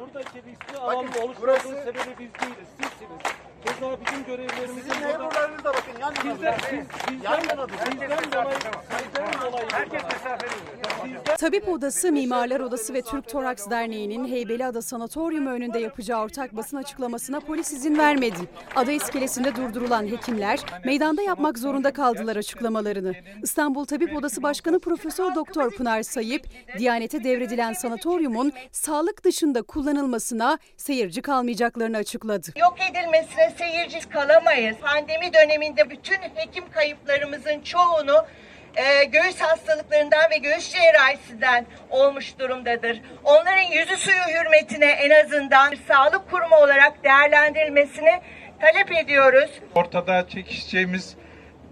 [0.00, 3.43] Buradaki riskli alanda oluşturduğun sebebi biz değiliz, sizsiniz.
[3.64, 6.34] Keza bizim görevlerimizin Sizin memurlarınız da bakın yan yana.
[6.34, 8.56] Bizden, biz, bizden, bizden dolayı,
[9.14, 9.66] bizden dolayı.
[9.72, 10.74] Herkes mesafeli.
[11.38, 17.40] Tabip Odası, Mimarlar Odası ve Türk Toraks Derneği'nin Heybeliada Sanatoryumu önünde yapacağı ortak basın açıklamasına
[17.40, 18.36] polis izin vermedi.
[18.76, 23.12] Ada iskelesinde durdurulan hekimler meydanda yapmak zorunda kaldılar açıklamalarını.
[23.42, 26.46] İstanbul Tabip Odası Başkanı Profesör Doktor Pınar Sayıp,
[26.78, 32.46] Diyanete devredilen sanatoryumun sağlık dışında kullanılmasına seyirci kalmayacaklarını açıkladı.
[32.56, 34.76] Yok edilmesine seyirci kalamayız.
[34.76, 38.26] Pandemi döneminde bütün hekim kayıplarımızın çoğunu
[38.76, 43.00] e, göğüs hastalıklarından ve göğüs cerrahisinden olmuş durumdadır.
[43.24, 48.20] Onların yüzü suyu hürmetine en azından bir sağlık kurumu olarak değerlendirilmesini
[48.60, 49.50] talep ediyoruz.
[49.74, 51.16] Ortada çekişeceğimiz,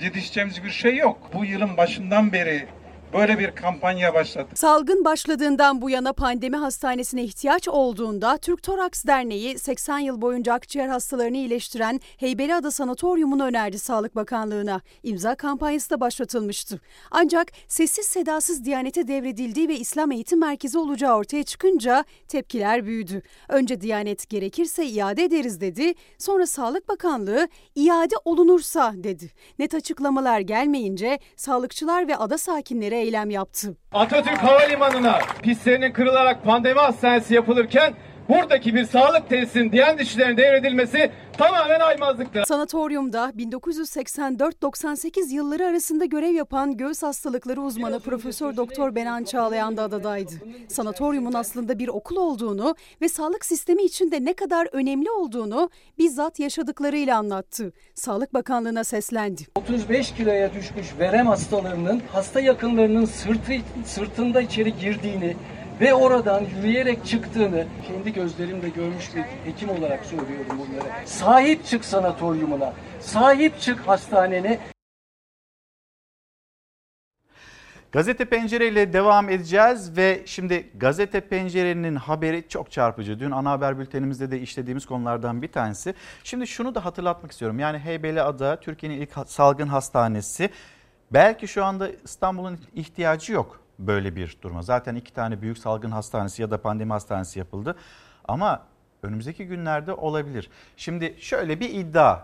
[0.01, 1.31] didişeceğimiz bir şey yok.
[1.35, 2.67] Bu yılın başından beri
[3.13, 4.49] böyle bir kampanya başladı.
[4.55, 10.89] Salgın başladığından bu yana pandemi hastanesine ihtiyaç olduğunda Türk Toraks Derneği 80 yıl boyunca akciğer
[10.89, 14.81] hastalarını iyileştiren Heybeliada Sanatoryumu'nu önerdi Sağlık Bakanlığı'na.
[15.03, 16.81] İmza kampanyası da başlatılmıştı.
[17.11, 23.23] Ancak sessiz sedasız Diyanet'e devredildiği ve İslam Eğitim Merkezi olacağı ortaya çıkınca tepkiler büyüdü.
[23.49, 25.95] Önce Diyanet gerekirse iade ederiz dedi.
[26.19, 29.31] Sonra Sağlık Bakanlığı iade olunursa dedi.
[29.59, 33.77] Net açıklamalar gelmeyince sağlıkçılar ve ada sakinleri eylem yaptı.
[33.93, 37.95] Atatürk Havalimanı'na pistlerinin kırılarak pandemi hastanesi yapılırken
[38.29, 42.45] buradaki bir sağlık tesisinin Diyanet İşleri'ne devredilmesi tamamen aymazlıktır.
[42.45, 50.33] Sanatoryumda 1984-98 yılları arasında görev yapan göğüs hastalıkları uzmanı Profesör Doktor Benan Çağlayan da adadaydı.
[50.69, 56.41] Sanatoryumun aslında bir okul olduğunu ve sağlık sistemi için de ne kadar önemli olduğunu bizzat
[56.41, 57.73] yaşadıklarıyla anlattı.
[57.95, 59.43] Sağlık Bakanlığı'na seslendi.
[59.55, 63.53] 35 kiloya düşmüş verem hastalarının hasta yakınlarının sırtı,
[63.85, 65.37] sırtında içeri girdiğini
[65.83, 71.09] ve oradan yürüyerek çıktığını kendi gözlerimle görmüş bir hekim olarak söylüyorum bunları.
[71.09, 74.59] Sahip çık sanatoryumuna, sahip çık hastanene.
[77.93, 83.21] Gazete Pencere ile devam edeceğiz ve şimdi Gazete Pencere'nin haberi çok çarpıcı.
[83.21, 85.95] Dün ana haber bültenimizde de işlediğimiz konulardan bir tanesi.
[86.25, 87.59] Şimdi şunu da hatırlatmak istiyorum.
[87.59, 90.51] Yani Heybeliada Türkiye'nin ilk salgın hastanesi.
[91.11, 94.63] Belki şu anda İstanbul'un ihtiyacı yok böyle bir duruma.
[94.63, 97.77] Zaten iki tane büyük salgın hastanesi ya da pandemi hastanesi yapıldı.
[98.25, 98.63] Ama
[99.03, 100.51] önümüzdeki günlerde olabilir.
[100.77, 102.21] Şimdi şöyle bir iddia.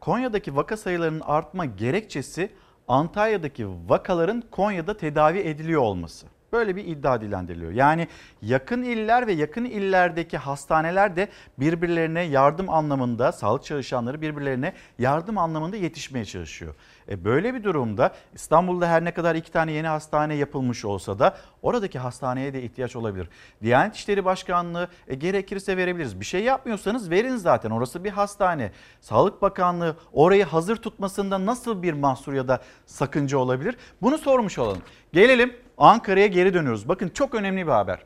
[0.00, 2.52] Konya'daki vaka sayılarının artma gerekçesi
[2.88, 6.26] Antalya'daki vakaların Konya'da tedavi ediliyor olması.
[6.52, 7.72] Böyle bir iddia dilendiriliyor.
[7.72, 8.08] Yani
[8.42, 11.28] yakın iller ve yakın illerdeki hastaneler de
[11.58, 16.74] birbirlerine yardım anlamında, sağlık çalışanları birbirlerine yardım anlamında yetişmeye çalışıyor.
[17.08, 21.36] E böyle bir durumda İstanbul'da her ne kadar iki tane yeni hastane yapılmış olsa da
[21.62, 23.28] oradaki hastaneye de ihtiyaç olabilir.
[23.62, 26.20] Diyanet İşleri Başkanlığı e, gerekirse verebiliriz.
[26.20, 28.72] Bir şey yapmıyorsanız verin zaten orası bir hastane.
[29.00, 33.76] Sağlık Bakanlığı orayı hazır tutmasında nasıl bir mahsur ya da sakınca olabilir?
[34.02, 34.82] Bunu sormuş olalım.
[35.12, 36.88] Gelelim Ankara'ya geri dönüyoruz.
[36.88, 37.98] Bakın çok önemli bir haber.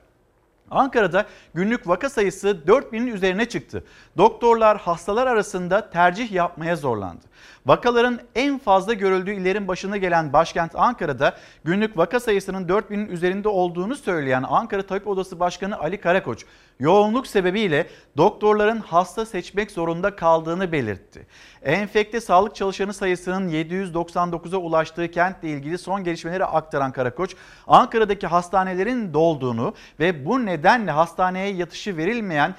[0.71, 3.85] Ankara'da günlük vaka sayısı 4000'in üzerine çıktı.
[4.17, 7.25] Doktorlar hastalar arasında tercih yapmaya zorlandı.
[7.67, 13.97] Vakaların en fazla görüldüğü illerin başına gelen başkent Ankara'da günlük vaka sayısının 4000'in üzerinde olduğunu
[13.97, 16.45] söyleyen Ankara Tabip Odası Başkanı Ali Karakoç,
[16.81, 17.87] yoğunluk sebebiyle
[18.17, 21.27] doktorların hasta seçmek zorunda kaldığını belirtti.
[21.63, 27.37] Enfekte sağlık çalışanı sayısının 799'a ulaştığı kentle ilgili son gelişmeleri aktaran Karakoç,
[27.67, 32.55] Ankara'daki hastanelerin dolduğunu ve bu nedenle hastaneye yatışı verilmeyen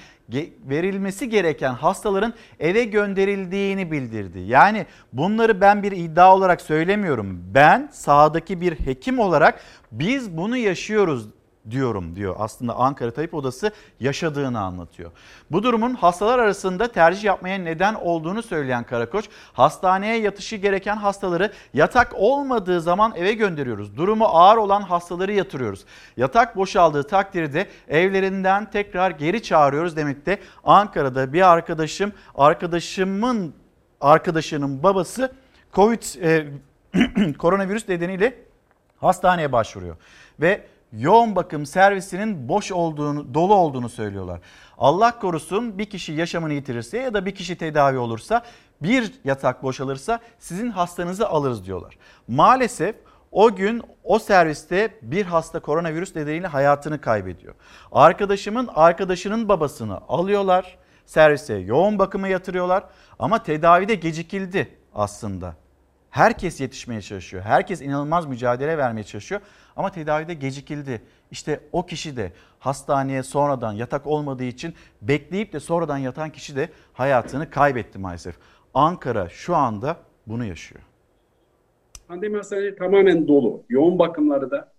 [0.69, 4.39] verilmesi gereken hastaların eve gönderildiğini bildirdi.
[4.39, 7.43] Yani bunları ben bir iddia olarak söylemiyorum.
[7.53, 9.61] Ben sahadaki bir hekim olarak
[9.91, 11.27] biz bunu yaşıyoruz
[11.69, 12.35] diyorum diyor.
[12.39, 15.11] Aslında Ankara Tabip Odası yaşadığını anlatıyor.
[15.51, 22.13] Bu durumun hastalar arasında tercih yapmaya neden olduğunu söyleyen Karakoç, hastaneye yatışı gereken hastaları yatak
[22.15, 23.97] olmadığı zaman eve gönderiyoruz.
[23.97, 25.85] Durumu ağır olan hastaları yatırıyoruz.
[26.17, 30.39] Yatak boşaldığı takdirde evlerinden tekrar geri çağırıyoruz demekte.
[30.63, 33.53] Ankara'da bir arkadaşım, arkadaşımın
[34.01, 35.33] arkadaşının babası
[35.73, 36.47] Covid e,
[37.37, 38.35] koronavirüs nedeniyle
[38.97, 39.95] hastaneye başvuruyor
[40.39, 44.39] ve yoğun bakım servisinin boş olduğunu, dolu olduğunu söylüyorlar.
[44.77, 48.43] Allah korusun bir kişi yaşamını yitirirse ya da bir kişi tedavi olursa
[48.81, 51.97] bir yatak boşalırsa sizin hastanızı alırız diyorlar.
[52.27, 52.95] Maalesef
[53.31, 57.55] o gün o serviste bir hasta koronavirüs nedeniyle hayatını kaybediyor.
[57.91, 62.83] Arkadaşımın arkadaşının babasını alıyorlar servise yoğun bakıma yatırıyorlar
[63.19, 65.55] ama tedavide gecikildi aslında.
[66.09, 67.43] Herkes yetişmeye çalışıyor.
[67.43, 69.41] Herkes inanılmaz mücadele vermeye çalışıyor
[69.75, 71.01] ama tedavide gecikildi.
[71.31, 76.69] İşte o kişi de hastaneye sonradan yatak olmadığı için bekleyip de sonradan yatan kişi de
[76.93, 78.35] hayatını kaybetti maalesef.
[78.73, 79.97] Ankara şu anda
[80.27, 80.81] bunu yaşıyor.
[82.07, 83.63] Pandemi hastaneleri tamamen dolu.
[83.69, 84.73] Yoğun bakımları da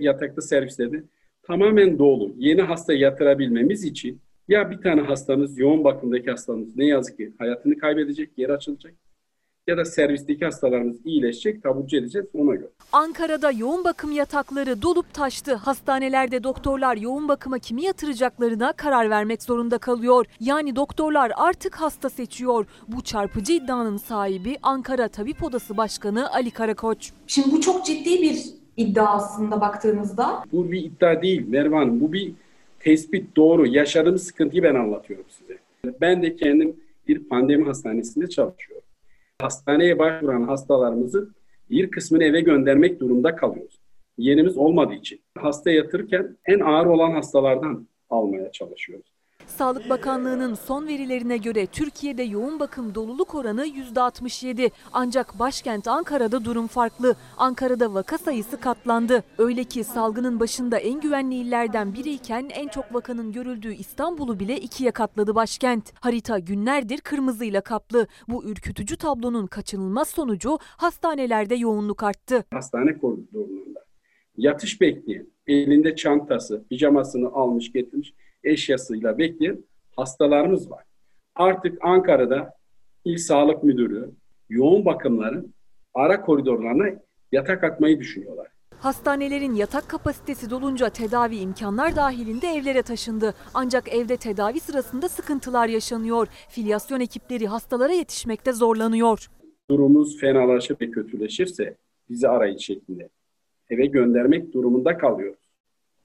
[0.00, 1.04] yataklı servisleri
[1.42, 2.32] tamamen dolu.
[2.36, 7.78] Yeni hasta yatırabilmemiz için ya bir tane hastamız yoğun bakımdaki hastamız ne yazık ki hayatını
[7.78, 8.94] kaybedecek, yer açılacak
[9.70, 12.68] ya da servisteki hastalarımız iyileşecek, taburcu edeceğiz ona göre.
[12.92, 15.54] Ankara'da yoğun bakım yatakları dolup taştı.
[15.54, 20.26] Hastanelerde doktorlar yoğun bakıma kimi yatıracaklarına karar vermek zorunda kalıyor.
[20.40, 22.66] Yani doktorlar artık hasta seçiyor.
[22.88, 27.10] Bu çarpıcı iddianın sahibi Ankara Tabip Odası Başkanı Ali Karakoç.
[27.26, 28.44] Şimdi bu çok ciddi bir
[28.76, 30.44] iddia aslında baktığınızda.
[30.52, 32.00] Bu bir iddia değil Merve Hanım.
[32.00, 32.32] Bu bir
[32.80, 33.66] tespit doğru.
[33.66, 35.58] Yaşadığım sıkıntıyı ben anlatıyorum size.
[36.00, 36.76] Ben de kendim
[37.08, 38.80] bir pandemi hastanesinde çalışıyorum
[39.42, 41.34] hastaneye başvuran hastalarımızın
[41.70, 43.80] Bir kısmını eve göndermek durumunda kalıyoruz.
[44.18, 45.20] Yerimiz olmadığı için.
[45.38, 49.06] Hasta yatırırken en ağır olan hastalardan almaya çalışıyoruz.
[49.50, 54.70] Sağlık Bakanlığı'nın son verilerine göre Türkiye'de yoğun bakım doluluk oranı %67.
[54.92, 57.14] Ancak başkent Ankara'da durum farklı.
[57.36, 59.24] Ankara'da vaka sayısı katlandı.
[59.38, 64.90] Öyle ki salgının başında en güvenli illerden biriyken en çok vakanın görüldüğü İstanbul'u bile ikiye
[64.90, 65.92] katladı başkent.
[66.00, 68.06] Harita günlerdir kırmızıyla kaplı.
[68.28, 72.44] Bu ürkütücü tablonun kaçınılmaz sonucu hastanelerde yoğunluk arttı.
[72.50, 73.84] Hastane koridorlarında
[74.36, 78.14] yatış bekleyen, elinde çantası, pijamasını almış getirmiş
[78.44, 79.64] eşyasıyla bekleyen
[79.96, 80.84] hastalarımız var.
[81.34, 82.54] Artık Ankara'da
[83.04, 84.10] İl Sağlık Müdürü
[84.48, 85.54] yoğun bakımların
[85.94, 87.00] ara koridorlarına
[87.32, 88.46] yatak atmayı düşünüyorlar.
[88.78, 93.34] Hastanelerin yatak kapasitesi dolunca tedavi imkanlar dahilinde evlere taşındı.
[93.54, 96.26] Ancak evde tedavi sırasında sıkıntılar yaşanıyor.
[96.48, 99.30] Filyasyon ekipleri hastalara yetişmekte zorlanıyor.
[99.70, 101.76] Durumumuz fenalaşır ve kötüleşirse
[102.08, 103.08] bizi arayın şeklinde
[103.70, 105.39] eve göndermek durumunda kalıyoruz.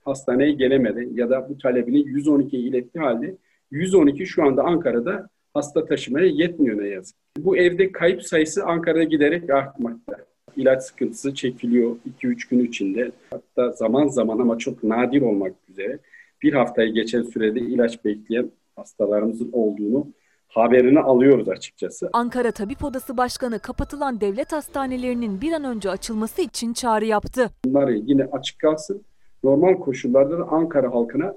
[0.06, 3.36] Hastaneye gelemeden ya da bu talebini 112'ye ilettiği halde
[3.70, 7.16] 112 şu anda Ankara'da hasta taşımaya yetmiyor ne yazık.
[7.38, 10.16] Bu evde kayıp sayısı Ankara'da giderek artmakta.
[10.56, 13.12] İlaç sıkıntısı çekiliyor 2-3 gün içinde.
[13.30, 15.98] Hatta zaman zaman ama çok nadir olmak üzere
[16.42, 20.06] bir haftayı geçen sürede ilaç bekleyen hastalarımızın olduğunu
[20.48, 22.10] haberini alıyoruz açıkçası.
[22.12, 27.50] Ankara Tabip Odası Başkanı kapatılan devlet hastanelerinin bir an önce açılması için çağrı yaptı.
[27.64, 29.02] Bunları yine açık kalsın.
[29.44, 31.34] Normal koşullarda da Ankara halkına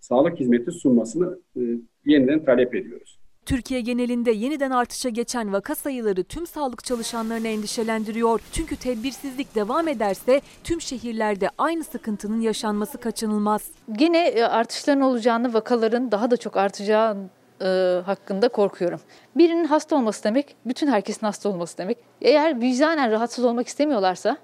[0.00, 1.60] sağlık hizmeti sunmasını e,
[2.04, 3.18] yeniden talep ediyoruz.
[3.46, 8.40] Türkiye genelinde yeniden artışa geçen vaka sayıları tüm sağlık çalışanlarını endişelendiriyor.
[8.52, 13.70] Çünkü tedbirsizlik devam ederse tüm şehirlerde aynı sıkıntının yaşanması kaçınılmaz.
[14.00, 17.16] Yine e, artışların olacağını, vakaların daha da çok artacağı
[17.60, 17.66] e,
[18.06, 19.00] hakkında korkuyorum.
[19.36, 21.98] Birinin hasta olması demek, bütün herkesin hasta olması demek.
[22.22, 24.36] Eğer vicdanen rahatsız olmak istemiyorlarsa,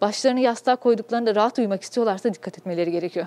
[0.00, 3.26] başlarını yastığa koyduklarında rahat uyumak istiyorlarsa dikkat etmeleri gerekiyor.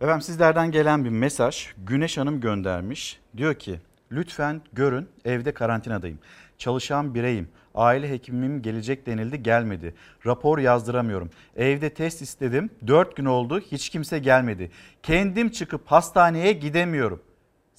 [0.00, 3.20] Efendim sizlerden gelen bir mesaj Güneş Hanım göndermiş.
[3.36, 3.80] Diyor ki
[4.12, 6.18] lütfen görün evde karantinadayım.
[6.58, 7.48] Çalışan bireyim.
[7.74, 9.94] Aile hekimim gelecek denildi gelmedi.
[10.26, 11.30] Rapor yazdıramıyorum.
[11.56, 14.70] Evde test istedim 4 gün oldu hiç kimse gelmedi.
[15.02, 17.22] Kendim çıkıp hastaneye gidemiyorum.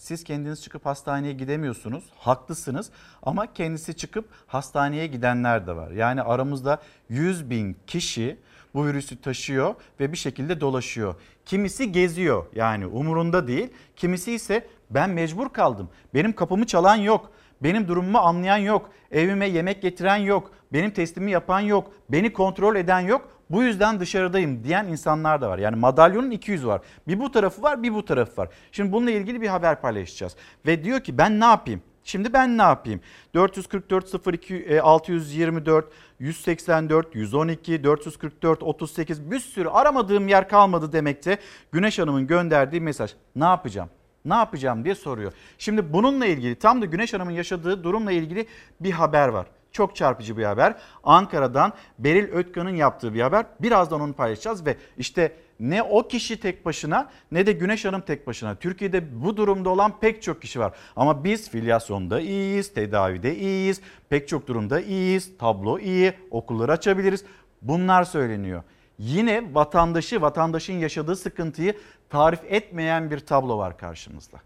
[0.04, 2.04] Siz kendiniz çıkıp hastaneye gidemiyorsunuz.
[2.20, 2.90] Haklısınız
[3.22, 5.92] ama kendisi çıkıp hastaneye gidenler de var.
[5.92, 8.38] Yani aramızda 100 bin kişi
[8.74, 11.16] bu virüsü taşıyor ve bir şekilde dolaşıyor.
[11.46, 13.70] Kimisi geziyor yani umurunda değil.
[13.96, 15.90] Kimisi ise ben mecbur kaldım.
[16.14, 17.32] Benim kapımı çalan yok.
[17.62, 18.90] Benim durumumu anlayan yok.
[19.12, 20.52] Evime yemek getiren yok.
[20.74, 21.92] Benim testimi yapan yok.
[22.10, 23.30] Beni kontrol eden yok.
[23.50, 25.58] Bu yüzden dışarıdayım diyen insanlar da var.
[25.58, 26.82] Yani madalyonun iki yüzü var.
[27.08, 28.50] Bir bu tarafı var bir bu tarafı var.
[28.72, 30.36] Şimdi bununla ilgili bir haber paylaşacağız.
[30.66, 31.82] Ve diyor ki ben ne yapayım?
[32.04, 33.02] Şimdi ben ne yapayım?
[33.34, 35.86] 444 02 624
[36.20, 41.38] 184 112 444 38 bir sürü aramadığım yer kalmadı demekte.
[41.72, 43.12] Güneş Hanım'ın gönderdiği mesaj.
[43.36, 43.90] Ne yapacağım?
[44.26, 45.34] Ne yapacağım diye soruyor.
[45.58, 48.48] Şimdi bununla ilgili tam da Güneş Hanım'ın yaşadığı durumla ilgili
[48.80, 49.48] bir haber var.
[49.74, 50.76] Çok çarpıcı bir haber.
[51.04, 53.46] Ankara'dan Beril Ötkan'ın yaptığı bir haber.
[53.60, 58.28] Birazdan onu paylaşacağız ve işte ne o kişi tek başına ne de Güneş Hanım tek
[58.28, 58.56] başına.
[58.56, 60.74] Türkiye'de bu durumda olan pek çok kişi var.
[60.96, 67.26] Ama biz filyasyonda iyiyiz, tedavide iyiyiz, pek çok durumda iyiyiz, tablo iyi, okulları açabiliriz.
[67.62, 68.64] Bunlar söyleniyor.
[68.98, 71.78] Yine vatandaşı, vatandaşın yaşadığı sıkıntıyı
[72.10, 74.38] tarif etmeyen bir tablo var karşımızda.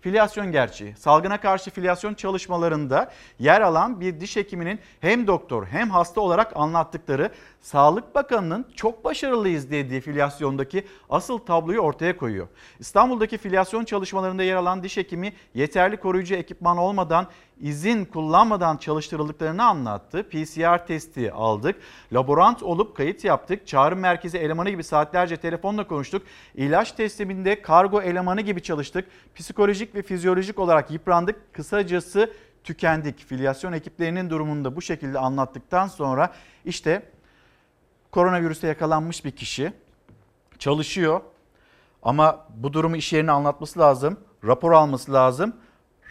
[0.00, 0.96] Filyasyon gerçeği.
[0.96, 7.30] Salgına karşı filyasyon çalışmalarında yer alan bir diş hekiminin hem doktor hem hasta olarak anlattıkları
[7.60, 12.48] Sağlık Bakanı'nın çok başarılıyız dediği filyasyondaki asıl tabloyu ortaya koyuyor.
[12.78, 17.26] İstanbul'daki filyasyon çalışmalarında yer alan diş hekimi yeterli koruyucu ekipman olmadan
[17.60, 20.28] izin kullanmadan çalıştırıldıklarını anlattı.
[20.28, 21.76] PCR testi aldık.
[22.12, 23.66] Laborant olup kayıt yaptık.
[23.66, 26.22] Çağrı merkezi elemanı gibi saatlerce telefonla konuştuk.
[26.54, 29.08] İlaç tesliminde kargo elemanı gibi çalıştık.
[29.34, 31.54] Psikolojik ve fizyolojik olarak yıprandık.
[31.54, 32.32] Kısacası
[32.64, 33.18] tükendik.
[33.18, 36.32] Filyasyon ekiplerinin durumunda bu şekilde anlattıktan sonra
[36.64, 37.02] işte
[38.10, 39.72] koronavirüste yakalanmış bir kişi
[40.58, 41.20] çalışıyor
[42.02, 45.56] ama bu durumu iş yerine anlatması lazım, rapor alması lazım.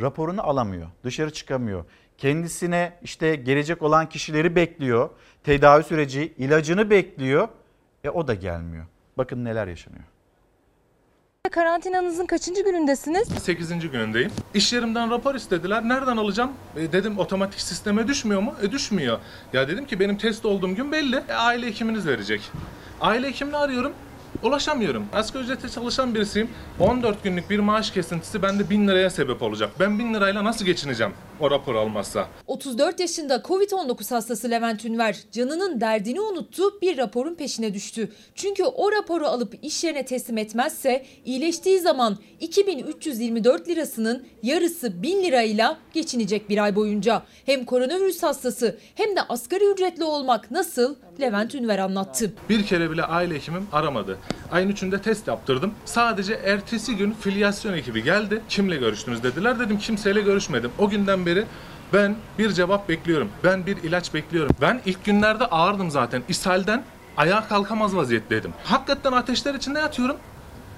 [0.02, 1.86] Raporunu alamıyor, dışarı çıkamıyor.
[2.18, 5.10] Kendisine işte gelecek olan kişileri bekliyor.
[5.44, 7.48] Tedavi süreci, ilacını bekliyor.
[8.04, 8.86] E o da gelmiyor.
[9.18, 10.04] Bakın neler yaşanıyor.
[11.52, 13.28] Karantinanızın kaçıncı günündesiniz?
[13.28, 13.92] 8.
[13.92, 14.32] günündeyim.
[14.54, 15.84] İş yerimden rapor istediler.
[15.84, 16.52] Nereden alacağım?
[16.76, 18.56] E, dedim otomatik sisteme düşmüyor mu?
[18.62, 19.20] E düşmüyor.
[19.54, 21.24] Ya dedim ki benim test olduğum gün belli.
[21.30, 22.52] E, aile hekiminiz verecek.
[23.02, 23.94] Aile hekimini arıyorum.
[24.44, 25.06] Ulaşamıyorum.
[25.14, 26.50] Asgari ücrete çalışan birisiyim.
[26.80, 29.70] 14 günlük bir maaş kesintisi bende 1000 liraya sebep olacak.
[29.80, 31.14] Ben 1000 lirayla nasıl geçineceğim?
[31.42, 32.28] O rapor almazsa.
[32.48, 38.12] 34 yaşında Covid-19 hastası Levent Ünver canının derdini unuttu bir raporun peşine düştü.
[38.36, 45.78] Çünkü o raporu alıp iş yerine teslim etmezse iyileştiği zaman 2324 lirasının yarısı 1000 lirayla
[45.94, 47.24] geçinecek bir ay boyunca.
[47.46, 52.34] Hem koronavirüs hastası hem de asgari ücretli olmak nasıl Levent Ünver anlattı.
[52.50, 54.18] Bir kere bile aile hekimim aramadı.
[54.52, 55.74] Ayın üçünde test yaptırdım.
[55.86, 58.42] Sadece ertesi gün filyasyon ekibi geldi.
[58.50, 59.60] Kimle görüştünüz dediler.
[59.60, 60.72] Dedim kimseyle görüşmedim.
[60.80, 61.46] O günden beri
[61.94, 63.30] ben bir cevap bekliyorum.
[63.44, 64.56] Ben bir ilaç bekliyorum.
[64.62, 66.24] Ben ilk günlerde ağırdım zaten.
[66.30, 66.84] İshalden
[67.18, 68.54] ayağa kalkamaz vaziyetteydim.
[68.64, 70.16] Hakikaten ateşler içinde yatıyorum.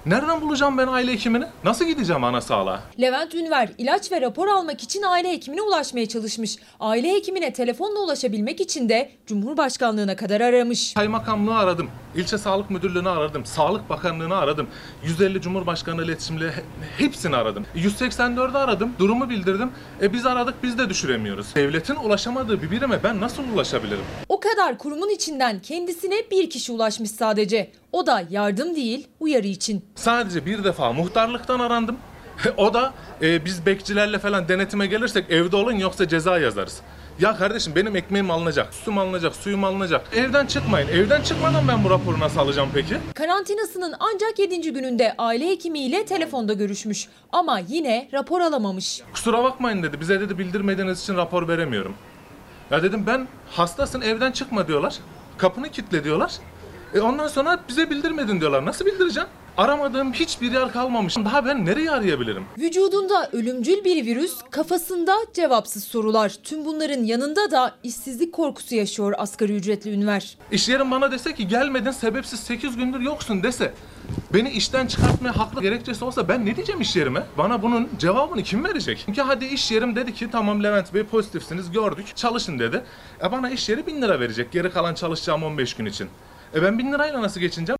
[0.06, 1.44] Nereden bulacağım ben aile hekimini?
[1.64, 2.80] Nasıl gideceğim ana sağlığa?
[3.00, 6.56] Levent Ünver ilaç ve rapor almak için aile hekimine ulaşmaya çalışmış.
[6.80, 10.94] Aile hekimine telefonla ulaşabilmek için de Cumhurbaşkanlığına kadar aramış.
[10.94, 11.90] Kaymakamlığı aradım.
[12.16, 13.44] İlçe Sağlık Müdürlüğü'nü aradım.
[13.46, 14.68] Sağlık Bakanlığı'nı aradım.
[15.04, 16.62] 150 Cumhurbaşkanı iletişimle he-
[16.98, 17.66] hepsini aradım.
[17.76, 18.92] 184'ü aradım.
[18.98, 19.70] Durumu bildirdim.
[20.02, 21.54] E biz aradık biz de düşüremiyoruz.
[21.54, 24.04] Devletin ulaşamadığı bir birime ben nasıl ulaşabilirim?
[24.28, 27.70] O kadar kurumun içinden kendisine bir kişi ulaşmış sadece.
[27.92, 29.84] O da yardım değil uyarı için.
[29.94, 31.96] Sadece bir defa muhtarlıktan arandım.
[32.56, 36.80] O da e, biz bekçilerle falan denetime gelirsek evde olun yoksa ceza yazarız.
[37.20, 40.06] Ya kardeşim benim ekmeğim alınacak, suyum alınacak, suyum alınacak.
[40.16, 40.88] Evden çıkmayın.
[40.88, 42.96] Evden çıkmadan ben bu raporu nasıl alacağım peki?
[43.14, 44.72] Karantinasının ancak 7.
[44.72, 47.08] gününde aile hekimiyle telefonda görüşmüş.
[47.32, 49.02] Ama yine rapor alamamış.
[49.12, 50.00] Kusura bakmayın dedi.
[50.00, 51.94] Bize dedi bildirmediğiniz için rapor veremiyorum.
[52.70, 54.94] Ya dedim ben hastasın evden çıkma diyorlar.
[55.38, 56.32] Kapını kilitle diyorlar.
[56.94, 58.66] E ondan sonra bize bildirmedin diyorlar.
[58.66, 59.28] Nasıl bildireceğim?
[59.56, 61.16] Aramadığım hiçbir yer kalmamış.
[61.16, 62.44] Daha ben nereye arayabilirim?
[62.58, 66.36] Vücudunda ölümcül bir virüs, kafasında cevapsız sorular.
[66.44, 70.36] Tüm bunların yanında da işsizlik korkusu yaşıyor asgari ücretli Ünver.
[70.52, 73.72] İş yerim bana dese ki gelmedin sebepsiz 8 gündür yoksun dese.
[74.34, 77.22] Beni işten çıkartmaya haklı gerekçesi olsa ben ne diyeceğim iş yerime?
[77.38, 79.02] Bana bunun cevabını kim verecek?
[79.06, 82.82] Çünkü hadi iş yerim dedi ki tamam Levent Bey pozitifsiniz gördük çalışın dedi.
[83.24, 86.08] E bana iş yeri 1000 lira verecek geri kalan çalışacağım 15 gün için.
[86.54, 87.78] E ben 1000 lirayla nasıl geçineceğim?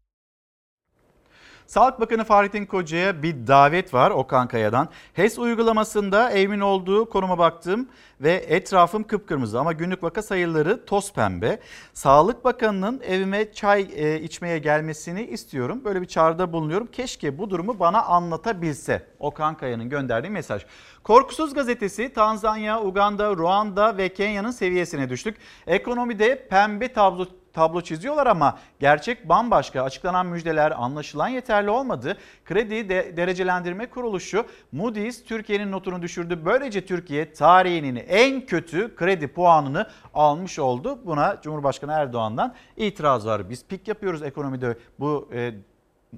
[1.66, 4.88] Sağlık Bakanı Fahrettin Koca'ya bir davet var Okan Kaya'dan.
[5.14, 7.88] HES uygulamasında evimin olduğu konuma baktım
[8.20, 11.60] ve etrafım kıpkırmızı ama günlük vaka sayıları toz pembe.
[11.94, 15.80] Sağlık Bakanı'nın evime çay e, içmeye gelmesini istiyorum.
[15.84, 16.86] Böyle bir çağrıda bulunuyorum.
[16.86, 19.06] Keşke bu durumu bana anlatabilse.
[19.18, 20.62] Okan Kaya'nın gönderdiği mesaj.
[21.04, 25.36] Korkusuz gazetesi Tanzanya, Uganda, Ruanda ve Kenya'nın seviyesine düştük.
[25.66, 29.82] Ekonomide pembe tablo tablo çiziyorlar ama gerçek bambaşka.
[29.82, 32.16] Açıklanan müjdeler anlaşılan yeterli olmadı.
[32.44, 36.44] Kredi de, derecelendirme kuruluşu Moody's Türkiye'nin notunu düşürdü.
[36.44, 40.98] Böylece Türkiye tarihinin en kötü kredi puanını almış oldu.
[41.04, 43.50] Buna Cumhurbaşkanı Erdoğan'dan itiraz var.
[43.50, 45.54] Biz pik yapıyoruz ekonomide bu e,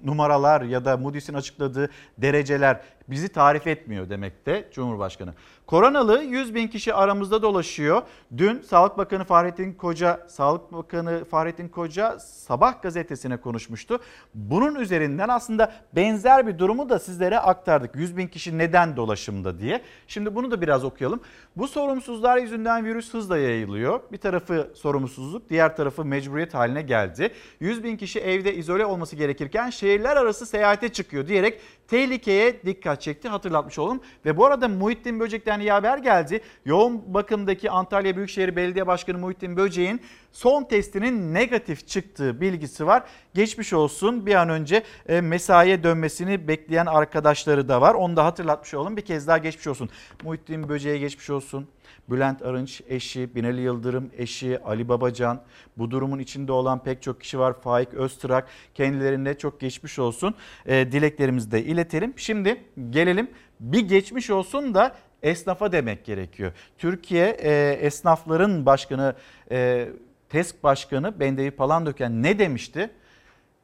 [0.05, 5.35] numaralar ya da Moody's'in açıkladığı dereceler bizi tarif etmiyor demekte Cumhurbaşkanı.
[5.73, 8.03] Koronalı 100 bin kişi aramızda dolaşıyor.
[8.37, 14.01] Dün Sağlık Bakanı Fahrettin Koca, Sağlık Bakanı Fahrettin Koca Sabah gazetesine konuşmuştu.
[14.35, 17.97] Bunun üzerinden aslında benzer bir durumu da sizlere aktardık.
[17.97, 19.83] 100 bin kişi neden dolaşımda diye.
[20.09, 21.21] Şimdi bunu da biraz okuyalım.
[21.57, 24.01] Bu sorumsuzlar yüzünden virüs hızla yayılıyor.
[24.13, 27.33] Bir tarafı sorumsuzluk, diğer tarafı mecburiyet haline geldi.
[27.61, 31.61] 100 bin kişi evde izole olması gerekirken şehirler arası seyahate çıkıyor diyerek
[31.93, 34.01] tehlikeye dikkat çekti hatırlatmış olalım.
[34.25, 36.41] Ve bu arada Muhittin Böcek'ten iyi haber geldi.
[36.65, 40.01] Yoğun bakımdaki Antalya Büyükşehir Belediye Başkanı Muhittin Böcek'in
[40.33, 43.03] son testinin negatif çıktığı bilgisi var.
[43.35, 47.95] Geçmiş olsun bir an önce e, mesaiye dönmesini bekleyen arkadaşları da var.
[47.95, 48.97] Onu da hatırlatmış olalım.
[48.97, 49.91] Bir kez daha geçmiş olsun.
[50.23, 51.69] Muhittin Böcek'e geçmiş olsun.
[52.11, 55.43] Bülent Arınç eşi, Binali Yıldırım eşi, Ali Babacan,
[55.79, 57.61] bu durumun içinde olan pek çok kişi var.
[57.61, 60.35] Faik Öztrak kendilerine çok geçmiş olsun.
[60.67, 62.15] E, dileklerimizi de iletelim.
[62.17, 66.53] Şimdi gelelim bir geçmiş olsun da esnafa demek gerekiyor.
[66.79, 69.15] Türkiye e, Esnafların Başkanı,
[69.51, 69.89] e,
[70.29, 72.91] TESK Başkanı Bendevi Palandöken ne demişti?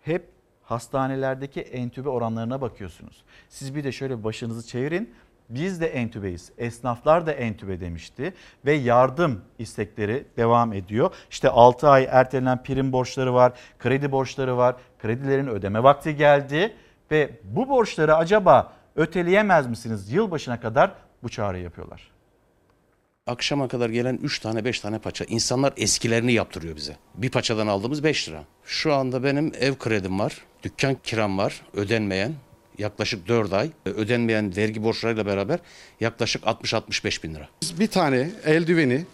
[0.01, 0.29] Hep
[0.63, 3.25] hastanelerdeki entübe oranlarına bakıyorsunuz.
[3.49, 5.15] Siz bir de şöyle başınızı çevirin.
[5.49, 6.53] Biz de entübeyiz.
[6.59, 8.35] Esnaflar da entübe demişti
[8.67, 11.15] ve yardım istekleri devam ediyor.
[11.31, 14.77] İşte 6 ay ertelenen prim borçları var, kredi borçları var.
[14.99, 16.75] Kredilerin ödeme vakti geldi
[17.11, 20.13] ve bu borçları acaba öteleyemez misiniz?
[20.13, 20.93] Yılbaşına kadar
[21.23, 22.11] bu çağrı yapıyorlar.
[23.27, 25.25] Akşama kadar gelen 3 tane 5 tane paça.
[25.25, 26.97] İnsanlar eskilerini yaptırıyor bize.
[27.15, 28.45] Bir paçadan aldığımız 5 lira.
[28.65, 30.45] Şu anda benim ev kredim var.
[30.63, 31.63] Dükkan kiram var.
[31.75, 32.33] Ödenmeyen.
[32.79, 33.71] Yaklaşık 4 ay.
[33.85, 35.59] Ödenmeyen vergi borçlarıyla beraber
[36.01, 37.49] yaklaşık 60-65 bin lira.
[37.63, 39.05] Biz bir tane eldiveni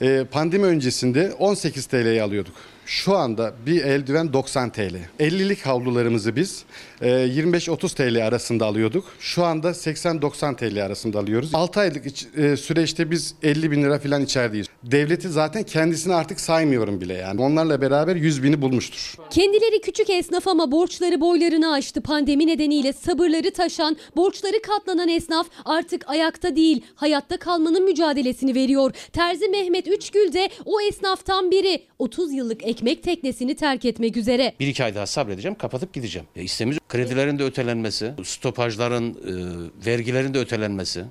[0.00, 2.54] e, pandemi öncesinde 18 TL'ye alıyorduk.
[2.92, 4.94] Şu anda bir eldiven 90 TL.
[5.20, 6.64] 50'lik havlularımızı biz
[7.00, 9.04] e, 25-30 TL arasında alıyorduk.
[9.20, 11.54] Şu anda 80-90 TL arasında alıyoruz.
[11.54, 12.06] 6 aylık
[12.36, 14.66] e, süreçte biz 50 bin lira falan içerideyiz.
[14.82, 17.42] Devleti zaten kendisini artık saymıyorum bile yani.
[17.42, 19.14] Onlarla beraber 100 bini bulmuştur.
[19.30, 22.00] Kendileri küçük esnaf ama borçları boylarını aştı.
[22.00, 28.92] Pandemi nedeniyle sabırları taşan, borçları katlanan esnaf artık ayakta değil, hayatta kalmanın mücadelesini veriyor.
[29.12, 31.82] Terzi Mehmet Üçgül de o esnaftan biri.
[31.98, 34.54] 30 yıllık ekmek teknesini terk etmek üzere.
[34.60, 36.28] Bir iki ay daha sabredeceğim, kapatıp gideceğim.
[36.36, 36.88] E, istemiyoruz.
[36.88, 41.04] Kredilerin de ötelenmesi, stopajların, e, vergilerin de ötelenmesi.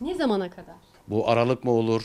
[0.00, 0.74] Ne zamana kadar?
[1.08, 2.02] Bu Aralık mı olur?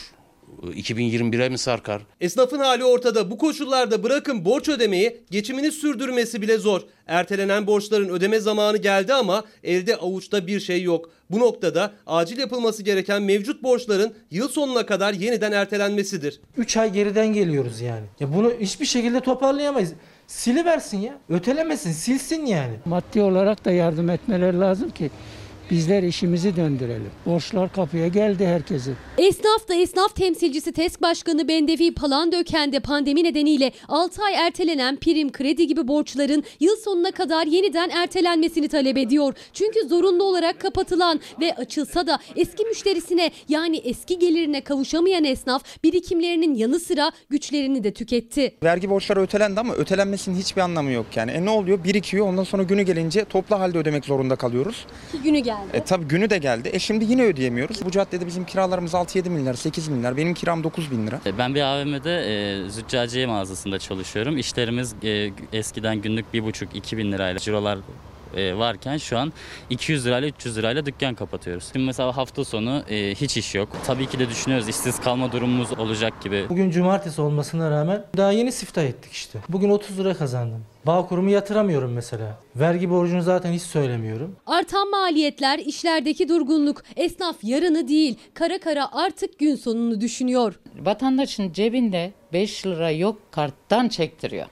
[0.62, 2.02] E, 2021'e mi sarkar?
[2.20, 3.30] Esnafın hali ortada.
[3.30, 6.80] Bu koşullarda bırakın borç ödemeyi, geçimini sürdürmesi bile zor.
[7.06, 11.10] Ertelenen borçların ödeme zamanı geldi ama elde avuçta bir şey yok.
[11.30, 16.40] Bu noktada acil yapılması gereken mevcut borçların yıl sonuna kadar yeniden ertelenmesidir.
[16.56, 18.06] 3 ay geriden geliyoruz yani.
[18.20, 19.92] Ya bunu hiçbir şekilde toparlayamayız.
[20.26, 21.18] Siliversin ya.
[21.28, 22.74] Ötelemesin, silsin yani.
[22.84, 25.10] Maddi olarak da yardım etmeleri lazım ki
[25.70, 27.10] bizler işimizi döndürelim.
[27.26, 28.96] Borçlar kapıya geldi herkesin.
[29.18, 35.32] Esnaf da esnaf temsilcisi TESK Başkanı Bendevi Palandöken de pandemi nedeniyle 6 ay ertelenen prim,
[35.32, 39.34] kredi gibi borçların yıl sonuna kadar yeniden ertelenmesini talep ediyor.
[39.52, 46.54] Çünkü zorunlu olarak kapatılan ve açılsa da eski müşterisine yani eski gelirine kavuşamayan esnaf birikimlerinin
[46.54, 48.54] yanı sıra güçlerini de tüketti.
[48.62, 51.30] Vergi borçları ötelendi ama ötelenmesinin hiçbir anlamı yok yani.
[51.30, 51.84] E ne oluyor?
[51.84, 54.86] Birikiyor ondan sonra günü gelince toplu halde ödemek zorunda kalıyoruz.
[55.12, 55.59] Ki günü geldi.
[55.72, 56.70] E tabi günü de geldi.
[56.72, 57.84] E şimdi yine ödeyemiyoruz.
[57.84, 60.16] Bu caddede bizim kiralarımız 6-7 bin lira, 8 bin lira.
[60.16, 61.20] Benim kiram 9 bin lira.
[61.38, 62.20] Ben bir AVM'de
[62.64, 64.38] e, züccaciye mağazasında çalışıyorum.
[64.38, 67.78] İşlerimiz e, eskiden günlük 1,5-2 bin lirayla cirolar
[68.36, 69.32] e, varken şu an
[69.70, 71.68] 200 lirayla 300 lirayla dükkan kapatıyoruz.
[71.72, 73.68] Şimdi mesela hafta sonu e, hiç iş yok.
[73.86, 76.46] Tabii ki de düşünüyoruz işsiz kalma durumumuz olacak gibi.
[76.48, 79.38] Bugün cumartesi olmasına rağmen daha yeni siftah ettik işte.
[79.48, 80.64] Bugün 30 lira kazandım.
[80.86, 82.38] Bağ kurumu yatıramıyorum mesela.
[82.56, 84.36] Vergi borcunu zaten hiç söylemiyorum.
[84.46, 90.60] Artan maliyetler, işlerdeki durgunluk, esnaf yarını değil, kara kara artık gün sonunu düşünüyor.
[90.78, 94.46] Vatandaşın cebinde 5 lira yok karttan çektiriyor.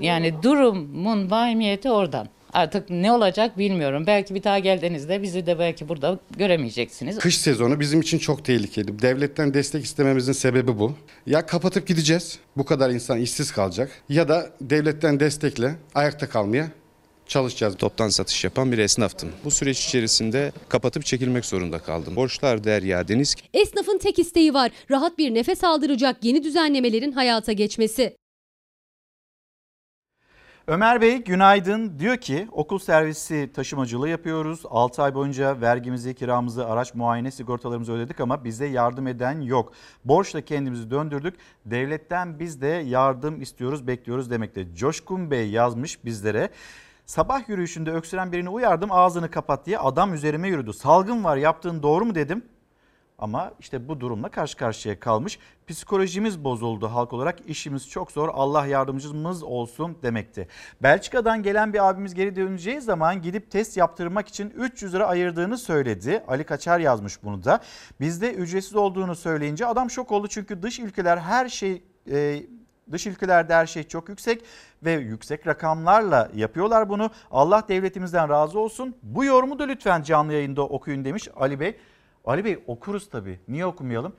[0.00, 2.28] Yani durumun vahimiyeti oradan.
[2.52, 4.04] Artık ne olacak bilmiyorum.
[4.06, 7.18] Belki bir daha geldiğinizde bizi de belki burada göremeyeceksiniz.
[7.18, 9.02] Kış sezonu bizim için çok tehlikeli.
[9.02, 10.94] Devletten destek istememizin sebebi bu.
[11.26, 12.38] Ya kapatıp gideceğiz.
[12.56, 13.90] Bu kadar insan işsiz kalacak.
[14.08, 16.68] Ya da devletten destekle ayakta kalmaya
[17.26, 17.76] çalışacağız.
[17.76, 19.28] Toptan satış yapan bir esnaftım.
[19.44, 22.16] Bu süreç içerisinde kapatıp çekilmek zorunda kaldım.
[22.16, 23.34] Borçlar derya deniz.
[23.54, 24.70] Esnafın tek isteği var.
[24.90, 28.16] Rahat bir nefes aldıracak yeni düzenlemelerin hayata geçmesi.
[30.68, 31.98] Ömer Bey günaydın.
[31.98, 34.62] Diyor ki okul servisi taşımacılığı yapıyoruz.
[34.70, 39.72] 6 ay boyunca vergimizi, kiramızı, araç muayene sigortalarımızı ödedik ama bize yardım eden yok.
[40.04, 41.34] Borçla kendimizi döndürdük.
[41.66, 44.74] Devletten biz de yardım istiyoruz, bekliyoruz demekte.
[44.74, 46.50] Coşkun Bey yazmış bizlere.
[47.06, 50.72] Sabah yürüyüşünde öksüren birini uyardım ağzını kapat diye adam üzerime yürüdü.
[50.72, 52.42] Salgın var yaptığın doğru mu dedim.
[53.18, 55.38] Ama işte bu durumla karşı karşıya kalmış.
[55.66, 57.48] Psikolojimiz bozuldu halk olarak.
[57.48, 58.28] işimiz çok zor.
[58.32, 60.48] Allah yardımcımız olsun demekti.
[60.82, 66.24] Belçika'dan gelen bir abimiz geri döneceği zaman gidip test yaptırmak için 300 lira ayırdığını söyledi.
[66.28, 67.60] Ali Kaçar yazmış bunu da.
[68.00, 70.28] Bizde ücretsiz olduğunu söyleyince adam şok oldu.
[70.28, 72.42] Çünkü dış ülkeler her şey e,
[72.92, 74.44] Dış ülkelerde her şey çok yüksek
[74.84, 77.10] ve yüksek rakamlarla yapıyorlar bunu.
[77.30, 78.96] Allah devletimizden razı olsun.
[79.02, 81.76] Bu yorumu da lütfen canlı yayında okuyun demiş Ali Bey.
[82.28, 83.40] Ali Bey okuruz tabii.
[83.48, 84.16] Niye okumayalım?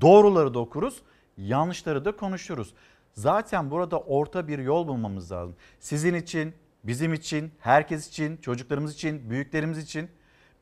[0.00, 1.02] Doğruları da okuruz,
[1.36, 2.74] yanlışları da konuşuruz.
[3.14, 5.56] Zaten burada orta bir yol bulmamız lazım.
[5.80, 6.54] Sizin için,
[6.84, 10.08] bizim için, herkes için, çocuklarımız için, büyüklerimiz için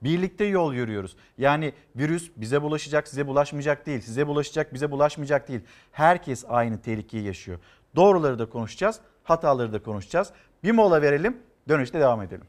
[0.02, 1.16] birlikte yol yürüyoruz.
[1.38, 4.00] Yani virüs bize bulaşacak, size bulaşmayacak değil.
[4.00, 5.60] Size bulaşacak, bize bulaşmayacak değil.
[5.92, 7.58] Herkes aynı tehlikeyi yaşıyor.
[7.96, 10.32] Doğruları da konuşacağız, hataları da konuşacağız.
[10.64, 11.38] Bir mola verelim,
[11.68, 12.46] dönüşte devam edelim.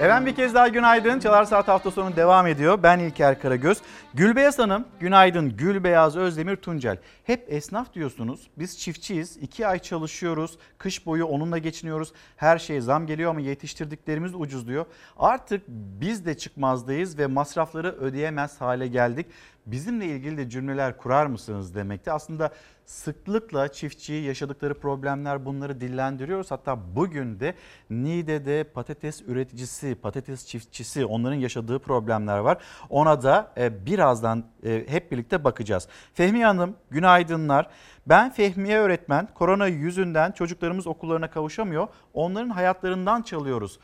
[0.00, 1.18] Efendim bir kez daha günaydın.
[1.20, 2.82] Çalar Saat hafta sonu devam ediyor.
[2.82, 3.78] Ben İlker Karagöz.
[4.14, 5.56] Gülbeyaz Hanım, günaydın.
[5.56, 6.96] Gülbeyaz Özdemir Tuncel.
[7.24, 8.50] Hep esnaf diyorsunuz.
[8.58, 9.36] Biz çiftçiyiz.
[9.36, 10.58] İki ay çalışıyoruz.
[10.78, 12.12] Kış boyu onunla geçiniyoruz.
[12.36, 14.86] Her şeye zam geliyor ama yetiştirdiklerimiz ucuz diyor.
[15.18, 19.26] Artık biz de çıkmazdayız ve masrafları ödeyemez hale geldik.
[19.66, 22.12] Bizimle ilgili de cümleler kurar mısınız demekti.
[22.12, 22.50] Aslında
[22.86, 26.50] sıklıkla çiftçiyi yaşadıkları problemler bunları dillendiriyoruz.
[26.50, 27.54] Hatta bugün de
[27.90, 32.58] Niğde'de patates üreticisi, patates çiftçisi onların yaşadığı problemler var.
[32.90, 35.88] Ona da e, birazdan e, hep birlikte bakacağız.
[36.14, 37.68] Fehmiye Hanım günaydınlar.
[38.06, 39.28] Ben Fehmiye öğretmen.
[39.34, 41.88] Korona yüzünden çocuklarımız okullarına kavuşamıyor.
[42.14, 43.78] Onların hayatlarından çalıyoruz.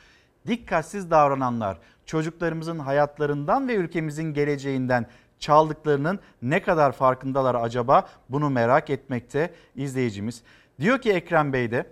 [0.47, 5.07] Dikkatsiz davrananlar çocuklarımızın hayatlarından ve ülkemizin geleceğinden
[5.40, 10.42] çaldıklarının ne kadar farkındalar acaba bunu merak etmekte izleyicimiz.
[10.80, 11.86] Diyor ki Ekrem Bey de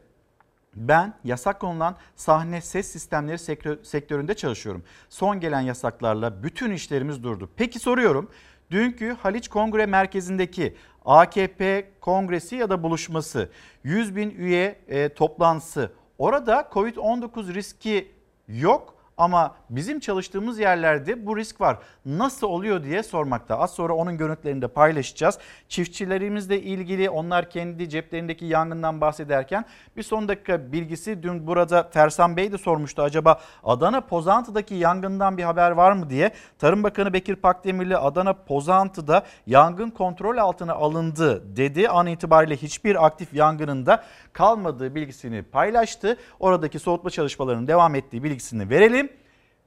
[0.76, 4.84] ben yasak konulan sahne ses sistemleri sektö- sektöründe çalışıyorum.
[5.08, 7.50] Son gelen yasaklarla bütün işlerimiz durdu.
[7.56, 8.30] Peki soruyorum.
[8.70, 13.50] Dünkü Haliç Kongre Merkezi'ndeki AKP kongresi ya da buluşması
[13.84, 18.12] 100 bin üye e, toplantısı orada Covid-19 riski
[18.48, 21.78] yok ama bizim çalıştığımız yerlerde bu risk var.
[22.06, 23.58] Nasıl oluyor diye sormakta.
[23.58, 25.38] Az sonra onun görüntülerini de paylaşacağız.
[25.68, 29.64] Çiftçilerimizle ilgili onlar kendi ceplerindeki yangından bahsederken
[29.96, 33.02] bir son dakika bilgisi dün burada Fersan Bey de sormuştu.
[33.02, 36.30] Acaba Adana Pozantı'daki yangından bir haber var mı diye.
[36.58, 41.88] Tarım Bakanı Bekir Pakdemirli Adana Pozantı'da yangın kontrol altına alındı dedi.
[41.88, 46.16] An itibariyle hiçbir aktif yangınında kalmadığı bilgisini paylaştı.
[46.40, 49.07] Oradaki soğutma çalışmalarının devam ettiği bilgisini verelim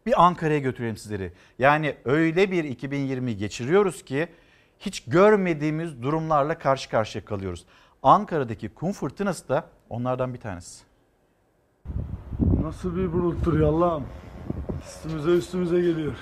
[0.05, 1.31] bir Ankara'ya götüreyim sizleri.
[1.59, 4.27] Yani öyle bir 2020 geçiriyoruz ki
[4.79, 7.65] hiç görmediğimiz durumlarla karşı karşıya kalıyoruz.
[8.03, 10.83] Ankara'daki kum fırtınası da onlardan bir tanesi.
[12.63, 14.05] Nasıl bir buluttur ya Allah'ım.
[14.87, 16.13] Üstümüze üstümüze geliyor.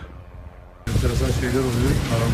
[0.88, 1.92] Enteresan şeyler oluyor.
[2.10, 2.26] Kara.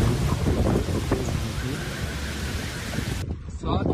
[3.60, 3.86] Saat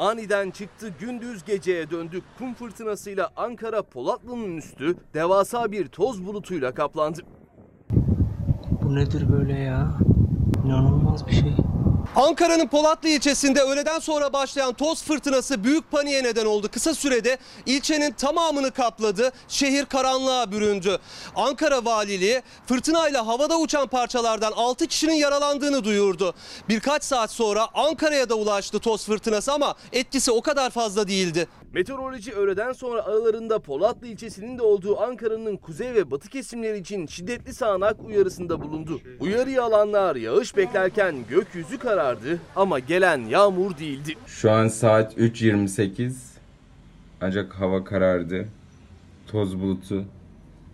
[0.00, 2.20] Aniden çıktı gündüz geceye döndü.
[2.38, 7.20] Kum fırtınasıyla Ankara Polatlı'nın üstü devasa bir toz bulutuyla kaplandı.
[8.82, 9.90] Bu nedir böyle ya?
[10.64, 11.54] İnanılmaz bir şey.
[12.16, 16.68] Ankara'nın Polatlı ilçesinde öğleden sonra başlayan toz fırtınası büyük paniğe neden oldu.
[16.72, 19.32] Kısa sürede ilçenin tamamını kapladı.
[19.48, 20.98] Şehir karanlığa büründü.
[21.36, 26.34] Ankara Valiliği fırtınayla havada uçan parçalardan 6 kişinin yaralandığını duyurdu.
[26.68, 31.48] Birkaç saat sonra Ankara'ya da ulaştı toz fırtınası ama etkisi o kadar fazla değildi.
[31.74, 37.54] Meteoroloji öğleden sonra aralarında Polatlı ilçesinin de olduğu Ankara'nın kuzey ve batı kesimleri için şiddetli
[37.54, 39.00] sağanak uyarısında bulundu.
[39.20, 44.14] Uyarıyı alanlar yağış beklerken gökyüzü karardı ama gelen yağmur değildi.
[44.26, 46.12] Şu an saat 3.28
[47.20, 48.48] ancak hava karardı.
[49.26, 50.04] Toz bulutu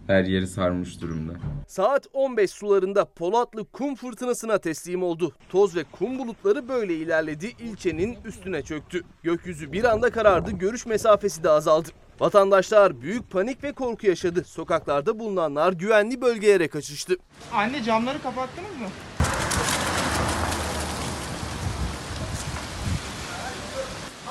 [0.07, 1.33] her yeri sarmış durumda.
[1.69, 5.33] Saat 15 sularında Polatlı kum fırtınasına teslim oldu.
[5.49, 9.05] Toz ve kum bulutları böyle ilerledi, ilçenin üstüne çöktü.
[9.23, 11.89] Gökyüzü bir anda karardı, görüş mesafesi de azaldı.
[12.21, 14.45] Vatandaşlar büyük panik ve korku yaşadı.
[14.45, 17.17] Sokaklarda bulunanlar güvenli bölgelere kaçıştı.
[17.53, 18.87] Anne camları kapattınız mı?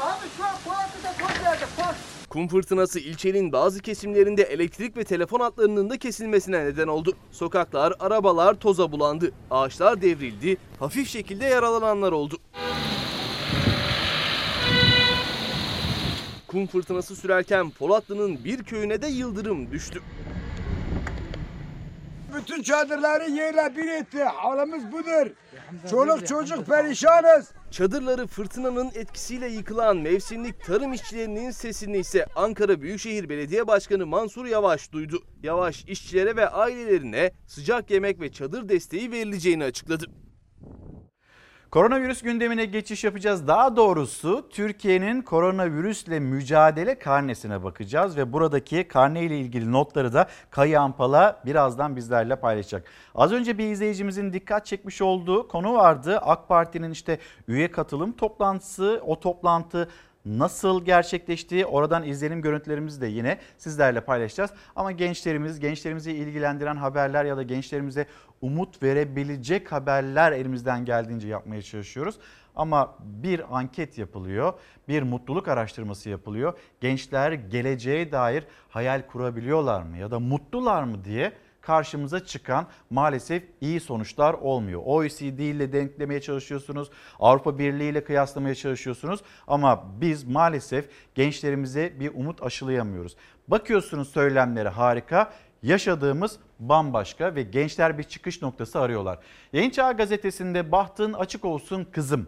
[0.02, 2.15] Abi şu an Polatlı'da koş yerde koş.
[2.36, 7.14] Kum fırtınası ilçenin bazı kesimlerinde elektrik ve telefon hatlarının da kesilmesine neden oldu.
[7.32, 9.32] Sokaklar, arabalar toza bulandı.
[9.52, 10.58] Ağaçlar devrildi.
[10.80, 12.38] Hafif şekilde yaralananlar oldu.
[16.48, 20.02] Kum fırtınası sürerken Polatlı'nın bir köyüne de yıldırım düştü.
[22.38, 24.24] Bütün çadırları yerle bir etti.
[24.24, 25.32] Halimiz budur.
[25.90, 27.52] Çoluk çocuk perişanız.
[27.76, 34.92] Çadırları fırtınanın etkisiyle yıkılan mevsimlik tarım işçilerinin sesini ise Ankara Büyükşehir Belediye Başkanı Mansur Yavaş
[34.92, 35.24] duydu.
[35.44, 40.06] Yavaş işçilere ve ailelerine sıcak yemek ve çadır desteği verileceğini açıkladı.
[41.76, 43.48] Koronavirüs gündemine geçiş yapacağız.
[43.48, 50.82] Daha doğrusu Türkiye'nin koronavirüsle mücadele karnesine bakacağız ve buradaki karne ile ilgili notları da Kayı
[50.82, 52.88] Ampala birazdan bizlerle paylaşacak.
[53.16, 56.20] Az önce bir izleyicimizin dikkat çekmiş olduğu konu vardı.
[56.22, 59.90] AK Parti'nin işte üye katılım toplantısı, o toplantı
[60.26, 64.52] nasıl gerçekleştiği oradan izlenim görüntülerimizi de yine sizlerle paylaşacağız.
[64.76, 68.06] Ama gençlerimiz, gençlerimizi ilgilendiren haberler ya da gençlerimize
[68.42, 72.16] umut verebilecek haberler elimizden geldiğince yapmaya çalışıyoruz.
[72.56, 74.54] Ama bir anket yapılıyor,
[74.88, 76.54] bir mutluluk araştırması yapılıyor.
[76.82, 81.32] Gençler geleceğe dair hayal kurabiliyorlar mı ya da mutlular mı diye
[81.66, 84.82] karşımıza çıkan maalesef iyi sonuçlar olmuyor.
[84.86, 86.90] OECD ile denklemeye çalışıyorsunuz,
[87.20, 93.16] Avrupa Birliği ile kıyaslamaya çalışıyorsunuz ama biz maalesef gençlerimize bir umut aşılayamıyoruz.
[93.48, 95.34] Bakıyorsunuz söylemleri harika,
[95.64, 99.20] yaşadığımız bambaşka ve gençler bir çıkış noktası arıyorlar.
[99.54, 102.28] Yeni Çağ Gazetesi'nde bahtın açık olsun kızım.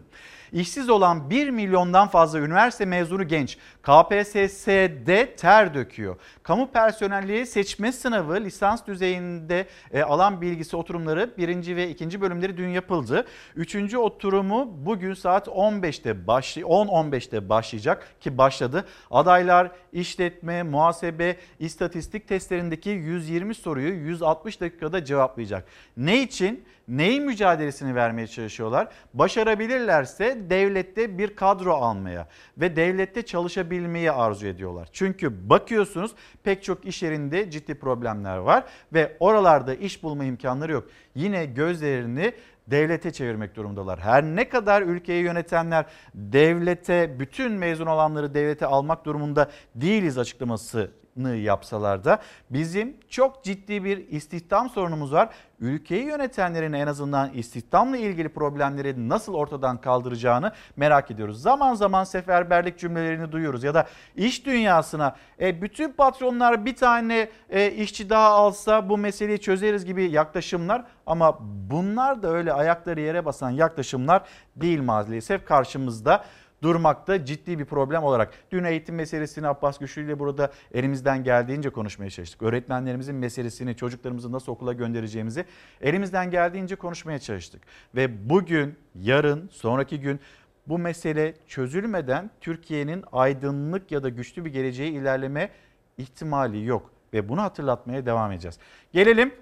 [0.52, 6.16] İşsiz olan 1 milyondan fazla üniversite mezunu genç KPSS'de ter döküyor.
[6.42, 12.68] Kamu personelliği seçme sınavı lisans düzeyinde e, alan bilgisi oturumları birinci ve ikinci bölümleri dün
[12.68, 13.26] yapıldı.
[13.56, 18.84] Üçüncü oturumu bugün saat 15'te başlay 10-15'te başlayacak ki başladı.
[19.10, 25.64] Adaylar işletme, muhasebe, istatistik testlerindeki 120 soruyu 360 dakikada cevaplayacak.
[25.96, 26.64] Ne için?
[26.88, 28.88] Neyin mücadelesini vermeye çalışıyorlar?
[29.14, 32.28] Başarabilirlerse devlette bir kadro almaya
[32.58, 34.88] ve devlette çalışabilmeyi arzu ediyorlar.
[34.92, 40.84] Çünkü bakıyorsunuz pek çok iş yerinde ciddi problemler var ve oralarda iş bulma imkanları yok.
[41.14, 42.32] Yine gözlerini
[42.66, 43.98] devlete çevirmek durumundalar.
[43.98, 50.90] Her ne kadar ülkeyi yönetenler devlete bütün mezun olanları devlete almak durumunda değiliz açıklaması
[51.26, 52.18] yapsalar da
[52.50, 55.28] bizim çok ciddi bir istihdam sorunumuz var.
[55.60, 61.42] Ülkeyi yönetenlerin en azından istihdamla ilgili problemleri nasıl ortadan kaldıracağını merak ediyoruz.
[61.42, 63.86] Zaman zaman seferberlik cümlelerini duyuyoruz ya da
[64.16, 70.10] iş dünyasına e, bütün patronlar bir tane e, işçi daha alsa bu meseleyi çözeriz gibi
[70.10, 71.38] yaklaşımlar ama
[71.70, 74.22] bunlar da öyle ayakları yere basan yaklaşımlar
[74.56, 76.24] değil maalesef karşımızda
[76.62, 78.32] durmakta ciddi bir problem olarak.
[78.50, 82.42] Dün eğitim meselesini Abbas Güçlü ile burada elimizden geldiğince konuşmaya çalıştık.
[82.42, 85.44] Öğretmenlerimizin meselesini, çocuklarımızı nasıl okula göndereceğimizi
[85.80, 87.62] elimizden geldiğince konuşmaya çalıştık.
[87.94, 90.20] Ve bugün, yarın, sonraki gün
[90.66, 95.50] bu mesele çözülmeden Türkiye'nin aydınlık ya da güçlü bir geleceğe ilerleme
[95.98, 96.90] ihtimali yok.
[97.12, 98.58] Ve bunu hatırlatmaya devam edeceğiz.
[98.92, 99.34] Gelelim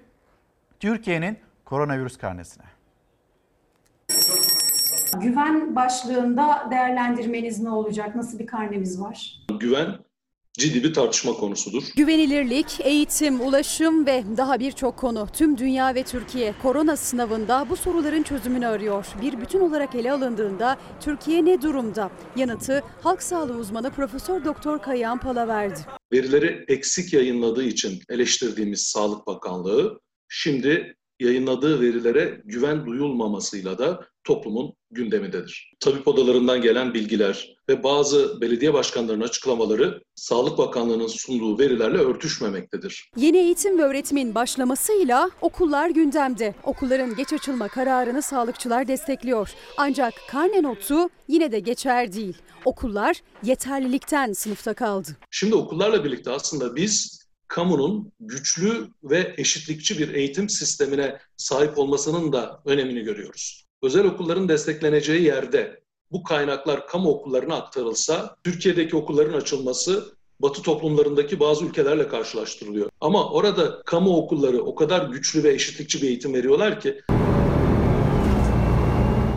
[0.79, 2.76] Türkiye'nin koronavirüs karnesine.
[5.21, 8.15] Güven başlığında değerlendirmeniz ne olacak?
[8.15, 9.45] Nasıl bir karnemiz var?
[9.59, 9.95] Güven
[10.53, 11.83] ciddi bir tartışma konusudur.
[11.95, 15.27] Güvenilirlik, eğitim, ulaşım ve daha birçok konu.
[15.33, 19.05] Tüm dünya ve Türkiye korona sınavında bu soruların çözümünü arıyor.
[19.21, 22.11] Bir bütün olarak ele alındığında Türkiye ne durumda?
[22.35, 25.79] Yanıtı halk sağlığı uzmanı Profesör Doktor Kayahan Pala verdi.
[26.13, 35.73] Verileri eksik yayınladığı için eleştirdiğimiz Sağlık Bakanlığı şimdi yayınladığı verilere güven duyulmamasıyla da toplumun gündemindedir.
[35.79, 43.11] Tabip odalarından gelen bilgiler ve bazı belediye başkanlarının açıklamaları Sağlık Bakanlığı'nın sunduğu verilerle örtüşmemektedir.
[43.17, 46.55] Yeni eğitim ve öğretimin başlamasıyla okullar gündemde.
[46.63, 49.49] Okulların geç açılma kararını sağlıkçılar destekliyor.
[49.77, 52.37] Ancak karne notu yine de geçer değil.
[52.65, 55.09] Okullar yeterlilikten sınıfta kaldı.
[55.31, 62.61] Şimdi okullarla birlikte aslında biz kamunun güçlü ve eşitlikçi bir eğitim sistemine sahip olmasının da
[62.65, 63.66] önemini görüyoruz.
[63.83, 65.79] Özel okulların destekleneceği yerde
[66.11, 72.89] bu kaynaklar kamu okullarına aktarılsa Türkiye'deki okulların açılması Batı toplumlarındaki bazı ülkelerle karşılaştırılıyor.
[73.01, 77.01] Ama orada kamu okulları o kadar güçlü ve eşitlikçi bir eğitim veriyorlar ki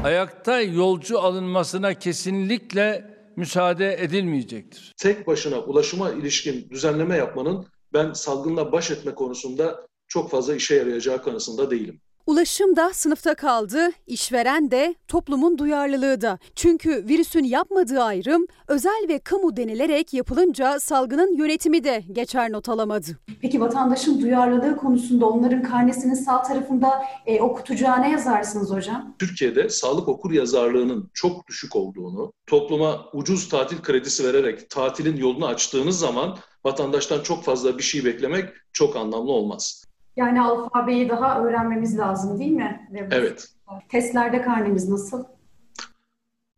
[0.05, 4.95] ayakta yolcu alınmasına kesinlikle müsaade edilmeyecektir.
[4.97, 11.23] tek başına ulaşıma ilişkin düzenleme yapmanın ben salgınla baş etme konusunda çok fazla işe yarayacağı
[11.23, 12.01] kanısında değilim.
[12.31, 16.39] Ulaşım da sınıfta kaldı, işveren de, toplumun duyarlılığı da.
[16.55, 23.07] Çünkü virüsün yapmadığı ayrım özel ve kamu denilerek yapılınca salgının yönetimi de geçer not alamadı.
[23.41, 29.15] Peki vatandaşın duyarlılığı konusunda onların karnesinin sağ tarafında e, okutacağı ne yazarsınız hocam?
[29.19, 35.99] Türkiye'de sağlık okur yazarlığının çok düşük olduğunu, topluma ucuz tatil kredisi vererek tatilin yolunu açtığınız
[35.99, 39.80] zaman vatandaştan çok fazla bir şey beklemek çok anlamlı olmaz.
[40.17, 42.89] Yani alfabeyi daha öğrenmemiz lazım değil mi?
[43.11, 43.49] Evet,
[43.89, 45.25] Testlerde karnemiz nasıl?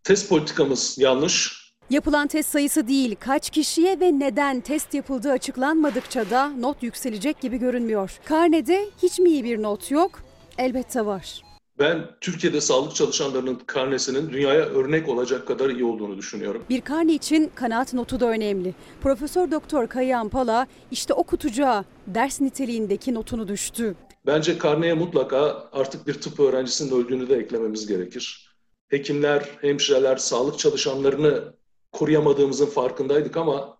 [0.05, 1.63] test politikamız yanlış.
[1.91, 7.59] Yapılan test sayısı değil, kaç kişiye ve neden test yapıldığı açıklanmadıkça da not yükselecek gibi
[7.59, 8.19] görünmüyor.
[8.25, 10.11] Karnede hiç mi iyi bir not yok?
[10.59, 11.43] Elbette var.
[11.79, 16.65] Ben Türkiye'de sağlık çalışanlarının karnesinin dünyaya örnek olacak kadar iyi olduğunu düşünüyorum.
[16.71, 18.75] Bir karne için kanaat notu da önemli.
[19.01, 23.95] Profesör Doktor Kayahan Pala işte okutacağı ders niteliğindeki notunu düştü.
[24.27, 28.55] Bence karneye mutlaka artık bir tıp öğrencisinin öldüğünü de eklememiz gerekir.
[28.89, 31.55] Hekimler, hemşireler, sağlık çalışanlarını
[31.93, 33.79] koruyamadığımızın farkındaydık ama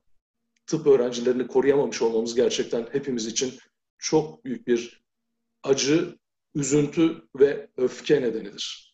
[0.67, 3.55] tıp öğrencilerini koruyamamış olmamız gerçekten hepimiz için
[3.99, 5.03] çok büyük bir
[5.63, 6.17] acı,
[6.55, 8.93] üzüntü ve öfke nedenidir.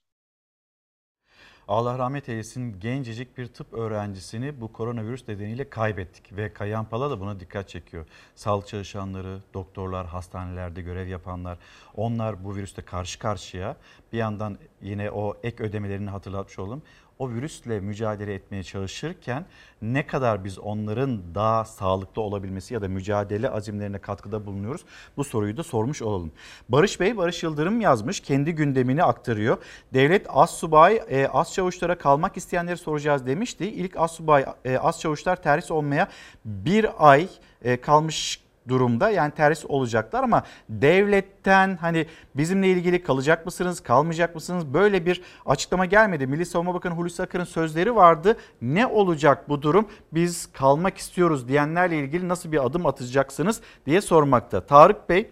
[1.68, 7.20] Allah rahmet eylesin gencecik bir tıp öğrencisini bu koronavirüs nedeniyle kaybettik ve Kayan Pala da
[7.20, 8.06] buna dikkat çekiyor.
[8.34, 11.58] Sağlık çalışanları, doktorlar, hastanelerde görev yapanlar
[11.96, 13.76] onlar bu virüste karşı karşıya
[14.12, 16.82] bir yandan yine o ek ödemelerini hatırlatmış olalım.
[17.18, 19.44] O virüsle mücadele etmeye çalışırken
[19.82, 24.84] ne kadar biz onların daha sağlıklı olabilmesi ya da mücadele azimlerine katkıda bulunuyoruz
[25.16, 26.32] bu soruyu da sormuş olalım.
[26.68, 29.58] Barış Bey, Barış Yıldırım yazmış kendi gündemini aktarıyor.
[29.94, 33.66] Devlet az subay, e, az çavuşlara kalmak isteyenleri soracağız demişti.
[33.66, 36.08] İlk az subay, e, az çavuşlar terhis olmaya
[36.44, 37.28] bir ay
[37.62, 44.74] e, kalmış durumda yani terhis olacaklar ama devletten hani bizimle ilgili kalacak mısınız kalmayacak mısınız
[44.74, 46.26] böyle bir açıklama gelmedi.
[46.26, 48.36] Milli Savunma Bakanı Hulusi Akar'ın sözleri vardı.
[48.62, 54.60] Ne olacak bu durum biz kalmak istiyoruz diyenlerle ilgili nasıl bir adım atacaksınız diye sormakta.
[54.60, 55.30] Tarık Bey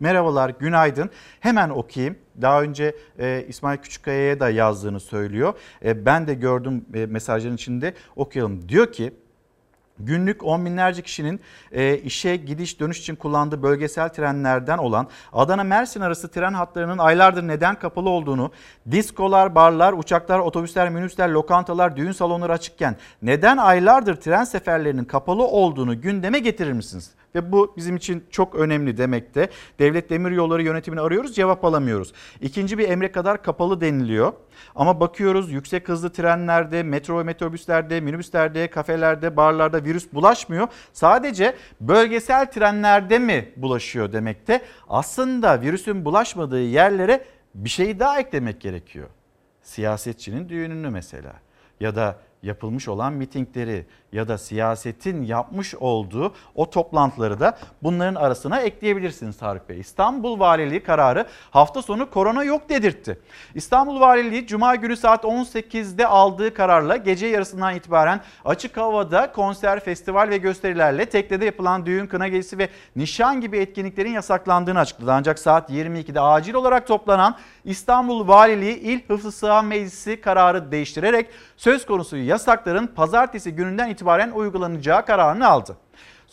[0.00, 1.10] Merhabalar, günaydın.
[1.40, 2.16] Hemen okuyayım.
[2.42, 5.54] Daha önce e, İsmail Küçükkaya'ya da yazdığını söylüyor.
[5.84, 8.68] E, ben de gördüm e, mesajların içinde okuyalım.
[8.68, 9.12] Diyor ki
[9.98, 11.40] Günlük on binlerce kişinin
[11.72, 17.78] e, işe gidiş dönüş için kullandığı bölgesel trenlerden olan Adana-Mersin arası tren hatlarının aylardır neden
[17.78, 18.52] kapalı olduğunu,
[18.90, 26.00] diskolar, barlar, uçaklar, otobüsler, minibüsler, lokantalar, düğün salonları açıkken neden aylardır tren seferlerinin kapalı olduğunu
[26.00, 27.10] gündeme getirir misiniz?
[27.34, 29.48] Ve bu bizim için çok önemli demekte.
[29.78, 32.12] Devlet Demiryolları yönetimini arıyoruz cevap alamıyoruz.
[32.40, 34.32] İkinci bir emre kadar kapalı deniliyor.
[34.74, 40.68] Ama bakıyoruz yüksek hızlı trenlerde, metro ve metrobüslerde, minibüslerde, kafelerde, barlarda virüs bulaşmıyor.
[40.92, 44.62] Sadece bölgesel trenlerde mi bulaşıyor demekte.
[44.88, 47.24] Aslında virüsün bulaşmadığı yerlere
[47.54, 49.08] bir şey daha eklemek gerekiyor.
[49.62, 51.32] Siyasetçinin düğününü mesela
[51.80, 58.60] ya da yapılmış olan mitingleri ya da siyasetin yapmış olduğu o toplantıları da bunların arasına
[58.60, 59.80] ekleyebilirsiniz Tarık Bey.
[59.80, 63.18] İstanbul Valiliği kararı hafta sonu korona yok dedirtti.
[63.54, 70.28] İstanbul Valiliği Cuma günü saat 18'de aldığı kararla gece yarısından itibaren açık havada konser, festival
[70.28, 75.12] ve gösterilerle teknede yapılan düğün, kına gecesi ve nişan gibi etkinliklerin yasaklandığını açıkladı.
[75.12, 81.26] Ancak saat 22'de acil olarak toplanan İstanbul Valiliği İl Hıfzı Sıha Meclisi kararı değiştirerek
[81.56, 85.76] söz konusu yasakların pazartesi gününden itibaren uygulanacağı kararını aldı.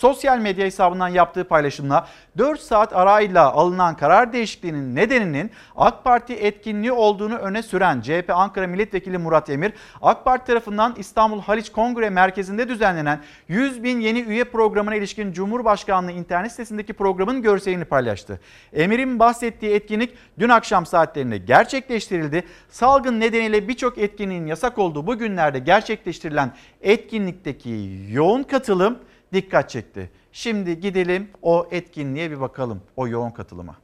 [0.02, 2.08] Sosyal medya hesabından yaptığı paylaşımla
[2.38, 8.68] 4 saat arayla alınan karar değişikliğinin nedeninin AK Parti etkinliği olduğunu öne süren CHP Ankara
[8.68, 14.44] Milletvekili Murat Emir, AK Parti tarafından İstanbul Haliç Kongre Merkezi'nde düzenlenen 100 bin yeni üye
[14.44, 18.40] programına ilişkin Cumhurbaşkanlığı internet sitesindeki programın görselini paylaştı.
[18.74, 22.44] Emir'in bahsettiği etkinlik dün akşam saatlerinde gerçekleştirildi.
[22.70, 26.52] Salgın nedeniyle birçok etkinliğin yasak olduğu bu günlerde gerçekleştirilen
[26.82, 29.00] etkinlikteki yoğun katılım
[29.34, 30.10] dikkat çekti.
[30.32, 33.76] Şimdi gidelim o etkinliğe bir bakalım, o yoğun katılıma.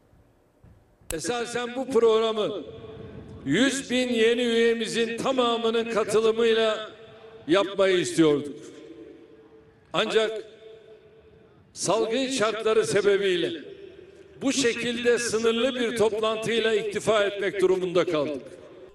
[1.14, 2.64] Esasen bu programı
[3.46, 6.90] 100 bin yeni üyemizin tamamının katılımıyla
[7.48, 8.56] yapmayı istiyorduk.
[9.94, 10.44] Ancak
[11.74, 13.52] salgın şartları sebebiyle
[14.42, 18.42] bu şekilde sınırlı bir toplantıyla iktifa etmek durumunda kaldık.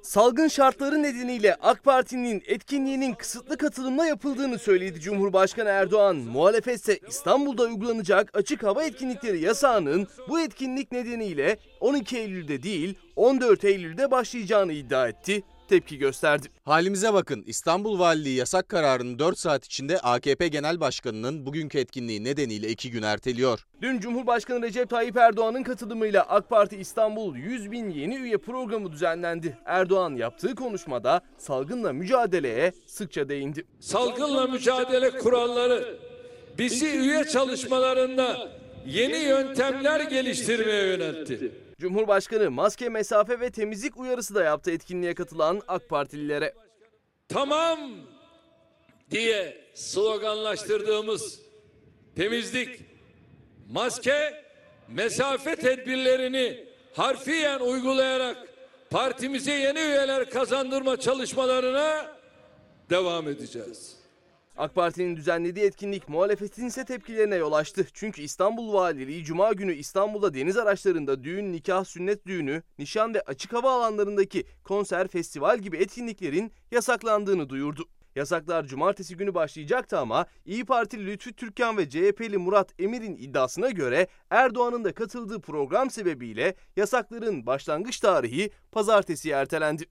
[0.02, 6.16] Salgın şartları nedeniyle AK Parti'nin etkinliğinin kısıtlı katılımla yapıldığını söyledi Cumhurbaşkanı Erdoğan.
[6.16, 14.10] Muhalefetse İstanbul'da uygulanacak açık hava etkinlikleri yasağının bu etkinlik nedeniyle 12 Eylül'de değil 14 Eylül'de
[14.10, 16.48] başlayacağını iddia etti tepki gösterdi.
[16.64, 22.68] Halimize bakın İstanbul Valiliği yasak kararını 4 saat içinde AKP Genel Başkanı'nın bugünkü etkinliği nedeniyle
[22.68, 23.66] 2 gün erteliyor.
[23.82, 29.58] Dün Cumhurbaşkanı Recep Tayyip Erdoğan'ın katılımıyla AK Parti İstanbul 100 bin yeni üye programı düzenlendi.
[29.64, 33.64] Erdoğan yaptığı konuşmada salgınla mücadeleye sıkça değindi.
[33.80, 35.98] Salgınla mücadele kuralları
[36.58, 38.48] bizi üye çalışmalarında
[38.86, 41.52] yeni yöntemler geliştirmeye yöneltti.
[41.82, 46.54] Cumhurbaşkanı maske, mesafe ve temizlik uyarısı da yaptı etkinliğe katılan AK Partililere.
[47.28, 47.90] Tamam
[49.10, 51.40] diye sloganlaştırdığımız
[52.16, 52.80] temizlik,
[53.70, 54.44] maske,
[54.88, 56.64] mesafe tedbirlerini
[56.94, 58.36] harfiyen uygulayarak
[58.90, 62.16] partimize yeni üyeler kazandırma çalışmalarına
[62.90, 64.01] devam edeceğiz.
[64.56, 67.86] AK Parti'nin düzenlediği etkinlik muhalefetin ise tepkilerine yol açtı.
[67.92, 73.52] Çünkü İstanbul Valiliği Cuma günü İstanbul'da deniz araçlarında düğün, nikah, sünnet düğünü, nişan ve açık
[73.52, 77.84] hava alanlarındaki konser, festival gibi etkinliklerin yasaklandığını duyurdu.
[78.16, 84.06] Yasaklar cumartesi günü başlayacaktı ama İyi Partili Lütfü Türkan ve CHP'li Murat Emir'in iddiasına göre
[84.30, 89.84] Erdoğan'ın da katıldığı program sebebiyle yasakların başlangıç tarihi pazartesiye ertelendi.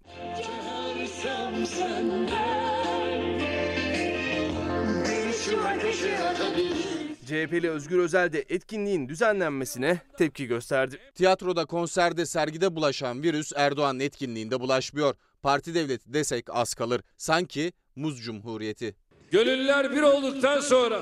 [7.25, 10.97] CHP'li Özgür Özel de etkinliğin düzenlenmesine tepki gösterdi.
[11.15, 15.15] Tiyatroda, konserde, sergide bulaşan virüs Erdoğan'ın etkinliğinde bulaşmıyor.
[15.41, 17.01] Parti devleti desek az kalır.
[17.17, 18.95] Sanki muz cumhuriyeti.
[19.31, 21.01] Gönüller bir olduktan sonra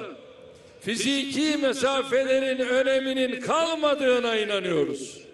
[0.79, 5.29] fiziki mesafelerin öneminin kalmadığına inanıyoruz.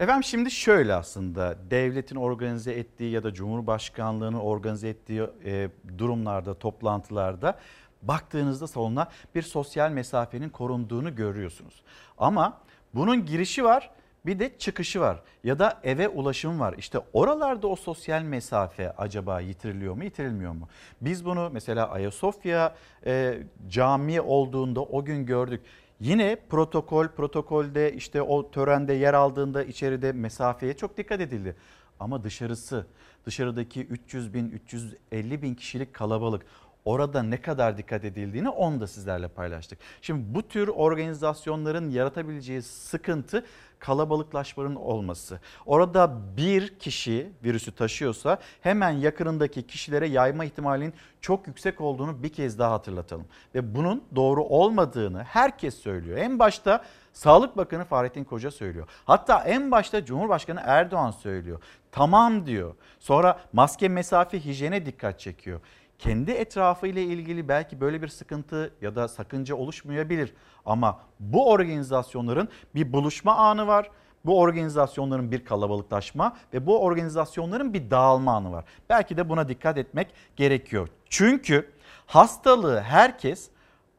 [0.00, 5.68] Efendim şimdi şöyle aslında devletin organize ettiği ya da Cumhurbaşkanlığının organize ettiği e,
[5.98, 7.58] durumlarda, toplantılarda
[8.02, 11.82] baktığınızda salona bir sosyal mesafenin korunduğunu görüyorsunuz.
[12.18, 12.60] Ama
[12.94, 13.90] bunun girişi var
[14.26, 16.74] bir de çıkışı var ya da eve ulaşım var.
[16.78, 20.68] İşte oralarda o sosyal mesafe acaba yitiriliyor mu yitirilmiyor mu?
[21.00, 22.74] Biz bunu mesela Ayasofya
[23.06, 23.38] e,
[23.68, 25.60] cami olduğunda o gün gördük.
[26.00, 31.56] Yine protokol protokolde işte o törende yer aldığında içeride mesafeye çok dikkat edildi.
[32.00, 32.86] Ama dışarısı
[33.26, 36.46] dışarıdaki 300 bin 350 bin kişilik kalabalık
[36.88, 39.78] orada ne kadar dikkat edildiğini onu da sizlerle paylaştık.
[40.02, 43.44] Şimdi bu tür organizasyonların yaratabileceği sıkıntı
[43.78, 45.40] kalabalıklaşmanın olması.
[45.66, 52.58] Orada bir kişi virüsü taşıyorsa hemen yakınındaki kişilere yayma ihtimalinin çok yüksek olduğunu bir kez
[52.58, 53.26] daha hatırlatalım.
[53.54, 56.18] Ve bunun doğru olmadığını herkes söylüyor.
[56.18, 58.88] En başta Sağlık Bakanı Fahrettin Koca söylüyor.
[59.04, 61.62] Hatta en başta Cumhurbaşkanı Erdoğan söylüyor.
[61.92, 62.74] Tamam diyor.
[62.98, 65.60] Sonra maske, mesafe, hijyene dikkat çekiyor.
[65.98, 70.34] Kendi etrafı ile ilgili belki böyle bir sıkıntı ya da sakınca oluşmayabilir.
[70.66, 73.90] Ama bu organizasyonların bir buluşma anı var.
[74.24, 78.64] Bu organizasyonların bir kalabalıklaşma ve bu organizasyonların bir dağılma anı var.
[78.88, 80.88] Belki de buna dikkat etmek gerekiyor.
[81.08, 81.70] Çünkü
[82.06, 83.50] hastalığı herkes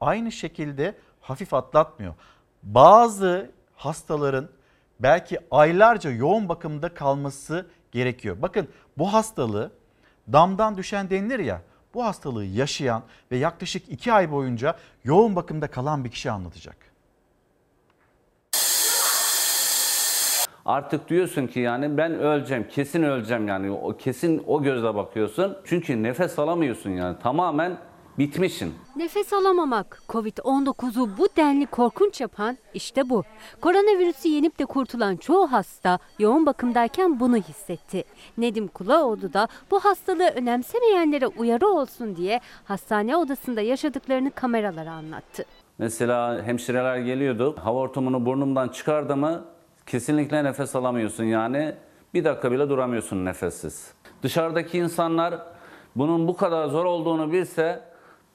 [0.02, 2.14] aynı şekilde hafif atlatmıyor.
[2.64, 4.50] Bazı hastaların
[5.00, 8.38] belki aylarca yoğun bakımda kalması gerekiyor.
[8.42, 8.68] Bakın
[8.98, 9.72] bu hastalığı
[10.32, 11.62] damdan düşen denilir ya
[11.94, 16.78] bu hastalığı yaşayan ve yaklaşık 2 ay boyunca yoğun bakımda kalan bir kişi anlatacak.
[20.66, 23.72] Artık diyorsun ki yani ben öleceğim, kesin öleceğim yani.
[23.72, 25.57] O kesin o gözle bakıyorsun.
[25.66, 27.20] Çünkü nefes alamıyorsun yani.
[27.20, 27.78] Tamamen
[28.20, 28.74] bitmişsin.
[28.96, 33.24] Nefes alamamak, Covid-19'u bu denli korkunç yapan işte bu.
[33.62, 38.04] Koronavirüsü yenip de kurtulan çoğu hasta yoğun bakımdayken bunu hissetti.
[38.38, 45.46] Nedim Kulaoğlu da bu hastalığı önemsemeyenlere uyarı olsun diye hastane odasında yaşadıklarını kameralara anlattı.
[45.78, 47.56] Mesela hemşireler geliyordu.
[47.64, 49.46] Hava ortamını burnumdan çıkardı mı
[49.86, 51.76] kesinlikle nefes alamıyorsun yani.
[52.14, 53.94] Bir dakika bile duramıyorsun nefessiz.
[54.24, 55.40] Dışarıdaki insanlar
[55.96, 57.89] bunun bu kadar zor olduğunu bilse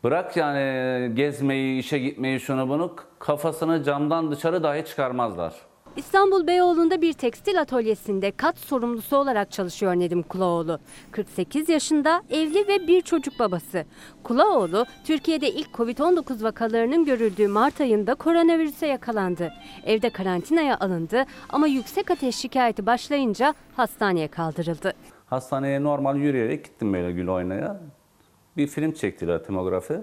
[0.05, 5.55] Bırak yani gezmeyi, işe gitmeyi şunu bunu kafasını camdan dışarı dahi çıkarmazlar.
[5.97, 10.79] İstanbul Beyoğlu'nda bir tekstil atölyesinde kat sorumlusu olarak çalışıyor Nedim Kulaoğlu.
[11.11, 13.85] 48 yaşında, evli ve bir çocuk babası.
[14.23, 19.53] Kulaoğlu, Türkiye'de ilk Covid-19 vakalarının görüldüğü Mart ayında koronavirüse yakalandı.
[19.87, 24.93] Evde karantinaya alındı ama yüksek ateş şikayeti başlayınca hastaneye kaldırıldı.
[25.27, 27.81] Hastaneye normal yürüyerek gittim böyle gül oynaya.
[28.57, 30.01] Bir film çektiler tomografi.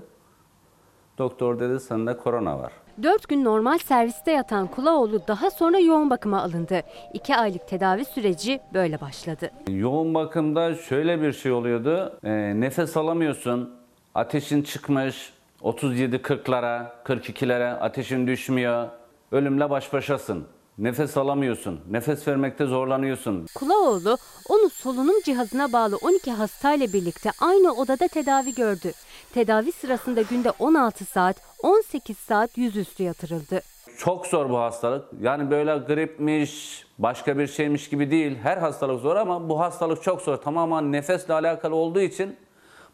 [1.18, 2.72] Doktor dedi sende korona var.
[3.04, 6.82] 4 gün normal serviste yatan Kulaoğlu daha sonra yoğun bakıma alındı.
[7.14, 9.52] 2 aylık tedavi süreci böyle başladı.
[9.70, 12.20] Yoğun bakımda şöyle bir şey oluyordu.
[12.24, 13.76] E, nefes alamıyorsun.
[14.16, 18.88] Ateşin çıkmış 37-40'lara, 42'lere ateşin düşmüyor.
[19.32, 20.48] Ölümle baş başasın.
[20.78, 21.80] Nefes alamıyorsun.
[21.90, 23.46] Nefes vermekte zorlanıyorsun.
[23.56, 24.18] Kulaoğlu
[24.50, 28.92] onu solunum cihazına bağlı 12 hastayla birlikte aynı odada tedavi gördü.
[29.34, 33.62] Tedavi sırasında günde 16 saat, 18 saat yüzüstü yatırıldı.
[33.98, 35.06] Çok zor bu hastalık.
[35.22, 38.38] Yani böyle gripmiş, başka bir şeymiş gibi değil.
[38.44, 40.38] Her hastalık zor ama bu hastalık çok zor.
[40.38, 42.36] Tamamen nefesle alakalı olduğu için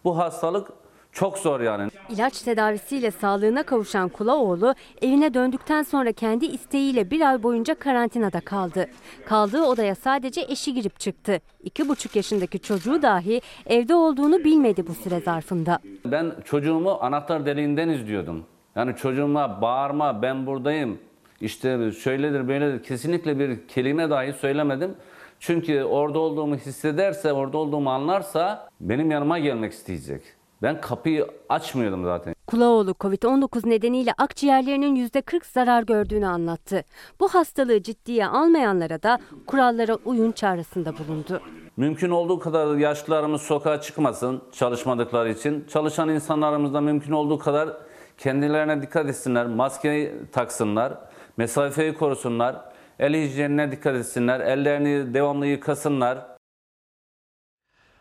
[0.03, 0.67] bu hastalık
[1.11, 1.89] çok zor yani.
[2.09, 8.87] İlaç tedavisiyle sağlığına kavuşan Kulaoğlu evine döndükten sonra kendi isteğiyle bir ay boyunca karantinada kaldı.
[9.25, 11.39] Kaldığı odaya sadece eşi girip çıktı.
[11.63, 15.79] İki buçuk yaşındaki çocuğu dahi evde olduğunu bilmedi bu süre zarfında.
[16.05, 18.45] Ben çocuğumu anahtar deliğinden izliyordum.
[18.75, 20.99] Yani çocuğuma bağırma ben buradayım.
[21.41, 24.95] İşte şöyledir böyledir kesinlikle bir kelime dahi söylemedim.
[25.39, 30.21] Çünkü orada olduğumu hissederse, orada olduğumu anlarsa benim yanıma gelmek isteyecek.
[30.61, 32.35] Ben kapıyı açmıyordum zaten.
[32.47, 36.83] Kulaoğlu Covid-19 nedeniyle akciğerlerinin %40 zarar gördüğünü anlattı.
[37.19, 41.41] Bu hastalığı ciddiye almayanlara da kurallara uyun çağrısında bulundu.
[41.77, 45.65] Mümkün olduğu kadar yaşlılarımız sokağa çıkmasın çalışmadıkları için.
[45.69, 47.69] Çalışan insanlarımız da mümkün olduğu kadar
[48.17, 50.93] kendilerine dikkat etsinler, maskeyi taksınlar,
[51.37, 52.55] mesafeyi korusunlar,
[52.99, 56.36] el hijyenine dikkat etsinler, ellerini devamlı yıkasınlar.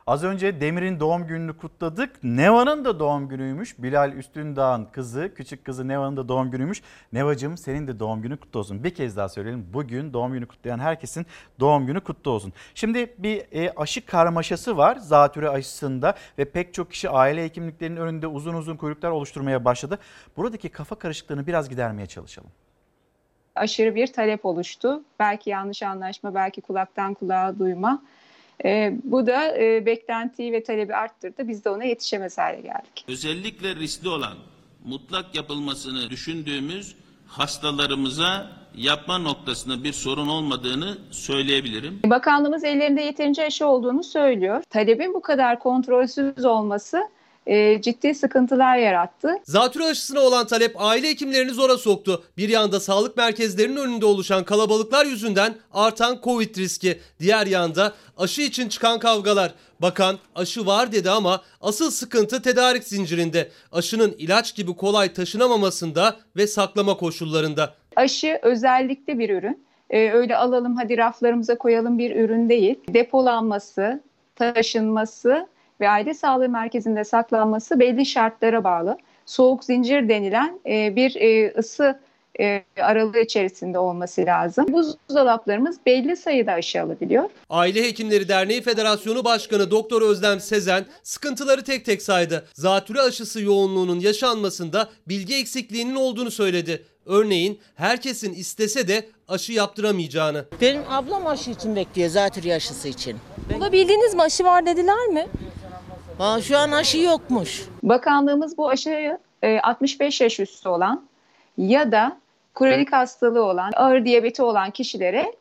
[0.07, 2.11] Az önce Demir'in doğum gününü kutladık.
[2.23, 3.79] Neva'nın da doğum günüymüş.
[3.79, 6.83] Bilal Üstündağ'ın kızı, küçük kızı Neva'nın da doğum günüymüş.
[7.13, 8.85] Neva'cığım senin de doğum günü kutlu olsun.
[8.85, 9.67] Bir kez daha söyleyelim.
[9.73, 11.27] Bugün doğum günü kutlayan herkesin
[11.61, 12.53] doğum günü kutlu olsun.
[12.75, 18.27] Şimdi bir e, aşı karmaşası var zatürre aşısında ve pek çok kişi aile hekimliklerinin önünde
[18.27, 19.99] uzun uzun kuyruklar oluşturmaya başladı.
[20.37, 22.51] Buradaki kafa karışıklığını biraz gidermeye çalışalım
[23.55, 25.03] aşırı bir talep oluştu.
[25.19, 28.03] Belki yanlış anlaşma, belki kulaktan kulağa duyma.
[28.65, 31.49] E, bu da e, beklentiyi ve talebi arttırdı.
[31.49, 33.05] Biz de ona yetişemez hale geldik.
[33.09, 34.35] Özellikle riskli olan
[34.85, 36.97] mutlak yapılmasını düşündüğümüz
[37.27, 38.47] hastalarımıza
[38.77, 42.01] yapma noktasında bir sorun olmadığını söyleyebilirim.
[42.05, 44.63] Bakanlığımız ellerinde yeterince aşı olduğunu söylüyor.
[44.71, 47.09] Talebin bu kadar kontrolsüz olması
[47.47, 49.35] e, ciddi sıkıntılar yarattı.
[49.45, 52.25] Zatürre aşısına olan talep aile hekimlerini zora soktu.
[52.37, 56.99] Bir yanda sağlık merkezlerinin önünde oluşan kalabalıklar yüzünden artan Covid riski.
[57.21, 59.55] Diğer yanda aşı için çıkan kavgalar.
[59.83, 63.49] Bakan aşı var dedi ama asıl sıkıntı tedarik zincirinde.
[63.73, 67.75] Aşının ilaç gibi kolay taşınamamasında ve saklama koşullarında.
[67.97, 69.67] Aşı özellikle bir ürün.
[69.91, 72.75] Ee, öyle alalım hadi raflarımıza koyalım bir ürün değil.
[72.89, 74.03] Depolanması,
[74.37, 75.47] taşınması
[75.81, 78.99] ve aile sağlığı merkezinde saklanması belli şartlara bağlı.
[79.27, 82.01] Soğuk zincir denilen e, bir e, ısı
[82.41, 84.67] e, aralığı içerisinde olması lazım.
[84.69, 87.31] Buzdolaplarımız belli sayıda aşı alabiliyor.
[87.51, 92.47] Aile Hekimleri Derneği Federasyonu Başkanı Doktor Özlem Sezen sıkıntıları tek tek saydı.
[92.55, 96.85] Zatürre aşısı yoğunluğunun yaşanmasında bilgi eksikliğinin olduğunu söyledi.
[97.07, 100.45] Örneğin herkesin istese de aşı yaptıramayacağını.
[100.61, 103.17] Benim ablam aşı için bekliyor zatürre aşısı için.
[103.55, 105.27] Bulabildiniz mi aşı var dediler mi?
[106.21, 107.65] Aa, şu an aşı yokmuş.
[107.83, 111.05] Bakanlığımız bu aşıyı e, 65 yaş üstü olan
[111.59, 112.17] ya da
[112.55, 115.33] kronik hastalığı olan, ağır diyabeti olan kişilere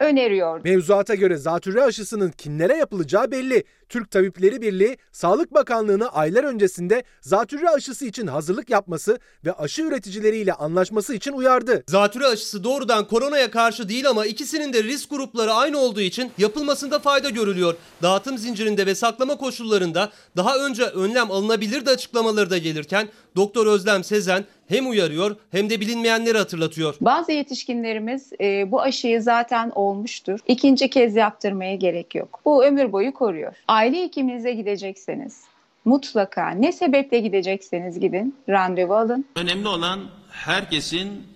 [0.00, 0.60] öneriyor.
[0.64, 3.64] Mevzuata göre zatürre aşısının kimlere yapılacağı belli.
[3.88, 10.52] Türk Tabipleri Birliği, Sağlık Bakanlığı'na aylar öncesinde zatürre aşısı için hazırlık yapması ve aşı üreticileriyle
[10.52, 11.84] anlaşması için uyardı.
[11.88, 16.98] Zatürre aşısı doğrudan koronaya karşı değil ama ikisinin de risk grupları aynı olduğu için yapılmasında
[16.98, 17.74] fayda görülüyor.
[18.02, 24.44] Dağıtım zincirinde ve saklama koşullarında daha önce önlem alınabilirdi açıklamaları da gelirken Doktor Özlem Sezen
[24.68, 26.94] hem uyarıyor hem de bilinmeyenleri hatırlatıyor.
[27.00, 30.40] Bazı yetişkinlerimiz e, bu aşıyı zaten olmuştur.
[30.48, 32.40] İkinci kez yaptırmaya gerek yok.
[32.44, 33.52] Bu ömür boyu koruyor.
[33.68, 35.40] Aile hekiminize gidecekseniz
[35.84, 39.24] mutlaka ne sebeple gidecekseniz gidin randevu alın.
[39.36, 40.00] Önemli olan
[40.30, 41.26] herkesin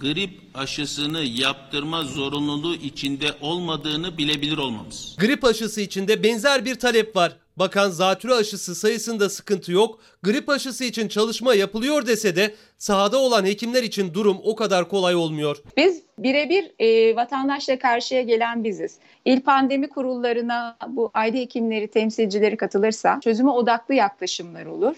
[0.00, 5.16] grip aşısını yaptırma zorunluluğu içinde olmadığını bilebilir olmamız.
[5.20, 7.36] Grip aşısı için de benzer bir talep var.
[7.56, 9.98] Bakan zatürre aşısı sayısında sıkıntı yok.
[10.22, 15.14] Grip aşısı için çalışma yapılıyor dese de sahada olan hekimler için durum o kadar kolay
[15.14, 15.56] olmuyor.
[15.76, 18.98] Biz birebir e, vatandaşla karşıya gelen biziz.
[19.24, 24.96] İl pandemi kurullarına bu aile hekimleri, temsilcileri katılırsa çözüme odaklı yaklaşımlar olur.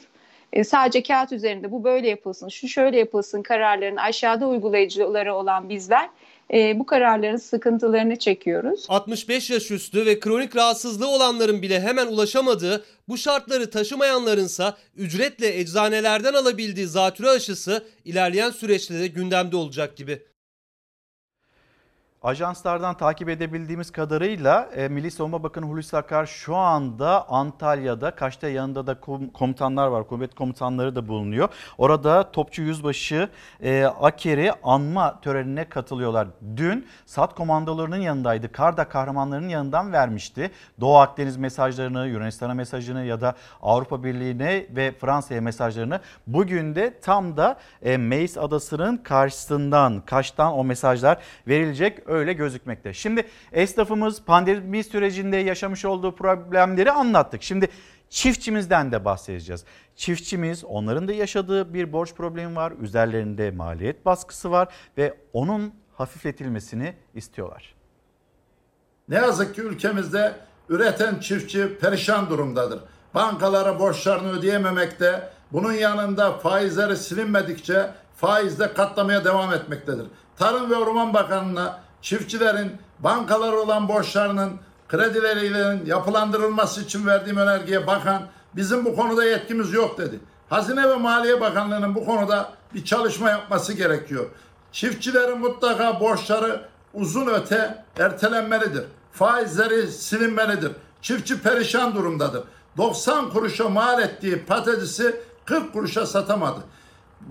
[0.52, 6.10] E, sadece kağıt üzerinde bu böyle yapılsın, şu şöyle yapılsın kararların aşağıda uygulayıcıları olan bizler
[6.54, 8.86] e, bu kararların sıkıntılarını çekiyoruz.
[8.88, 16.34] 65 yaş üstü ve kronik rahatsızlığı olanların bile hemen ulaşamadığı, bu şartları taşımayanlarınsa ücretle eczanelerden
[16.34, 20.22] alabildiği zatürre aşısı ilerleyen süreçte de gündemde olacak gibi.
[22.22, 28.86] Ajanslardan takip edebildiğimiz kadarıyla e, Milli Savunma Bakanı Hulusi Akar şu anda Antalya'da, Kaş'ta yanında
[28.86, 31.48] da kom- komutanlar var, kuvvet komutanları da bulunuyor.
[31.78, 33.28] Orada Topçu Yüzbaşı
[33.62, 36.28] e, Aker'i anma törenine katılıyorlar.
[36.56, 40.50] Dün SAT komandolarının yanındaydı, Karda kahramanlarının yanından vermişti.
[40.80, 46.00] Doğu Akdeniz mesajlarını, Yunanistan'a mesajını ya da Avrupa Birliği'ne ve Fransa'ya mesajlarını.
[46.26, 51.18] Bugün de tam da e, Meis Adası'nın karşısından, Kaş'tan o mesajlar
[51.48, 52.94] verilecek öyle gözükmekte.
[52.94, 57.42] Şimdi esnafımız pandemi sürecinde yaşamış olduğu problemleri anlattık.
[57.42, 57.68] Şimdi
[58.10, 59.64] çiftçimizden de bahsedeceğiz.
[59.96, 62.72] Çiftçimiz onların da yaşadığı bir borç problemi var.
[62.80, 64.68] Üzerlerinde maliyet baskısı var
[64.98, 67.74] ve onun hafifletilmesini istiyorlar.
[69.08, 70.34] Ne yazık ki ülkemizde
[70.68, 72.80] üreten çiftçi perişan durumdadır.
[73.14, 80.06] Bankalara borçlarını ödeyememekte, bunun yanında faizleri silinmedikçe faiz de katlamaya devam etmektedir.
[80.36, 84.52] Tarım ve Orman Bakanı'na çiftçilerin bankalara olan borçlarının
[84.88, 88.22] kredileriyle yapılandırılması için verdiğim önergeye bakan
[88.56, 90.20] bizim bu konuda yetkimiz yok dedi.
[90.48, 94.26] Hazine ve Maliye Bakanlığı'nın bu konuda bir çalışma yapması gerekiyor.
[94.72, 98.84] Çiftçilerin mutlaka borçları uzun öte ertelenmelidir.
[99.12, 100.72] Faizleri silinmelidir.
[101.02, 102.42] Çiftçi perişan durumdadır.
[102.76, 106.60] 90 kuruşa mal ettiği patatesi 40 kuruşa satamadı.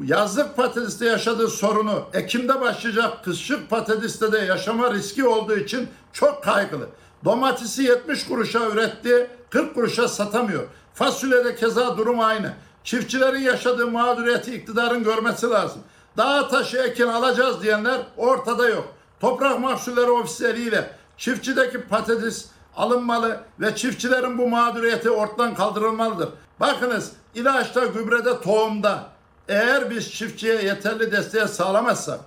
[0.03, 6.89] Yazlık patateste yaşadığı sorunu Ekim'de başlayacak kışlık patateste de yaşama riski olduğu için çok kaygılı.
[7.25, 10.63] Domatesi 70 kuruşa üretti, 40 kuruşa satamıyor.
[10.93, 12.53] Fasulyede keza durum aynı.
[12.83, 15.81] Çiftçilerin yaşadığı mağduriyeti iktidarın görmesi lazım.
[16.17, 18.93] Dağ taşı ekin alacağız diyenler ortada yok.
[19.19, 22.45] Toprak Mahsulleri Ofisleriyle çiftçideki patates
[22.75, 26.29] alınmalı ve çiftçilerin bu mağduriyeti ortadan kaldırılmalıdır.
[26.59, 29.16] Bakınız ilaçta, gübrede, tohumda
[29.47, 32.19] eğer biz çiftçiye yeterli desteği sağlamazsak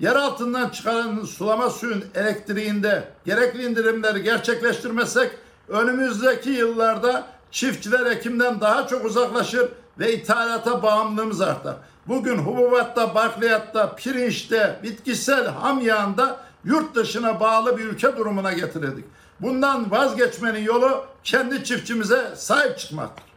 [0.00, 5.30] yer altından çıkan sulama suyun elektriğinde gerekli indirimleri gerçekleştirmezsek
[5.68, 9.68] önümüzdeki yıllarda çiftçiler ekimden daha çok uzaklaşır
[9.98, 11.76] ve ithalata bağımlılığımız artar.
[12.08, 19.04] Bugün hububatta, bakliyatta, pirinçte, bitkisel ham yağında yurt dışına bağlı bir ülke durumuna getirildik.
[19.40, 23.27] Bundan vazgeçmenin yolu kendi çiftçimize sahip çıkmaktır.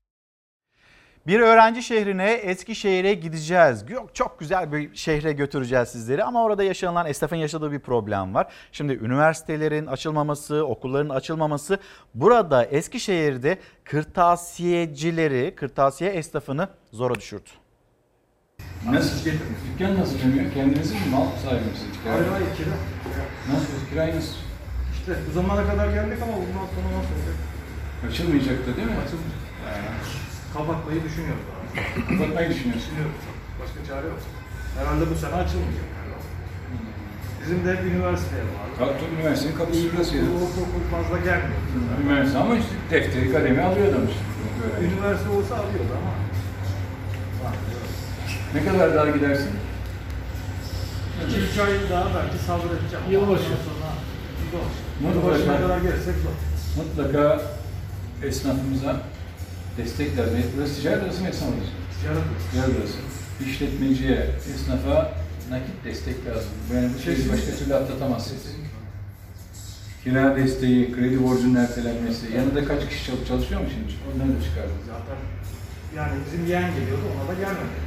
[1.28, 3.84] Bir öğrenci şehrine Eskişehir'e gideceğiz.
[3.90, 8.48] Yok çok güzel bir şehre götüreceğiz sizleri ama orada yaşanılan esnafın yaşadığı bir problem var.
[8.72, 11.80] Şimdi üniversitelerin açılmaması, okulların açılmaması
[12.14, 17.50] burada Eskişehir'de kırtasiyecileri, kırtasiye esnafını zora düşürdü.
[18.90, 19.30] Nasıl?
[19.74, 20.54] Dükkan nasıl dönüyor?
[20.54, 21.96] Kendiniz mi mal sahibi misiniz?
[22.08, 22.76] Hayır hayır kira.
[23.54, 23.90] Nasıl?
[23.90, 24.36] Kirayı nasıl?
[24.94, 27.36] İşte bu zamana kadar geldik ama bundan sonra nasıl olacak?
[28.08, 28.98] Açılmayacaktı değil mi?
[29.06, 30.31] Açılmayacak.
[30.54, 31.46] Kapatmayı düşünüyoruz.
[32.10, 32.82] Kapatmayı düşünüyorsun.
[32.82, 33.22] Düşünüyoruz.
[33.62, 34.20] Başka çare yok.
[34.78, 35.88] Herhalde bu sene açılmayacak.
[37.42, 38.72] Bizim de hep üniversiteye bağlı.
[38.80, 40.24] Kalktı üniversitenin kapısı burası ya.
[40.24, 41.62] Bu okul fazla gelmiyor.
[42.04, 44.24] Üniversite ama işte defteri kalemi alıyor adam işte.
[44.64, 44.96] Öğrenci.
[44.96, 46.12] Üniversite olsa alıyordu ama.
[48.56, 49.50] Ne kadar daha gidersin?
[51.58, 53.06] 2-3 ay daha belki sabredeceğim.
[53.12, 53.44] Yılbaşı.
[53.44, 53.92] Ondan Sonra
[54.52, 54.68] zor.
[55.02, 55.28] Mutlaka.
[55.28, 56.36] Yılbaşına kadar gelirsek zor.
[56.84, 57.42] Mutlaka
[58.24, 59.02] esnafımıza
[59.78, 60.46] destek vermeyi.
[60.58, 61.72] Burası ticaret arası mı esnaf arası?
[62.02, 62.52] Ticaret arası.
[62.52, 62.98] Ticaret arası.
[63.50, 65.14] İşletmeciye, esnafa
[65.50, 66.52] nakit destek lazım.
[66.76, 68.42] Yani bu şeyi başka türlü atlatamazsınız.
[70.04, 73.92] Kira desteği, kredi borcunun ertelenmesi, yanında kaç kişi çalış- çalışıyor mu şimdi?
[74.08, 74.78] Onları da çıkardım.
[74.94, 75.18] Zaten
[75.98, 77.78] yani bizim yeğen geliyordu ona da gelmedi.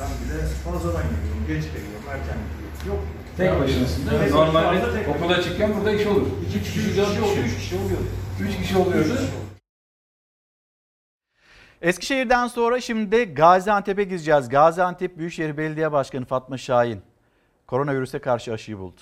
[0.00, 2.86] Ben bile fazladan geliyorum, geç geliyorum, erken geliyorum.
[2.90, 3.00] Yok.
[3.36, 4.30] Tek başınasın değil mi?
[4.30, 6.26] Normalde okula çıkken burada iş olur.
[6.48, 8.00] İki kişi, üç kişi, oluyor, üç kişi oluyor.
[8.44, 9.14] Üç kişi oluyordu.
[11.82, 14.48] Eskişehir'den sonra şimdi Gaziantep'e gideceğiz.
[14.48, 17.02] Gaziantep Büyükşehir Belediye Başkanı Fatma Şahin
[17.66, 19.00] koronavirüse karşı aşıyı buldu.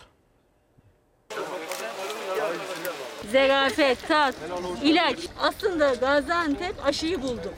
[3.32, 4.34] Zerafet, tat,
[4.82, 5.18] ilaç.
[5.42, 7.52] Aslında Gaziantep aşıyı buldu.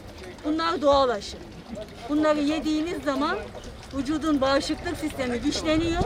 [0.44, 1.36] Bunlar doğal aşı.
[2.08, 3.38] Bunları yediğiniz zaman
[3.94, 6.02] vücudun bağışıklık sistemi güçleniyor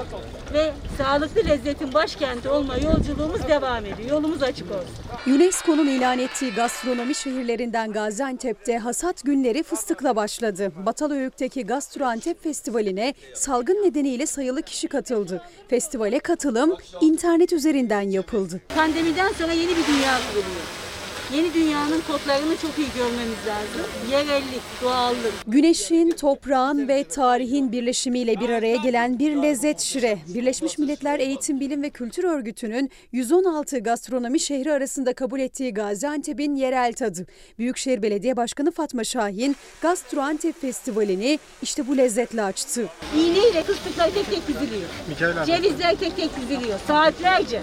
[0.55, 4.11] ve sağlıklı lezzetin başkenti olma yolculuğumuz devam ediyor.
[4.11, 5.35] Yolumuz açık olsun.
[5.35, 10.73] UNESCO'nun ilan ettiği gastronomi şehirlerinden Gaziantep'te hasat günleri fıstıkla başladı.
[10.87, 15.43] Batalhöyük'teki Gastroantep Festivali'ne salgın nedeniyle sayılı kişi katıldı.
[15.69, 18.61] Festivale katılım internet üzerinden yapıldı.
[18.77, 20.84] Pandemiden sonra yeni bir dünya kuruluyor.
[21.33, 23.91] Yeni dünyanın kodlarını çok iyi görmemiz lazım.
[24.11, 25.33] Yerellik, doğallık.
[25.47, 30.19] Güneşin, toprağın ve tarihin birleşimiyle bir araya gelen bir lezzet şire.
[30.35, 36.93] Birleşmiş Milletler Eğitim, Bilim ve Kültür Örgütü'nün 116 gastronomi şehri arasında kabul ettiği Gaziantep'in yerel
[36.93, 37.27] tadı.
[37.59, 42.89] Büyükşehir Belediye Başkanı Fatma Şahin, Gastroantep Festivali'ni işte bu lezzetle açtı.
[43.17, 45.47] İğneyle fıstıklar tek tek diziliyor.
[45.47, 46.79] Cevizler tek tek diziliyor.
[46.89, 47.63] Saatlerce.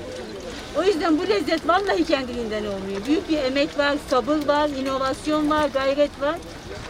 [0.78, 3.06] O yüzden bu lezzet vallahi kendiliğinden olmuyor.
[3.08, 6.36] Büyük bir emek var, sabır var, inovasyon var, gayret var.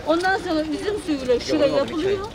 [0.08, 2.28] Ondan sonra üzüm suyuyla şire yapılıyor.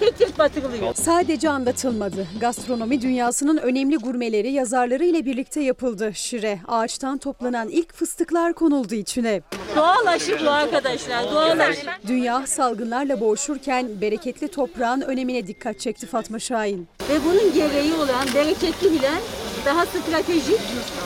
[0.00, 0.94] Tek tek batırılıyor.
[0.94, 2.26] Sadece anlatılmadı.
[2.40, 6.12] Gastronomi dünyasının önemli gurmeleri yazarları ile birlikte yapıldı.
[6.14, 9.42] Şire, ağaçtan toplanan ilk fıstıklar konuldu içine.
[9.76, 11.86] Doğal aşı bu arkadaşlar, doğal aşı.
[12.06, 16.88] Dünya salgınlarla boğuşurken bereketli toprağın önemine dikkat çekti Fatma Şahin.
[17.10, 19.20] Ve bunun gereği olan bereketli bilen
[19.64, 20.60] daha stratejik,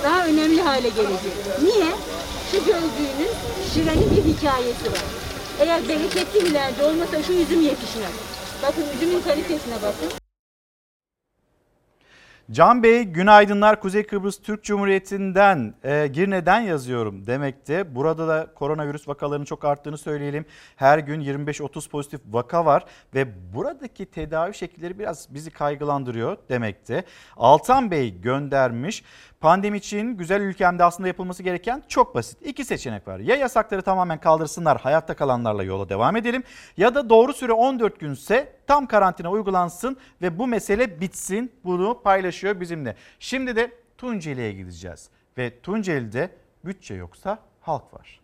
[0.05, 1.33] daha önemli hale gelecek.
[1.63, 1.87] Niye?
[2.51, 3.35] Şu gördüğünüz
[3.75, 5.05] şirenin bir hikayesi var.
[5.61, 8.13] Eğer bereketli de olmasa şu üzüm yetişmez.
[8.63, 10.28] Bakın üzümün kalitesine bakın.
[12.51, 17.95] Can Bey günaydınlar Kuzey Kıbrıs Türk Cumhuriyeti'nden e, Girne'den yazıyorum demekte.
[17.95, 20.47] Burada da koronavirüs vakalarının çok arttığını söyleyelim.
[20.77, 22.85] Her gün 25-30 pozitif vaka var
[23.15, 27.05] ve buradaki tedavi şekilleri biraz bizi kaygılandırıyor demekte.
[27.37, 29.05] Altan Bey göndermiş.
[29.41, 32.47] Pandemi için güzel ülkemde aslında yapılması gereken çok basit.
[32.47, 33.19] İki seçenek var.
[33.19, 36.43] Ya yasakları tamamen kaldırsınlar hayatta kalanlarla yola devam edelim.
[36.77, 41.53] Ya da doğru süre 14 günse tam karantina uygulansın ve bu mesele bitsin.
[41.65, 42.97] Bunu paylaşıyor bizimle.
[43.19, 45.09] Şimdi de Tunceli'ye gideceğiz.
[45.39, 46.31] Ve Tunceli'de
[46.65, 48.21] bütçe yoksa halk var.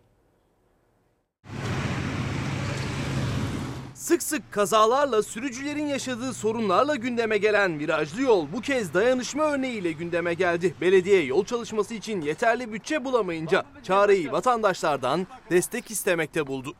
[4.05, 10.33] Sık sık kazalarla sürücülerin yaşadığı sorunlarla gündeme gelen virajlı yol bu kez dayanışma örneğiyle gündeme
[10.33, 10.73] geldi.
[10.81, 16.73] Belediye yol çalışması için yeterli bütçe bulamayınca çareyi vatandaşlardan destek istemekte buldu.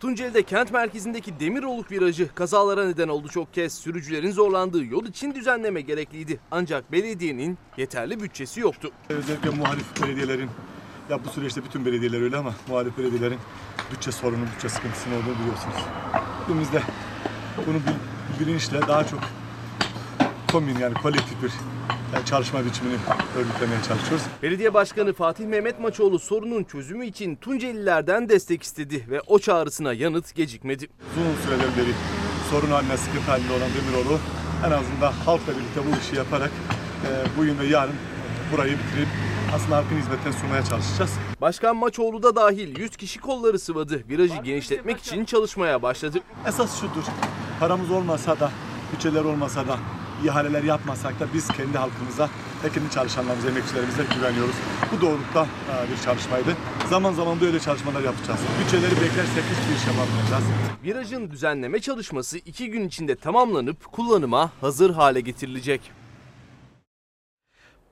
[0.00, 3.74] Tunceli'de kent merkezindeki Demiroluk virajı kazalara neden oldu çok kez.
[3.74, 6.40] Sürücülerin zorlandığı yol için düzenleme gerekliydi.
[6.50, 8.90] Ancak belediyenin yeterli bütçesi yoktu.
[9.08, 10.50] Özellikle muhalif belediyelerin,
[11.10, 13.38] ya bu süreçte bütün belediyeler öyle ama muhalif belediyelerin
[13.92, 15.76] bütçe sorunu, bütçe sıkıntısının olduğunu biliyorsunuz.
[16.42, 16.82] Hepimiz de
[17.66, 19.20] bunu bil- bilinçle daha çok
[20.52, 21.50] komün yani kolektif bir
[22.14, 22.96] yani çalışma biçimini
[23.38, 24.26] örgütlemeye çalışıyoruz.
[24.42, 30.34] Belediye Başkanı Fatih Mehmet Maçoğlu sorunun çözümü için Tuncelilerden destek istedi ve o çağrısına yanıt
[30.34, 30.88] gecikmedi.
[31.16, 31.92] Uzun süreler beri
[32.50, 34.18] sorun haline, sıkıntı halinde olan Demiroğlu
[34.66, 36.50] en azından halkla birlikte bu işi yaparak
[37.06, 37.08] e,
[37.38, 37.94] bugün ve yarın
[38.52, 39.08] burayı bitirip
[39.54, 41.10] aslında halkın hizmetine sunmaya çalışacağız.
[41.40, 44.02] Başkan Maçoğlu da dahil 100 kişi kolları sıvadı.
[44.08, 46.18] Virajı genişletmek için çalışmaya başladı.
[46.48, 47.04] Esas şudur.
[47.60, 48.50] Paramız olmasa da,
[48.92, 49.78] bütçeler olmasa da,
[50.24, 52.28] ihaleler yapmasak da biz kendi halkımıza
[52.64, 54.54] ve kendi çalışanlarımıza, emekçilerimize güveniyoruz.
[54.92, 56.56] Bu doğrultuda e, bir çalışmaydı.
[56.90, 58.40] Zaman zaman böyle çalışmalar yapacağız.
[58.64, 60.44] Bütçeleri beklersek hiçbir iş yapamayacağız.
[60.84, 65.80] Virajın düzenleme çalışması 2 gün içinde tamamlanıp kullanıma hazır hale getirilecek.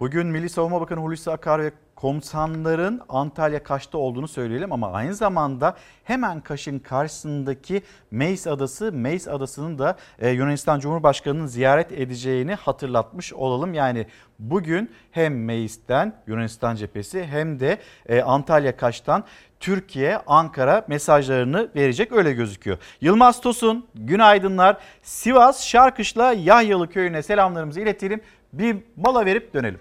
[0.01, 5.77] Bugün Milli Savunma Bakanı Hulusi Akar ve komutanların Antalya Kaş'ta olduğunu söyleyelim ama aynı zamanda
[6.05, 13.75] hemen Kaş'ın karşısındaki Meis Adası, Meis Adası'nın da e, Yunanistan Cumhurbaşkanı'nın ziyaret edeceğini hatırlatmış olalım.
[13.75, 14.07] Yani
[14.39, 17.79] bugün hem Meis'ten Yunanistan cephesi hem de
[18.09, 19.25] e, Antalya Kaş'tan
[19.61, 22.79] Türkiye, Ankara mesajlarını verecek öyle gözüküyor.
[23.01, 24.77] Yılmaz Tosun, günaydınlar.
[25.03, 28.21] Sivas Şarkışla Yahyalı köyüne selamlarımızı iletelim.
[28.59, 29.81] Bir mola verip dönelim.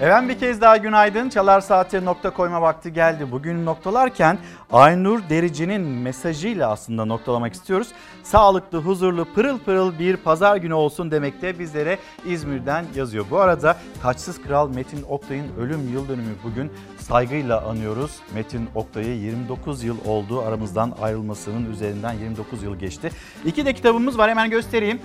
[0.00, 1.28] Efendim bir kez daha günaydın.
[1.28, 3.32] Çalar Saat'e nokta koyma vakti geldi.
[3.32, 4.38] Bugün noktalarken
[4.72, 7.88] Aynur Derici'nin mesajıyla aslında noktalamak istiyoruz.
[8.22, 13.26] Sağlıklı, huzurlu, pırıl pırıl bir pazar günü olsun demekte bizlere İzmir'den yazıyor.
[13.30, 18.16] Bu arada Taçsız Kral Metin Oktay'ın ölüm yıl dönümü bugün saygıyla anıyoruz.
[18.34, 23.10] Metin Oktay'ı 29 yıl oldu aramızdan ayrılmasının üzerinden 29 yıl geçti.
[23.44, 25.00] İki de kitabımız var hemen göstereyim.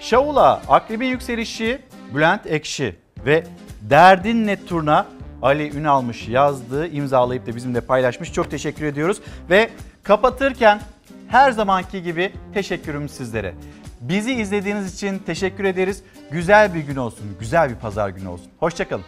[0.00, 1.78] Şaula, Akribin Yükselişi,
[2.14, 2.96] Bülent Ekşi
[3.26, 3.44] ve
[3.82, 5.06] Derdin Net turuna
[5.42, 8.32] Ali Ünalmış yazdığı, imzalayıp da bizimle paylaşmış.
[8.32, 9.20] Çok teşekkür ediyoruz.
[9.50, 9.70] Ve
[10.02, 10.80] kapatırken
[11.28, 13.54] her zamanki gibi teşekkürüm sizlere.
[14.00, 16.02] Bizi izlediğiniz için teşekkür ederiz.
[16.30, 18.46] Güzel bir gün olsun, güzel bir pazar günü olsun.
[18.58, 19.04] Hoşçakalın.